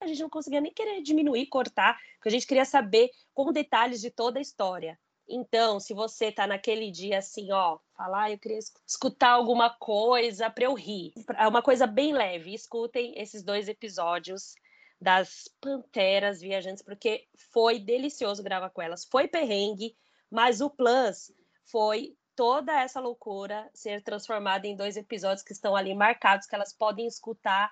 a 0.00 0.06
gente 0.06 0.20
não 0.20 0.30
conseguia 0.30 0.60
nem 0.60 0.72
querer 0.72 1.00
diminuir, 1.02 1.46
cortar, 1.46 1.98
porque 2.14 2.28
a 2.28 2.32
gente 2.32 2.46
queria 2.46 2.64
saber 2.64 3.10
com 3.32 3.52
detalhes 3.52 4.00
de 4.00 4.10
toda 4.10 4.38
a 4.38 4.42
história. 4.42 4.98
Então, 5.28 5.78
se 5.78 5.92
você 5.92 6.26
está 6.26 6.46
naquele 6.46 6.90
dia 6.90 7.18
assim, 7.18 7.52
ó, 7.52 7.78
falar, 7.96 8.24
ah, 8.24 8.30
eu 8.30 8.38
queria 8.38 8.58
escutar 8.86 9.30
alguma 9.30 9.68
coisa 9.68 10.48
para 10.48 10.64
eu 10.64 10.74
rir, 10.74 11.12
é 11.36 11.46
uma 11.46 11.62
coisa 11.62 11.86
bem 11.86 12.12
leve, 12.12 12.54
escutem 12.54 13.12
esses 13.16 13.42
dois 13.42 13.68
episódios 13.68 14.54
das 15.00 15.48
Panteras 15.60 16.40
Viajantes, 16.40 16.82
porque 16.82 17.26
foi 17.52 17.78
delicioso 17.78 18.42
gravar 18.42 18.70
com 18.70 18.82
elas. 18.82 19.04
Foi 19.04 19.28
perrengue, 19.28 19.96
mas 20.30 20.60
o 20.60 20.70
plus 20.70 21.30
foi 21.64 22.16
toda 22.34 22.80
essa 22.80 23.00
loucura 23.00 23.68
ser 23.74 24.02
transformada 24.02 24.66
em 24.66 24.76
dois 24.76 24.96
episódios 24.96 25.42
que 25.42 25.52
estão 25.52 25.76
ali 25.76 25.94
marcados, 25.94 26.46
que 26.46 26.54
elas 26.54 26.72
podem 26.72 27.06
escutar 27.06 27.70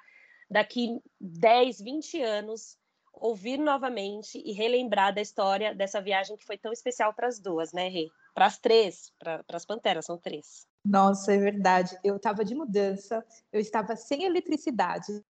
daqui 0.50 1.00
10, 1.20 1.80
20 1.80 2.22
anos, 2.22 2.78
ouvir 3.21 3.59
novamente 3.59 4.43
e 4.45 4.53
relembrar 4.53 5.14
da 5.14 5.21
história 5.21 5.75
dessa 5.75 6.01
viagem 6.01 6.37
que 6.37 6.45
foi 6.45 6.59
tão 6.59 6.73
especial 6.73 7.12
para 7.14 7.27
as 7.27 7.39
duas, 7.39 7.73
né, 7.73 7.89
Rê? 7.89 8.09
Para 8.35 8.47
as 8.47 8.59
três, 8.59 9.12
para 9.19 9.43
as 9.53 9.64
panteras, 9.64 10.05
são 10.05 10.19
três. 10.19 10.67
Nossa, 10.85 11.33
é 11.33 11.39
verdade. 11.39 11.99
Eu 12.05 12.17
estava 12.17 12.45
de 12.45 12.55
mudança, 12.55 13.25
eu 13.53 13.61
estava 13.61 13.97
sem 13.97 14.25
eletricidade, 14.25 15.25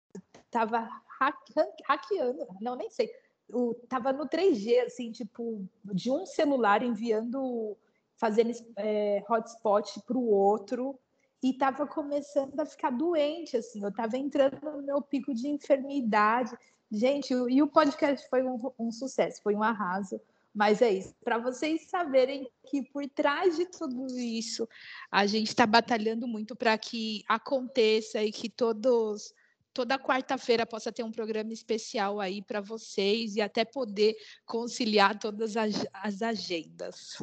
estava 0.45 0.89
hackeando, 1.87 2.47
não, 2.61 2.77
nem 2.77 2.91
sei. 2.91 3.11
Eu 3.49 3.81
tava 3.89 4.13
no 4.13 4.29
3G, 4.29 4.81
assim, 4.87 5.13
tipo, 5.13 5.65
de 5.85 6.11
um 6.11 6.27
celular 6.27 6.83
enviando 6.83 7.77
fazendo 8.17 8.51
é, 8.79 9.23
hotspot 9.29 10.01
para 10.07 10.17
o 10.17 10.27
outro 10.27 10.99
e 11.43 11.51
estava 11.51 11.87
começando 11.87 12.59
a 12.59 12.67
ficar 12.67 12.91
doente, 12.91 13.57
assim, 13.57 13.83
eu 13.83 13.91
estava 13.91 14.17
entrando 14.17 14.59
no 14.63 14.83
meu 14.83 15.03
pico 15.03 15.35
de 15.35 15.49
enfermidade. 15.49 16.57
Gente, 16.91 17.33
e 17.33 17.63
o 17.63 17.67
podcast 17.67 18.29
foi 18.29 18.43
um, 18.43 18.71
um 18.79 18.91
sucesso, 18.91 19.43
foi 19.43 19.55
um 19.55 19.63
arraso. 19.63 20.21
Mas 20.55 20.81
é 20.81 20.91
isso, 20.91 21.15
para 21.23 21.37
vocês 21.37 21.83
saberem 21.91 22.51
que 22.67 22.83
por 22.83 23.07
trás 23.11 23.57
de 23.57 23.67
tudo 23.67 24.07
isso, 24.19 24.67
a 25.11 25.27
gente 25.27 25.49
está 25.49 25.67
batalhando 25.67 26.27
muito 26.27 26.57
para 26.57 26.79
que 26.79 27.23
aconteça 27.29 28.23
e 28.23 28.33
que 28.33 28.49
todos 28.49 29.35
toda 29.75 29.99
quarta-feira 29.99 30.65
possa 30.65 30.91
ter 30.91 31.03
um 31.03 31.13
programa 31.13 31.53
especial 31.53 32.19
aí 32.19 32.41
para 32.41 32.63
vocês 32.63 33.37
e 33.37 33.43
até 33.43 33.63
poder 33.63 34.17
conciliar 34.47 35.19
todas 35.19 35.55
as, 35.55 35.87
as 35.93 36.23
agendas. 36.23 37.19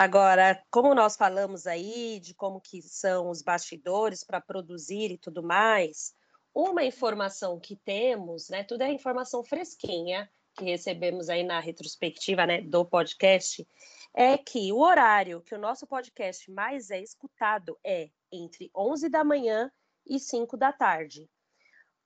Agora, 0.00 0.64
como 0.70 0.94
nós 0.94 1.16
falamos 1.16 1.66
aí 1.66 2.20
de 2.20 2.32
como 2.32 2.60
que 2.60 2.80
são 2.80 3.30
os 3.30 3.42
bastidores 3.42 4.22
para 4.22 4.40
produzir 4.40 5.10
e 5.10 5.18
tudo 5.18 5.42
mais, 5.42 6.14
uma 6.54 6.84
informação 6.84 7.58
que 7.58 7.74
temos, 7.74 8.48
né, 8.48 8.62
tudo 8.62 8.82
é 8.82 8.92
informação 8.92 9.42
fresquinha 9.42 10.30
que 10.56 10.66
recebemos 10.66 11.28
aí 11.28 11.42
na 11.42 11.58
retrospectiva, 11.58 12.46
né, 12.46 12.60
do 12.60 12.84
podcast, 12.84 13.66
é 14.14 14.38
que 14.38 14.72
o 14.72 14.78
horário 14.78 15.42
que 15.42 15.56
o 15.56 15.58
nosso 15.58 15.84
podcast 15.84 16.48
mais 16.48 16.92
é 16.92 17.02
escutado 17.02 17.76
é 17.82 18.08
entre 18.30 18.70
11 18.72 19.08
da 19.08 19.24
manhã 19.24 19.68
e 20.06 20.20
5 20.20 20.56
da 20.56 20.72
tarde. 20.72 21.28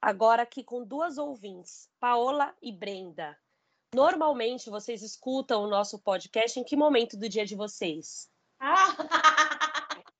Agora 0.00 0.44
aqui 0.44 0.64
com 0.64 0.82
duas 0.82 1.18
ouvintes, 1.18 1.90
Paola 2.00 2.56
e 2.62 2.72
Brenda, 2.72 3.36
Normalmente 3.94 4.70
vocês 4.70 5.02
escutam 5.02 5.64
o 5.64 5.68
nosso 5.68 5.98
podcast 5.98 6.58
em 6.58 6.64
que 6.64 6.74
momento 6.74 7.14
do 7.14 7.28
dia 7.28 7.44
de 7.44 7.54
vocês? 7.54 8.30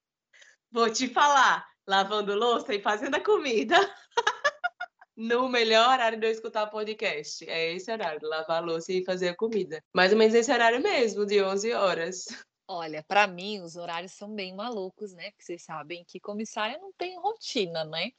Vou 0.70 0.92
te 0.92 1.08
falar, 1.08 1.66
lavando 1.86 2.34
louça 2.34 2.74
e 2.74 2.82
fazendo 2.82 3.14
a 3.14 3.24
comida. 3.24 3.76
no 5.16 5.48
melhor 5.48 5.88
horário 5.88 6.20
de 6.20 6.26
eu 6.26 6.30
escutar 6.30 6.66
podcast. 6.66 7.48
É 7.48 7.72
esse 7.72 7.90
horário, 7.90 8.28
lavar 8.28 8.62
louça 8.62 8.92
e 8.92 9.04
fazer 9.04 9.30
a 9.30 9.36
comida. 9.36 9.82
Mais 9.94 10.12
ou 10.12 10.18
menos 10.18 10.34
esse 10.34 10.52
horário 10.52 10.82
mesmo, 10.82 11.24
de 11.24 11.42
11 11.42 11.72
horas. 11.72 12.26
Olha, 12.68 13.02
para 13.02 13.26
mim 13.26 13.60
os 13.60 13.76
horários 13.76 14.12
são 14.12 14.34
bem 14.34 14.54
malucos, 14.54 15.14
né? 15.14 15.30
Porque 15.30 15.44
vocês 15.44 15.62
sabem 15.62 16.04
que 16.04 16.20
comissária 16.20 16.78
não 16.78 16.92
tem 16.92 17.18
rotina, 17.18 17.84
né? 17.84 18.10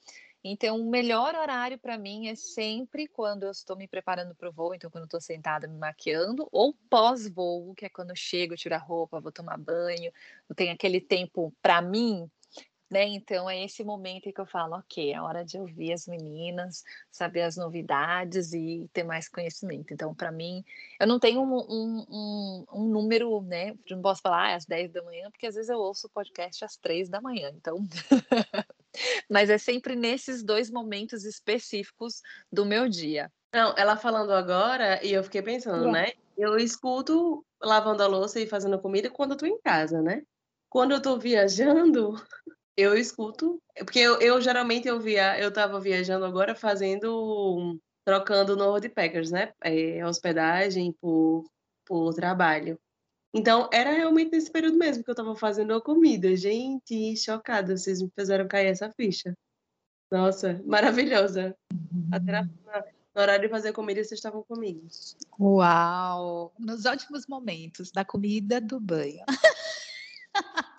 Então, 0.43 0.79
o 0.79 0.89
melhor 0.89 1.35
horário 1.35 1.79
para 1.79 1.97
mim 1.97 2.27
é 2.27 2.35
sempre 2.35 3.07
quando 3.07 3.43
eu 3.43 3.51
estou 3.51 3.77
me 3.77 3.87
preparando 3.87 4.35
para 4.35 4.49
o 4.49 4.51
voo, 4.51 4.75
então 4.75 4.91
quando 4.91 5.03
eu 5.03 5.07
estou 5.07 5.21
sentada 5.21 5.67
me 5.69 5.77
maquiando, 5.77 6.49
ou 6.51 6.73
pós-voo, 6.89 7.73
que 7.73 7.85
é 7.85 7.89
quando 7.89 8.09
eu 8.09 8.15
chego, 8.15 8.53
eu 8.53 8.57
tiro 8.57 8.75
a 8.75 8.77
roupa, 8.77 9.21
vou 9.21 9.31
tomar 9.31 9.57
banho, 9.57 10.11
eu 10.49 10.55
tenho 10.55 10.73
aquele 10.73 10.99
tempo 10.99 11.53
para 11.61 11.81
mim, 11.81 12.29
né? 12.91 13.05
Então 13.07 13.49
é 13.49 13.63
esse 13.63 13.83
momento 13.83 14.27
em 14.27 14.33
que 14.33 14.39
eu 14.41 14.45
falo, 14.45 14.75
ok, 14.75 15.13
é 15.13 15.21
hora 15.21 15.45
de 15.45 15.57
ouvir 15.57 15.93
as 15.93 16.07
meninas, 16.07 16.83
saber 17.11 17.41
as 17.41 17.55
novidades 17.55 18.53
e 18.53 18.89
ter 18.93 19.03
mais 19.03 19.29
conhecimento. 19.29 19.93
Então, 19.93 20.13
para 20.13 20.31
mim, 20.31 20.63
eu 20.99 21.07
não 21.07 21.19
tenho 21.19 21.41
um, 21.41 21.55
um, 21.55 22.05
um, 22.09 22.65
um 22.73 22.87
número, 22.89 23.41
né? 23.41 23.75
Não 23.89 24.01
posso 24.01 24.21
falar 24.21 24.51
ah, 24.51 24.55
às 24.55 24.65
10 24.65 24.91
da 24.91 25.01
manhã, 25.03 25.31
porque 25.31 25.47
às 25.47 25.55
vezes 25.55 25.69
eu 25.69 25.79
ouço 25.79 26.07
o 26.07 26.09
podcast 26.09 26.63
às 26.65 26.75
3 26.75 27.09
da 27.09 27.21
manhã. 27.21 27.49
Então, 27.55 27.77
mas 29.29 29.49
é 29.49 29.57
sempre 29.57 29.95
nesses 29.95 30.43
dois 30.43 30.69
momentos 30.69 31.25
específicos 31.25 32.21
do 32.51 32.65
meu 32.65 32.87
dia. 32.87 33.31
Não, 33.53 33.75
ela 33.77 33.95
falando 33.95 34.31
agora, 34.31 35.03
e 35.05 35.13
eu 35.13 35.23
fiquei 35.23 35.41
pensando, 35.41 35.91
né? 35.91 36.11
Eu 36.35 36.57
escuto 36.57 37.45
lavando 37.61 38.01
a 38.01 38.07
louça 38.07 38.39
e 38.39 38.47
fazendo 38.47 38.79
comida 38.79 39.09
quando 39.09 39.31
eu 39.31 39.37
tô 39.37 39.45
em 39.45 39.59
casa, 39.61 40.01
né? 40.01 40.23
Quando 40.69 40.91
eu 40.91 41.01
tô 41.01 41.19
viajando, 41.19 42.13
eu 42.75 42.95
escuto, 42.97 43.61
porque 43.77 43.99
eu, 43.99 44.19
eu 44.19 44.41
geralmente 44.41 44.87
eu 44.87 44.99
via, 44.99 45.39
eu 45.39 45.53
tava 45.53 45.79
viajando 45.79 46.25
agora 46.25 46.55
fazendo, 46.55 47.79
trocando 48.03 48.55
no 48.55 48.71
Road 48.71 48.89
Packers, 48.89 49.29
né? 49.29 49.53
É, 49.63 50.03
hospedagem 50.03 50.91
por, 50.99 51.43
por 51.85 52.13
trabalho. 52.15 52.79
Então, 53.33 53.67
era 53.73 53.91
realmente 53.91 54.31
nesse 54.31 54.51
período 54.51 54.77
mesmo 54.77 55.03
que 55.03 55.09
eu 55.09 55.15
tava 55.15 55.35
fazendo 55.35 55.73
a 55.73 55.81
comida. 55.81 56.35
Gente, 56.35 57.17
chocada, 57.17 57.75
vocês 57.75 58.01
me 58.01 58.11
fizeram 58.15 58.47
cair 58.47 58.67
essa 58.67 58.91
ficha. 58.91 59.35
Nossa, 60.11 60.61
maravilhosa. 60.65 61.57
Até 62.11 62.31
na, 62.31 62.43
na, 62.43 62.85
na 63.15 63.21
hora 63.21 63.39
de 63.39 63.49
fazer 63.49 63.73
comida, 63.73 64.03
vocês 64.03 64.19
estavam 64.19 64.43
comigo. 64.43 64.87
Uau! 65.39 66.53
Nos 66.59 66.85
ótimos 66.85 67.25
momentos 67.25 67.91
da 67.91 68.05
comida, 68.05 68.61
do 68.61 68.79
banho. 68.79 69.25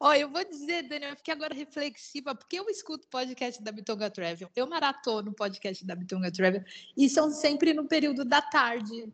Olha, 0.00 0.22
eu 0.22 0.28
vou 0.28 0.44
dizer, 0.44 0.82
Daniel, 0.88 1.10
eu 1.10 1.16
fiquei 1.16 1.32
agora 1.32 1.54
reflexiva, 1.54 2.34
porque 2.34 2.58
eu 2.58 2.68
escuto 2.68 3.06
podcast 3.06 3.62
da 3.62 3.70
Bitonga 3.70 4.10
Travel, 4.10 4.50
eu 4.56 4.66
maratono 4.66 5.32
podcast 5.32 5.84
da 5.86 5.94
Bitonga 5.94 6.32
Travel, 6.32 6.64
e 6.96 7.08
são 7.08 7.30
sempre 7.30 7.72
no 7.72 7.86
período 7.86 8.24
da 8.24 8.42
tarde, 8.42 9.12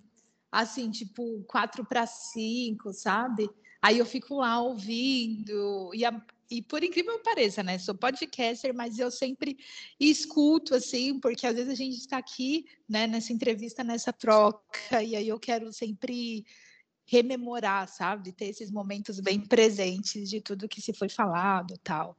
assim, 0.51 0.91
tipo, 0.91 1.43
quatro 1.45 1.85
para 1.85 2.07
cinco, 2.07 2.93
sabe? 2.93 3.49
Aí 3.81 3.99
eu 3.99 4.07
fico 4.07 4.37
lá 4.37 4.61
ouvindo, 4.61 5.91
e, 5.95 6.05
a, 6.05 6.23
e 6.51 6.61
por 6.63 6.83
incrível 6.83 7.17
que 7.19 7.25
pareça, 7.25 7.63
né? 7.63 7.79
Sou 7.79 7.95
podcaster, 7.95 8.75
mas 8.75 8.99
eu 8.99 9.11
sempre 9.11 9.57
escuto, 10.01 10.75
assim, 10.75 11.21
porque 11.21 11.47
às 11.47 11.55
vezes 11.55 11.73
a 11.73 11.77
gente 11.77 11.99
está 11.99 12.19
aqui, 12.19 12.67
né, 12.89 13.07
nessa 13.07 13.33
entrevista, 13.33 13.85
nessa 13.85 14.13
troca, 14.13 15.03
e 15.03 15.15
aí 15.15 15.29
eu 15.29 15.39
quero 15.39 15.73
sempre 15.73 16.45
rememorar, 17.07 17.89
sabe? 17.89 18.33
Ter 18.33 18.47
esses 18.47 18.71
momentos 18.71 19.21
bem 19.21 19.41
presentes 19.41 20.29
de 20.29 20.41
tudo 20.41 20.69
que 20.69 20.83
se 20.83 20.93
foi 20.93 21.09
falado 21.09 21.79
tal. 21.83 22.17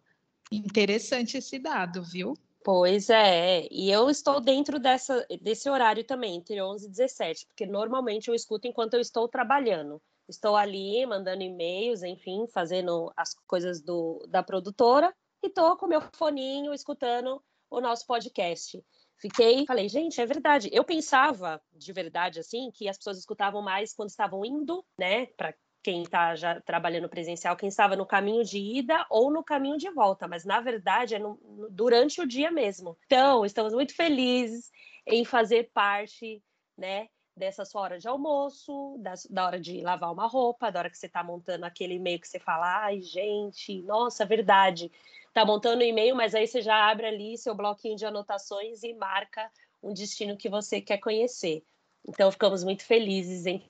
Interessante 0.51 1.38
esse 1.38 1.59
dado, 1.59 2.03
viu? 2.03 2.34
Pois 2.72 3.09
é, 3.09 3.67
e 3.72 3.89
eu 3.89 4.11
estou 4.11 4.39
dentro 4.39 4.78
dessa, 4.78 5.26
desse 5.41 5.67
horário 5.67 6.03
também, 6.03 6.36
entre 6.36 6.61
11 6.61 6.86
e 6.86 6.89
17, 6.91 7.47
porque 7.47 7.65
normalmente 7.65 8.28
eu 8.28 8.36
escuto 8.36 8.67
enquanto 8.67 8.93
eu 8.93 8.99
estou 8.99 9.28
trabalhando. 9.28 9.99
Estou 10.28 10.55
ali 10.55 11.03
mandando 11.07 11.41
e-mails, 11.41 12.03
enfim, 12.03 12.45
fazendo 12.53 13.11
as 13.17 13.34
coisas 13.47 13.82
do, 13.82 14.24
da 14.30 14.43
produtora, 14.43 15.11
e 15.41 15.47
estou 15.47 15.76
com 15.78 15.88
meu 15.88 15.99
foninho 16.13 16.72
escutando 16.72 17.41
o 17.72 17.82
nosso 17.82 18.05
podcast. 18.05 18.80
Fiquei, 19.17 19.65
falei, 19.65 19.89
gente, 19.89 20.22
é 20.22 20.26
verdade. 20.28 20.70
Eu 20.72 20.84
pensava 20.84 21.59
de 21.74 21.91
verdade 21.91 22.39
assim 22.39 22.70
que 22.70 22.88
as 22.88 22.97
pessoas 22.97 23.17
escutavam 23.17 23.63
mais 23.63 23.95
quando 23.95 24.09
estavam 24.09 24.45
indo, 24.45 24.86
né, 24.95 25.26
para 25.36 25.55
quem 25.82 26.03
está 26.03 26.36
já 26.36 26.59
trabalhando 26.61 27.07
presencial, 27.07 27.55
quem 27.55 27.69
estava 27.69 27.95
no 27.95 28.05
caminho 28.05 28.43
de 28.43 28.59
ida 28.59 29.05
ou 29.09 29.32
no 29.32 29.43
caminho 29.43 29.77
de 29.77 29.89
volta, 29.89 30.27
mas 30.27 30.43
na 30.43 30.59
verdade 30.59 31.15
é 31.15 31.19
no, 31.19 31.39
no, 31.43 31.69
durante 31.69 32.21
o 32.21 32.27
dia 32.27 32.51
mesmo. 32.51 32.97
Então, 33.05 33.45
estamos 33.45 33.73
muito 33.73 33.95
felizes 33.95 34.71
em 35.05 35.23
fazer 35.23 35.71
parte, 35.73 36.43
né, 36.77 37.07
dessa 37.36 37.63
sua 37.63 37.82
hora 37.82 37.97
de 37.97 38.07
almoço, 38.07 38.97
da, 38.99 39.13
da 39.30 39.45
hora 39.45 39.59
de 39.59 39.82
lavar 39.82 40.11
uma 40.11 40.27
roupa, 40.27 40.69
da 40.69 40.80
hora 40.80 40.89
que 40.89 40.97
você 40.97 41.05
está 41.05 41.23
montando 41.23 41.65
aquele 41.65 41.95
e-mail 41.95 42.19
que 42.19 42.27
você 42.27 42.39
fala, 42.39 42.84
ai, 42.84 43.01
gente, 43.01 43.82
nossa, 43.84 44.25
verdade 44.25 44.91
tá 45.34 45.45
montando 45.45 45.82
o 45.82 45.86
e-mail, 45.86 46.15
mas 46.15 46.36
aí 46.36 46.47
você 46.47 46.61
já 46.61 46.89
abre 46.89 47.05
ali 47.05 47.38
seu 47.38 47.55
bloquinho 47.55 47.95
de 47.95 48.05
anotações 48.05 48.84
e 48.84 48.93
marca 48.93 49.49
um 49.82 49.93
destino 49.93 50.36
que 50.36 50.49
você 50.49 50.82
quer 50.82 50.97
conhecer. 50.97 51.63
Então, 52.07 52.32
ficamos 52.32 52.63
muito 52.63 52.84
felizes 52.84 53.45
em 53.45 53.63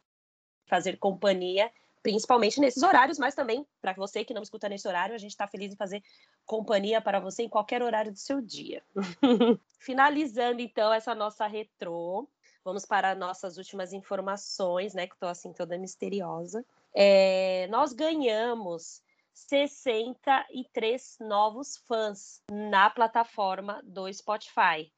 fazer 0.65 0.97
companhia, 0.97 1.71
principalmente 2.01 2.59
nesses 2.59 2.83
horários, 2.83 3.19
mas 3.19 3.35
também 3.35 3.65
para 3.81 3.93
você 3.93 4.23
que 4.23 4.33
não 4.33 4.41
escuta 4.41 4.69
nesse 4.69 4.87
horário, 4.87 5.15
a 5.15 5.17
gente 5.17 5.31
está 5.31 5.47
feliz 5.47 5.73
em 5.73 5.77
fazer 5.77 6.01
companhia 6.45 7.01
para 7.01 7.19
você 7.19 7.43
em 7.43 7.49
qualquer 7.49 7.83
horário 7.83 8.11
do 8.11 8.17
seu 8.17 8.41
dia. 8.41 8.83
Finalizando, 9.79 10.61
então, 10.61 10.93
essa 10.93 11.13
nossa 11.13 11.45
retrô, 11.47 12.27
vamos 12.63 12.85
para 12.85 13.15
nossas 13.15 13.57
últimas 13.57 13.93
informações, 13.93 14.93
né, 14.93 15.07
que 15.07 15.13
estou 15.13 15.29
assim 15.29 15.53
toda 15.53 15.77
misteriosa. 15.77 16.65
É, 16.93 17.67
nós 17.67 17.93
ganhamos 17.93 19.01
63 19.33 21.17
novos 21.21 21.77
fãs 21.87 22.41
na 22.51 22.89
plataforma 22.89 23.81
do 23.83 24.11
Spotify. 24.11 24.91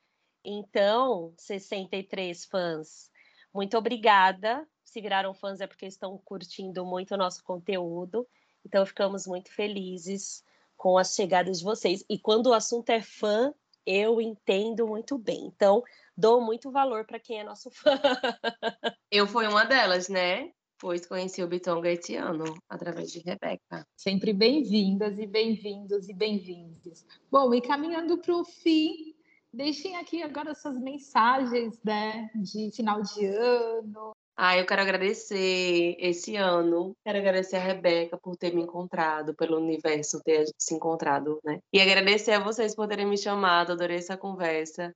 Então, 0.43 1.33
63 1.37 2.45
fãs. 2.45 3.11
Muito 3.53 3.77
obrigada. 3.77 4.67
Se 4.91 4.99
viraram 4.99 5.33
fãs 5.33 5.61
é 5.61 5.67
porque 5.67 5.85
estão 5.85 6.17
curtindo 6.17 6.85
muito 6.85 7.13
o 7.13 7.17
nosso 7.17 7.41
conteúdo. 7.45 8.27
Então, 8.65 8.85
ficamos 8.85 9.25
muito 9.25 9.49
felizes 9.49 10.43
com 10.75 10.97
as 10.97 11.15
chegadas 11.15 11.59
de 11.59 11.63
vocês. 11.63 12.03
E 12.09 12.19
quando 12.19 12.47
o 12.47 12.53
assunto 12.53 12.89
é 12.89 13.01
fã, 13.01 13.53
eu 13.85 14.19
entendo 14.19 14.85
muito 14.85 15.17
bem. 15.17 15.45
Então, 15.45 15.81
dou 16.15 16.41
muito 16.41 16.69
valor 16.69 17.05
para 17.05 17.21
quem 17.21 17.39
é 17.39 17.43
nosso 17.43 17.71
fã. 17.71 17.91
Eu 19.09 19.25
fui 19.25 19.47
uma 19.47 19.63
delas, 19.63 20.09
né? 20.09 20.51
pois 20.77 21.05
conheci 21.05 21.43
o 21.43 21.47
Bitonga 21.47 21.89
esse 21.89 22.15
ano, 22.15 22.43
através 22.67 23.11
de 23.11 23.19
Rebeca. 23.19 23.85
Sempre 23.95 24.33
bem-vindas 24.33 25.17
e 25.19 25.27
bem-vindos 25.27 26.09
e 26.09 26.13
bem-vindos. 26.13 27.05
Bom, 27.29 27.53
e 27.53 27.61
caminhando 27.61 28.17
para 28.17 28.35
o 28.35 28.43
fim, 28.43 29.15
deixem 29.53 29.95
aqui 29.97 30.23
agora 30.23 30.55
suas 30.55 30.77
mensagens 30.81 31.79
né, 31.83 32.31
de 32.35 32.71
final 32.71 33.01
de 33.03 33.25
ano. 33.27 34.11
Ah, 34.43 34.57
eu 34.57 34.65
quero 34.65 34.81
agradecer 34.81 35.95
esse 35.99 36.35
ano, 36.35 36.95
quero 37.05 37.19
agradecer 37.19 37.57
a 37.57 37.59
Rebeca 37.59 38.17
por 38.17 38.35
ter 38.35 38.51
me 38.55 38.63
encontrado, 38.63 39.35
pelo 39.35 39.57
universo 39.57 40.19
ter 40.23 40.47
se 40.57 40.73
encontrado, 40.73 41.39
né? 41.43 41.59
E 41.71 41.79
agradecer 41.79 42.31
a 42.31 42.39
vocês 42.39 42.73
por 42.73 42.87
terem 42.87 43.05
me 43.05 43.19
chamado, 43.19 43.73
adorei 43.73 43.97
essa 43.97 44.17
conversa 44.17 44.91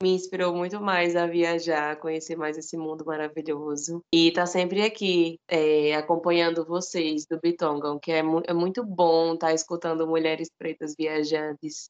me 0.00 0.10
inspirou 0.14 0.54
muito 0.54 0.80
mais 0.80 1.16
a 1.16 1.26
viajar, 1.26 1.98
conhecer 1.98 2.36
mais 2.36 2.56
esse 2.56 2.76
mundo 2.76 3.04
maravilhoso. 3.04 4.00
E 4.14 4.30
tá 4.30 4.46
sempre 4.46 4.82
aqui 4.82 5.40
é, 5.48 5.96
acompanhando 5.96 6.64
vocês 6.64 7.26
do 7.26 7.40
Bitongon, 7.40 7.98
que 7.98 8.12
é, 8.12 8.22
mu 8.22 8.42
é 8.46 8.52
muito 8.52 8.84
bom 8.84 9.34
estar 9.34 9.48
tá 9.48 9.54
escutando 9.54 10.06
mulheres 10.06 10.48
pretas 10.56 10.94
viajantes 10.96 11.88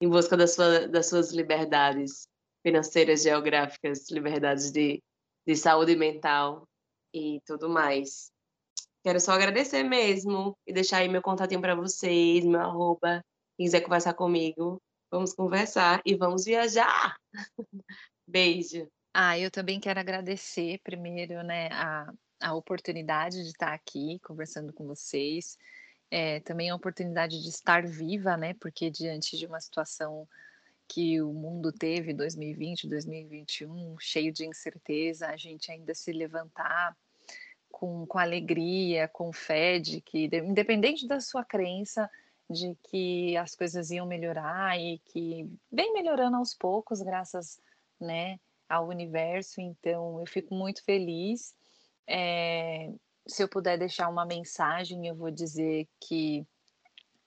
em 0.00 0.08
busca 0.08 0.46
sua, 0.46 0.86
das 0.86 1.08
suas 1.08 1.32
liberdades 1.32 2.28
financeiras, 2.64 3.22
geográficas, 3.22 4.08
liberdades 4.08 4.70
de, 4.70 5.02
de 5.46 5.56
saúde 5.56 5.96
mental 5.96 6.68
e 7.12 7.40
tudo 7.46 7.68
mais. 7.68 8.30
Quero 9.02 9.20
só 9.20 9.32
agradecer 9.32 9.82
mesmo 9.82 10.56
e 10.66 10.72
deixar 10.72 10.98
aí 10.98 11.08
meu 11.08 11.22
contatinho 11.22 11.60
para 11.60 11.74
vocês, 11.74 12.44
meu 12.44 12.60
arroba. 12.60 13.24
Quem 13.56 13.66
quiser 13.66 13.82
conversar 13.82 14.14
comigo, 14.14 14.80
Vamos 15.14 15.32
conversar 15.32 16.02
e 16.04 16.16
vamos 16.16 16.44
viajar. 16.44 17.16
Beijo. 18.26 18.90
Ah, 19.14 19.38
eu 19.38 19.48
também 19.48 19.78
quero 19.78 20.00
agradecer 20.00 20.80
primeiro, 20.82 21.40
né, 21.44 21.68
a, 21.70 22.12
a 22.42 22.52
oportunidade 22.52 23.40
de 23.44 23.50
estar 23.50 23.72
aqui 23.72 24.18
conversando 24.24 24.72
com 24.72 24.84
vocês. 24.88 25.56
É, 26.10 26.40
também 26.40 26.68
a 26.68 26.74
oportunidade 26.74 27.40
de 27.40 27.48
estar 27.48 27.86
viva, 27.86 28.36
né, 28.36 28.54
porque 28.54 28.90
diante 28.90 29.38
de 29.38 29.46
uma 29.46 29.60
situação 29.60 30.26
que 30.88 31.20
o 31.20 31.32
mundo 31.32 31.72
teve 31.72 32.12
2020, 32.12 32.88
2021, 32.88 33.96
cheio 33.98 34.32
de 34.32 34.46
incerteza, 34.46 35.28
a 35.28 35.36
gente 35.36 35.70
ainda 35.70 35.94
se 35.94 36.12
levantar 36.12 36.96
com, 37.70 38.06
com 38.06 38.18
alegria, 38.18 39.08
com 39.08 39.32
fé 39.32 39.78
de 39.78 40.00
que, 40.00 40.28
independente 40.32 41.06
da 41.08 41.20
sua 41.20 41.44
crença, 41.44 42.08
de 42.48 42.76
que 42.88 43.36
as 43.36 43.54
coisas 43.54 43.90
iam 43.90 44.06
melhorar 44.06 44.78
e 44.78 44.98
que 45.06 45.50
vem 45.72 45.92
melhorando 45.92 46.36
aos 46.36 46.54
poucos, 46.54 47.00
graças 47.00 47.58
né, 48.00 48.38
ao 48.68 48.88
universo. 48.88 49.60
Então, 49.60 50.20
eu 50.20 50.26
fico 50.26 50.54
muito 50.54 50.84
feliz. 50.84 51.54
É, 52.06 52.92
se 53.26 53.42
eu 53.42 53.48
puder 53.48 53.78
deixar 53.78 54.08
uma 54.08 54.26
mensagem, 54.26 55.06
eu 55.06 55.14
vou 55.14 55.30
dizer 55.30 55.88
que 56.00 56.46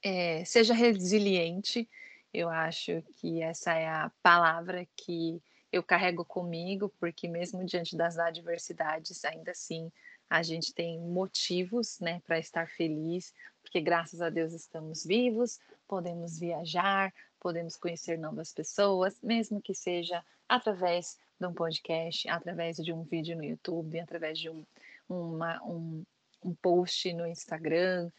é, 0.04 0.46
seja 0.46 0.74
resiliente. 0.74 1.90
Eu 2.38 2.50
acho 2.50 3.02
que 3.16 3.42
essa 3.42 3.74
é 3.74 3.88
a 3.88 4.12
palavra 4.22 4.88
que 4.96 5.42
eu 5.72 5.82
carrego 5.82 6.24
comigo, 6.24 6.88
porque 7.00 7.28
mesmo 7.28 7.66
diante 7.66 7.98
das 7.98 8.20
adversidades, 8.20 9.26
ainda 9.26 9.50
assim 9.50 9.92
a 10.30 10.44
gente 10.44 10.72
tem 10.72 11.00
motivos, 11.00 12.00
né, 12.00 12.22
para 12.28 12.38
estar 12.38 12.70
feliz, 12.70 13.34
porque 13.64 13.82
graças 13.82 14.22
a 14.22 14.30
Deus 14.30 14.54
estamos 14.54 15.04
vivos, 15.04 15.60
podemos 15.88 16.38
viajar, 16.38 17.12
podemos 17.40 17.76
conhecer 17.76 18.20
novas 18.20 18.54
pessoas, 18.54 19.20
mesmo 19.24 19.60
que 19.60 19.74
seja 19.74 20.24
através 20.48 21.18
de 21.40 21.48
um 21.48 21.54
podcast, 21.56 22.30
através 22.30 22.78
de 22.78 22.94
um 22.94 23.02
vídeo 23.02 23.36
no 23.36 23.44
YouTube, 23.44 24.00
através 24.00 24.38
de 24.38 24.48
um, 24.52 24.64
uma, 25.10 25.60
um, 25.64 26.06
um 26.46 26.54
post 26.54 27.12
no 27.14 27.26
Instagram. 27.26 28.12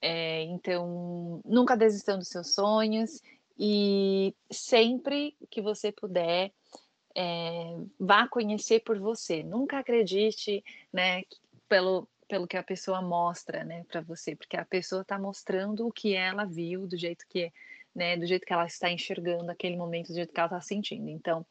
É, 0.00 0.44
então, 0.44 1.42
nunca 1.44 1.76
desistam 1.76 2.18
dos 2.18 2.28
seus 2.28 2.54
sonhos 2.54 3.20
e 3.58 4.34
sempre 4.50 5.36
que 5.50 5.60
você 5.60 5.90
puder, 5.90 6.52
é, 7.14 7.76
vá 7.98 8.28
conhecer 8.28 8.80
por 8.80 8.98
você. 8.98 9.42
Nunca 9.42 9.78
acredite, 9.78 10.64
né, 10.92 11.24
pelo, 11.68 12.06
pelo 12.28 12.46
que 12.46 12.56
a 12.56 12.62
pessoa 12.62 13.02
mostra, 13.02 13.64
né, 13.64 13.84
para 13.88 14.00
você, 14.00 14.36
porque 14.36 14.56
a 14.56 14.64
pessoa 14.64 15.02
está 15.02 15.18
mostrando 15.18 15.86
o 15.86 15.92
que 15.92 16.14
ela 16.14 16.44
viu, 16.44 16.86
do 16.86 16.96
jeito 16.96 17.26
que, 17.28 17.52
né, 17.92 18.16
do 18.16 18.26
jeito 18.26 18.46
que 18.46 18.52
ela 18.52 18.66
está 18.66 18.90
enxergando 18.90 19.50
aquele 19.50 19.76
momento, 19.76 20.08
do 20.08 20.14
jeito 20.14 20.32
que 20.32 20.38
ela 20.38 20.46
está 20.46 20.60
sentindo. 20.60 21.08
Então, 21.08 21.44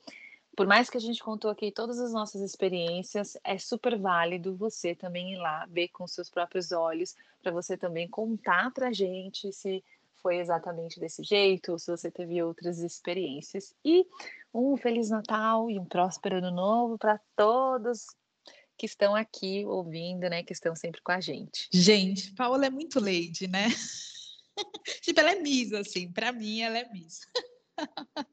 por 0.56 0.66
mais 0.66 0.90
que 0.90 0.98
a 0.98 1.02
gente 1.02 1.22
contou 1.22 1.52
aqui 1.52 1.72
todas 1.72 2.00
as 2.00 2.14
nossas 2.14 2.42
experiências, 2.42 3.38
é 3.44 3.58
super 3.58 4.00
válido 4.00 4.56
você 4.56 4.96
também 4.96 5.34
ir 5.34 5.38
lá 5.38 5.68
ver 5.70 5.90
com 5.90 6.08
seus 6.08 6.30
próprios 6.30 6.72
olhos, 6.72 7.16
para 7.44 7.52
você 7.52 7.78
também 7.78 8.08
contar 8.08 8.72
para 8.72 8.88
a 8.88 8.94
gente 8.94 9.52
se 9.52 9.84
foi 10.22 10.38
exatamente 10.38 11.00
desse 11.00 11.24
jeito, 11.24 11.72
ou 11.72 11.80
se 11.80 11.90
você 11.90 12.12
teve 12.12 12.42
outras 12.42 12.80
experiências. 12.80 13.74
E 13.84 14.06
um 14.54 14.76
Feliz 14.78 15.10
Natal 15.10 15.70
e 15.70 15.80
um 15.80 15.86
próspero 15.86 16.38
Ano 16.38 16.52
Novo 16.52 16.98
para 16.98 17.20
todos 17.36 18.06
que 18.78 18.86
estão 18.86 19.16
aqui 19.16 19.66
ouvindo, 19.66 20.30
né, 20.30 20.44
que 20.44 20.54
estão 20.54 20.76
sempre 20.76 21.02
com 21.02 21.12
a 21.12 21.20
gente. 21.20 21.68
Gente, 21.74 22.34
Paola 22.34 22.68
é 22.68 22.70
muito 22.70 23.00
lady, 23.00 23.48
né? 23.48 23.68
tipo, 25.02 25.20
ela 25.20 25.32
é 25.32 25.40
Miss, 25.40 25.74
assim, 25.74 26.12
para 26.12 26.32
mim 26.32 26.62
ela 26.62 26.78
é 26.78 26.90
Miss. 26.92 27.22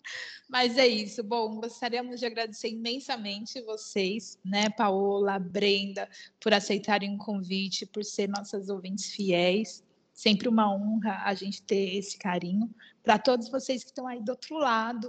Mas 0.49 0.77
é 0.79 0.87
isso. 0.87 1.23
Bom, 1.23 1.61
gostaríamos 1.61 2.21
de 2.21 2.27
agradecer 2.27 2.69
imensamente 2.69 3.61
vocês, 3.63 4.39
né, 4.45 4.71
Paola, 4.71 5.39
Brenda, 5.39 6.09
por 6.41 6.55
aceitarem 6.55 7.15
o 7.15 7.19
convite, 7.19 7.87
por 7.87 8.05
ser 8.05 8.29
nossas 8.29 8.69
ouvintes 8.69 9.13
fiéis. 9.13 9.84
Sempre 10.15 10.49
uma 10.49 10.73
honra 10.73 11.23
a 11.25 11.35
gente 11.35 11.61
ter 11.63 11.97
esse 11.97 12.17
carinho. 12.17 12.73
Para 13.03 13.19
todos 13.19 13.51
vocês 13.51 13.83
que 13.83 13.91
estão 13.91 14.07
aí 14.07 14.23
do 14.23 14.31
outro 14.31 14.57
lado, 14.57 15.09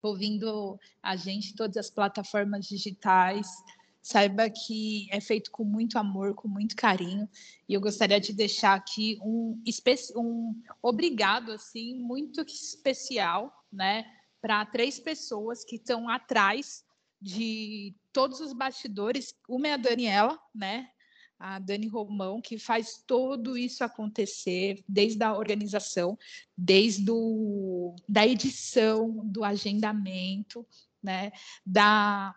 ouvindo 0.00 0.78
a 1.02 1.16
gente 1.16 1.56
todas 1.56 1.76
as 1.76 1.90
plataformas 1.90 2.66
digitais, 2.66 3.48
saiba 4.00 4.48
que 4.48 5.08
é 5.10 5.20
feito 5.20 5.50
com 5.50 5.64
muito 5.64 5.98
amor, 5.98 6.34
com 6.34 6.46
muito 6.46 6.76
carinho. 6.76 7.28
E 7.68 7.74
eu 7.74 7.80
gostaria 7.80 8.20
de 8.20 8.32
deixar 8.32 8.74
aqui 8.74 9.18
um, 9.22 9.60
um 10.16 10.62
obrigado 10.80 11.50
assim 11.50 11.96
muito 11.96 12.42
especial, 12.42 13.52
né, 13.72 14.04
para 14.40 14.64
três 14.66 15.00
pessoas 15.00 15.64
que 15.64 15.76
estão 15.76 16.08
atrás 16.08 16.84
de 17.20 17.94
todos 18.12 18.40
os 18.40 18.52
bastidores. 18.52 19.34
Uma 19.48 19.68
é 19.68 19.72
a 19.74 19.76
Daniela, 19.76 20.38
né? 20.52 20.90
A 21.44 21.58
Dani 21.58 21.88
Romão, 21.88 22.40
que 22.40 22.56
faz 22.56 23.02
todo 23.04 23.58
isso 23.58 23.82
acontecer, 23.82 24.84
desde 24.88 25.24
a 25.24 25.36
organização, 25.36 26.16
desde 26.56 27.10
o, 27.10 27.96
da 28.08 28.24
edição, 28.24 29.10
do 29.24 29.42
agendamento, 29.42 30.64
né? 31.02 31.32
Da 31.66 32.32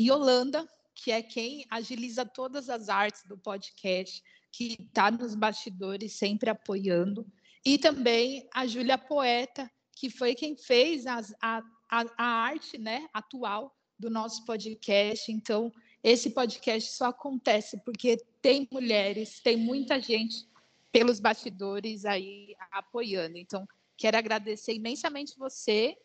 Yolanda, 0.00 0.66
que 0.94 1.10
é 1.10 1.22
quem 1.22 1.66
agiliza 1.68 2.24
todas 2.24 2.70
as 2.70 2.88
artes 2.88 3.22
do 3.28 3.36
podcast, 3.36 4.22
que 4.50 4.78
está 4.80 5.10
nos 5.10 5.34
bastidores 5.34 6.14
sempre 6.14 6.48
apoiando, 6.48 7.30
e 7.62 7.76
também 7.76 8.48
a 8.54 8.66
Júlia 8.66 8.96
Poeta, 8.96 9.70
que 9.94 10.08
foi 10.08 10.34
quem 10.34 10.56
fez 10.56 11.06
as, 11.06 11.34
a, 11.42 11.62
a, 11.90 12.04
a 12.16 12.24
arte 12.24 12.78
né, 12.78 13.06
atual 13.12 13.76
do 13.98 14.08
nosso 14.08 14.46
podcast. 14.46 15.30
Então, 15.30 15.70
esse 16.02 16.30
podcast 16.30 16.92
só 16.92 17.06
acontece 17.06 17.78
porque 17.84 18.16
tem 18.40 18.68
mulheres, 18.70 19.40
tem 19.40 19.56
muita 19.56 20.00
gente 20.00 20.48
pelos 20.90 21.20
bastidores 21.20 22.04
aí 22.04 22.54
apoiando. 22.70 23.36
Então, 23.36 23.66
quero 23.96 24.16
agradecer 24.16 24.74
imensamente 24.74 25.38
você, 25.38 25.96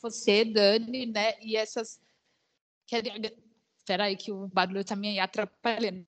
você, 0.00 0.44
Dani, 0.44 1.06
né, 1.06 1.34
e 1.40 1.56
essas. 1.56 2.00
Quero 2.86 3.10
Espera 3.88 4.04
aí 4.04 4.16
que 4.16 4.30
o 4.30 4.46
barulho 4.48 4.80
está 4.80 4.94
me 4.94 5.18
atrapalhando. 5.18 6.06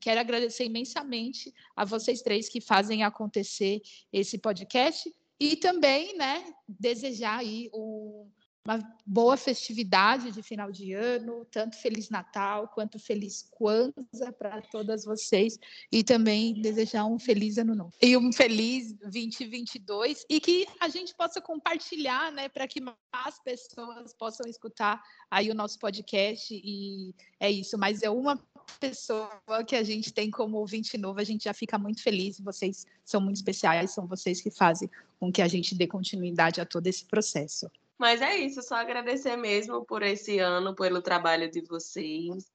Quero 0.00 0.20
agradecer 0.20 0.64
imensamente 0.64 1.52
a 1.74 1.84
vocês 1.84 2.22
três 2.22 2.48
que 2.48 2.60
fazem 2.60 3.02
acontecer 3.02 3.82
esse 4.12 4.38
podcast 4.38 5.12
e 5.40 5.56
também, 5.56 6.16
né, 6.16 6.54
desejar 6.68 7.38
aí 7.38 7.68
um, 7.74 8.30
uma 8.66 8.78
boa 9.06 9.36
festividade 9.36 10.30
de 10.32 10.42
final 10.42 10.70
de 10.70 10.92
ano, 10.92 11.46
tanto 11.50 11.76
Feliz 11.76 12.10
Natal 12.10 12.68
quanto 12.68 12.98
Feliz 12.98 13.48
Kwanzaa 13.50 14.32
para 14.38 14.60
todas 14.60 15.04
vocês 15.04 15.58
e 15.90 16.04
também 16.04 16.60
desejar 16.60 17.06
um 17.06 17.18
feliz 17.18 17.56
ano 17.56 17.74
novo 17.74 17.92
e 18.02 18.16
um 18.16 18.32
feliz 18.32 18.92
2022 18.92 20.26
e 20.28 20.40
que 20.40 20.66
a 20.78 20.88
gente 20.88 21.14
possa 21.14 21.40
compartilhar, 21.40 22.30
né, 22.32 22.48
para 22.48 22.68
que 22.68 22.80
mais 22.80 23.38
pessoas 23.42 24.12
possam 24.14 24.46
escutar 24.48 25.02
aí 25.30 25.50
o 25.50 25.54
nosso 25.54 25.78
podcast 25.78 26.54
e 26.54 27.14
é 27.38 27.50
isso, 27.50 27.78
mas 27.78 28.02
é 28.02 28.10
uma 28.10 28.38
pessoa 28.78 29.30
que 29.66 29.74
a 29.74 29.82
gente 29.82 30.12
tem 30.12 30.30
como 30.30 30.58
ouvinte 30.58 30.98
novo, 30.98 31.18
a 31.18 31.24
gente 31.24 31.44
já 31.44 31.54
fica 31.54 31.78
muito 31.78 32.02
feliz, 32.02 32.38
vocês 32.38 32.86
são 33.04 33.20
muito 33.20 33.36
especiais, 33.36 33.92
são 33.92 34.06
vocês 34.06 34.40
que 34.40 34.50
fazem 34.50 34.88
com 35.18 35.32
que 35.32 35.42
a 35.42 35.48
gente 35.48 35.74
dê 35.74 35.86
continuidade 35.86 36.60
a 36.60 36.66
todo 36.66 36.86
esse 36.86 37.04
processo. 37.04 37.70
Mas 38.00 38.22
é 38.22 38.34
isso, 38.38 38.62
só 38.62 38.76
agradecer 38.76 39.36
mesmo 39.36 39.84
por 39.84 40.02
esse 40.02 40.38
ano, 40.38 40.74
pelo 40.74 41.02
trabalho 41.02 41.50
de 41.50 41.60
vocês, 41.60 42.46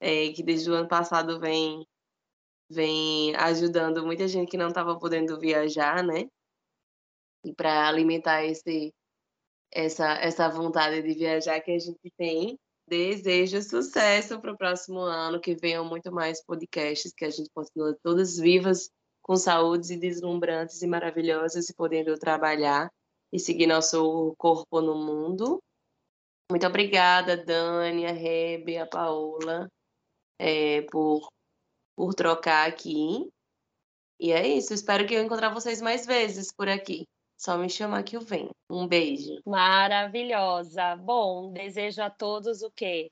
é, 0.00 0.32
que 0.32 0.42
desde 0.42 0.70
o 0.70 0.74
ano 0.74 0.88
passado 0.88 1.38
vem, 1.38 1.86
vem 2.70 3.36
ajudando 3.36 4.06
muita 4.06 4.26
gente 4.26 4.50
que 4.50 4.56
não 4.56 4.68
estava 4.68 4.98
podendo 4.98 5.38
viajar, 5.38 6.02
né? 6.02 6.24
E 7.44 7.52
para 7.52 7.86
alimentar 7.86 8.42
esse, 8.46 8.90
essa, 9.70 10.14
essa 10.14 10.48
vontade 10.48 11.02
de 11.02 11.12
viajar 11.12 11.60
que 11.60 11.72
a 11.72 11.78
gente 11.78 12.10
tem. 12.16 12.58
Desejo 12.88 13.60
sucesso 13.60 14.40
para 14.40 14.52
o 14.52 14.56
próximo 14.56 15.00
ano, 15.00 15.40
que 15.40 15.54
venham 15.54 15.84
muito 15.84 16.10
mais 16.10 16.42
podcasts, 16.42 17.12
que 17.14 17.26
a 17.26 17.30
gente 17.30 17.50
continue 17.54 17.94
todas 18.02 18.38
vivas, 18.38 18.90
com 19.20 19.36
saúde 19.36 19.92
e 19.92 19.98
deslumbrantes 19.98 20.80
e 20.80 20.86
maravilhosas 20.86 21.68
e 21.68 21.74
podendo 21.74 22.18
trabalhar 22.18 22.90
e 23.32 23.38
seguir 23.38 23.66
nosso 23.66 24.34
corpo 24.38 24.80
no 24.80 24.94
mundo. 24.94 25.60
Muito 26.50 26.66
obrigada, 26.66 27.36
Dani, 27.36 28.06
a 28.06 28.12
Rebe, 28.12 28.78
a 28.78 28.86
Paola, 28.86 29.68
é, 30.38 30.82
por, 30.82 31.28
por 31.96 32.14
trocar 32.14 32.68
aqui. 32.68 33.28
E 34.18 34.32
é 34.32 34.46
isso, 34.46 34.72
espero 34.72 35.06
que 35.06 35.14
eu 35.14 35.22
encontrar 35.22 35.52
vocês 35.52 35.82
mais 35.82 36.06
vezes 36.06 36.52
por 36.52 36.68
aqui. 36.68 37.04
Só 37.36 37.58
me 37.58 37.68
chamar 37.68 38.02
que 38.02 38.16
eu 38.16 38.20
venho. 38.20 38.50
Um 38.70 38.86
beijo. 38.86 39.40
Maravilhosa. 39.44 40.96
Bom, 40.96 41.52
desejo 41.52 42.00
a 42.00 42.08
todos 42.08 42.62
o 42.62 42.70
quê? 42.70 43.10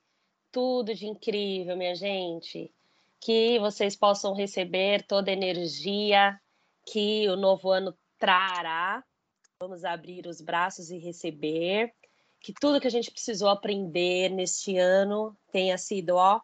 Tudo 0.51 0.95
de 0.95 1.07
incrível, 1.07 1.77
minha 1.77 1.95
gente. 1.95 2.73
Que 3.21 3.59
vocês 3.59 3.95
possam 3.95 4.35
receber 4.35 5.05
toda 5.07 5.31
a 5.31 5.35
energia 5.35 6.41
que 6.87 7.29
o 7.29 7.37
novo 7.37 7.71
ano 7.71 7.95
trará 8.19 9.05
Vamos 9.65 9.83
abrir 9.83 10.27
os 10.27 10.43
braços 10.43 10.91
e 10.91 10.99
receber. 10.99 11.91
Que 12.39 12.53
tudo 12.53 12.79
que 12.79 12.87
a 12.87 12.91
gente 12.91 13.11
precisou 13.11 13.49
aprender 13.49 14.29
neste 14.29 14.77
ano 14.77 15.35
tenha 15.51 15.79
sido, 15.79 16.17
ó, 16.17 16.39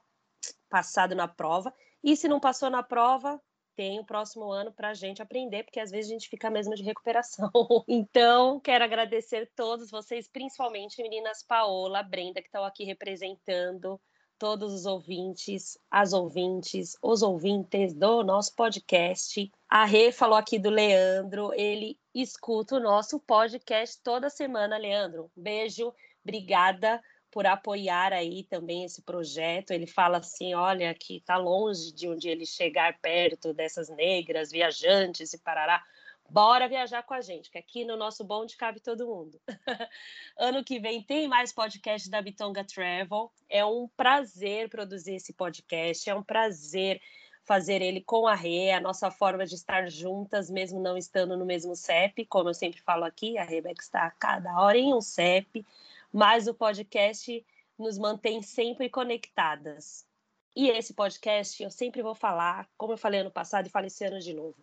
passado 0.70 1.14
na 1.14 1.28
prova. 1.28 1.70
E 2.02 2.16
se 2.16 2.26
não 2.26 2.40
passou 2.40 2.70
na 2.70 2.82
prova, 2.82 3.38
tem 3.76 4.00
o 4.00 4.06
próximo 4.06 4.50
ano 4.50 4.72
para 4.72 4.88
a 4.88 4.94
gente 4.94 5.20
aprender, 5.20 5.64
porque 5.64 5.80
às 5.80 5.90
vezes 5.90 6.10
a 6.10 6.14
gente 6.14 6.30
fica 6.30 6.48
mesmo 6.48 6.74
de 6.74 6.82
recuperação. 6.82 7.50
Então, 7.86 8.58
quero 8.58 8.84
agradecer 8.84 9.52
todos 9.54 9.90
vocês, 9.90 10.26
principalmente 10.26 11.02
meninas 11.02 11.42
Paola, 11.42 12.02
Brenda, 12.02 12.40
que 12.40 12.48
estão 12.48 12.64
aqui 12.64 12.84
representando 12.84 14.00
todos 14.40 14.72
os 14.72 14.86
ouvintes, 14.86 15.78
as 15.90 16.14
ouvintes, 16.14 16.96
os 17.02 17.22
ouvintes 17.22 17.92
do 17.92 18.24
nosso 18.24 18.56
podcast. 18.56 19.52
A 19.68 19.84
Rê 19.84 20.10
falou 20.10 20.38
aqui 20.38 20.58
do 20.58 20.70
Leandro, 20.70 21.52
ele 21.52 21.98
escuta 22.14 22.76
o 22.76 22.80
nosso 22.80 23.20
podcast 23.20 24.00
toda 24.02 24.30
semana, 24.30 24.78
Leandro. 24.78 25.30
Beijo, 25.36 25.92
obrigada 26.24 27.02
por 27.30 27.46
apoiar 27.46 28.14
aí 28.14 28.44
também 28.44 28.82
esse 28.82 29.02
projeto. 29.02 29.72
Ele 29.72 29.86
fala 29.86 30.16
assim, 30.16 30.54
olha, 30.54 30.94
que 30.94 31.18
está 31.18 31.36
longe 31.36 31.92
de 31.92 32.08
onde 32.08 32.26
ele 32.30 32.46
chegar 32.46 32.98
perto 32.98 33.52
dessas 33.52 33.90
negras 33.90 34.50
viajantes 34.50 35.34
e 35.34 35.38
parará. 35.38 35.84
Bora 36.30 36.68
viajar 36.68 37.02
com 37.02 37.12
a 37.12 37.20
gente, 37.20 37.50
que 37.50 37.58
aqui 37.58 37.84
no 37.84 37.96
nosso 37.96 38.22
bonde 38.22 38.56
cabe 38.56 38.78
todo 38.78 39.04
mundo. 39.04 39.40
ano 40.38 40.62
que 40.62 40.78
vem 40.78 41.02
tem 41.02 41.26
mais 41.26 41.52
podcast 41.52 42.08
da 42.08 42.22
Bitonga 42.22 42.62
Travel. 42.64 43.32
É 43.48 43.64
um 43.64 43.88
prazer 43.96 44.68
produzir 44.68 45.16
esse 45.16 45.32
podcast, 45.32 46.08
é 46.08 46.14
um 46.14 46.22
prazer 46.22 47.02
fazer 47.42 47.82
ele 47.82 48.00
com 48.00 48.28
a 48.28 48.34
Rê, 48.36 48.70
a 48.70 48.80
nossa 48.80 49.10
forma 49.10 49.44
de 49.44 49.56
estar 49.56 49.90
juntas, 49.90 50.48
mesmo 50.48 50.78
não 50.78 50.96
estando 50.96 51.36
no 51.36 51.44
mesmo 51.44 51.74
CEP, 51.74 52.24
como 52.26 52.50
eu 52.50 52.54
sempre 52.54 52.80
falo 52.80 53.04
aqui, 53.04 53.36
a 53.36 53.42
Rebeca 53.42 53.82
está 53.82 54.06
a 54.06 54.10
cada 54.12 54.56
hora 54.60 54.78
em 54.78 54.94
um 54.94 55.00
CEP, 55.00 55.66
mas 56.12 56.46
o 56.46 56.54
podcast 56.54 57.44
nos 57.76 57.98
mantém 57.98 58.40
sempre 58.40 58.88
conectadas. 58.88 60.06
E 60.54 60.68
esse 60.68 60.94
podcast, 60.94 61.60
eu 61.60 61.70
sempre 61.72 62.02
vou 62.02 62.14
falar, 62.14 62.68
como 62.76 62.92
eu 62.92 62.98
falei 62.98 63.20
ano 63.20 63.32
passado 63.32 63.66
e 63.66 63.70
falei 63.70 63.88
esse 63.88 64.04
ano 64.04 64.20
de 64.20 64.32
novo, 64.32 64.56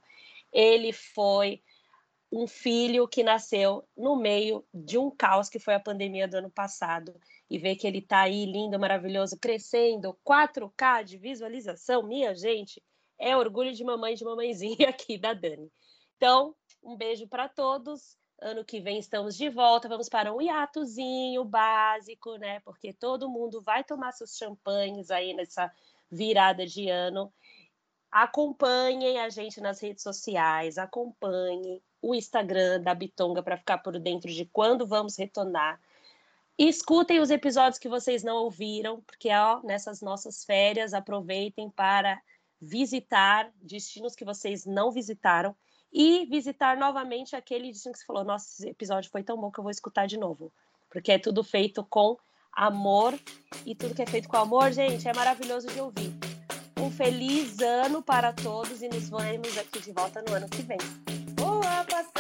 ele 0.52 0.91
foi 0.93 1.62
um 2.32 2.45
filho 2.45 3.08
que 3.08 3.24
nasceu 3.24 3.88
no 3.95 4.16
meio 4.16 4.66
de 4.74 4.98
um 4.98 5.10
caos 5.10 5.50
que 5.50 5.60
foi 5.60 5.76
a 5.76 5.80
pandemia 5.80 6.28
do 6.28 6.36
ano 6.36 6.50
passado 6.50 7.16
e 7.50 7.58
ver 7.58 7.76
que 7.78 7.88
ele 7.88 8.00
está 8.00 8.22
aí 8.22 8.45
lindo, 8.45 8.78
maravilhoso, 8.78 9.38
crescendo, 9.39 10.18
4K 10.26 11.04
de 11.04 11.18
visualização, 11.18 12.04
minha 12.04 12.36
gente, 12.36 12.84
é 13.18 13.36
orgulho 13.36 13.74
de 13.74 13.84
mamãe 13.84 14.16
de 14.16 14.26
mamãezinha 14.26 14.89
aqui 14.89 15.18
da 15.18 15.34
Dani. 15.34 15.72
Então, 16.18 16.56
um 16.84 16.95
beijo 16.95 17.28
para 17.28 17.48
todos. 17.48 18.18
Ano 18.39 18.64
que 18.64 18.80
vem 18.80 19.00
estamos 19.00 19.36
de 19.36 19.50
volta, 19.50 19.89
vamos 19.89 20.08
para 20.08 20.32
um 20.32 20.39
hiatozinho 20.39 21.43
básico, 21.43 22.36
né? 22.36 22.60
Porque 22.60 22.93
todo 22.93 23.28
mundo 23.28 23.64
vai 23.64 23.84
tomar 23.84 24.12
seus 24.12 24.38
champanhes 24.38 25.10
aí 25.10 25.34
nessa 25.34 25.72
virada 26.12 26.64
de 26.64 26.88
ano. 26.88 27.34
Acompanhem 28.12 29.20
a 29.20 29.30
gente 29.30 29.60
nas 29.60 29.80
redes 29.80 30.03
sociais, 30.03 30.78
acompanhem 30.78 31.82
o 32.01 32.16
Instagram 32.16 32.82
da 32.82 32.93
Bitonga 32.93 33.43
para 33.43 33.58
ficar 33.58 33.80
por 33.80 33.99
dentro 33.99 34.32
de 34.32 34.45
quando 34.45 34.88
vamos 34.88 35.18
retornar. 35.18 35.80
Escutem 36.58 37.20
os 37.20 37.30
episódios 37.30 37.78
que 37.78 37.89
vocês 37.89 38.24
não 38.24 38.38
ouviram, 38.38 39.01
porque 39.01 39.30
ó, 39.32 39.62
nessas 39.62 40.01
nossas 40.01 40.43
férias 40.43 40.93
aproveitem 40.93 41.70
para 41.70 42.20
visitar 42.60 43.51
destinos 43.62 44.16
que 44.16 44.26
vocês 44.26 44.66
não 44.66 44.91
visitaram 44.91 45.55
e 45.91 46.26
visitar 46.26 46.78
novamente 46.78 47.36
aquele 47.36 47.72
destino 47.72 47.93
que 47.93 47.99
você 47.99 48.05
falou: 48.05 48.24
nossa, 48.24 48.45
esse 48.47 48.70
episódio 48.70 49.12
foi 49.12 49.24
tão 49.24 49.39
bom 49.39 49.51
que 49.51 49.60
eu 49.60 49.64
vou 49.64 49.72
escutar 49.72 50.08
de 50.08 50.18
novo. 50.18 50.51
Porque 50.89 51.12
é 51.12 51.20
tudo 51.20 51.43
feito 51.43 51.84
com 51.84 52.18
amor 52.51 53.14
e 53.66 53.76
tudo 53.76 53.93
que 53.93 54.01
é 54.01 54.08
feito 54.08 54.28
com 54.28 54.38
amor, 54.38 54.72
gente, 54.72 55.08
é 55.08 55.14
maravilhoso 55.14 55.68
de 55.68 55.80
ouvir. 55.80 56.26
Um 56.88 56.91
feliz 56.91 57.59
ano 57.59 58.01
para 58.01 58.31
todos 58.31 58.81
e 58.81 58.88
nos 58.88 59.09
vemos 59.09 59.57
aqui 59.57 59.81
de 59.81 59.91
volta 59.91 60.23
no 60.25 60.33
ano 60.33 60.47
que 60.47 60.61
vem. 60.61 60.77
Boa. 61.35 62.16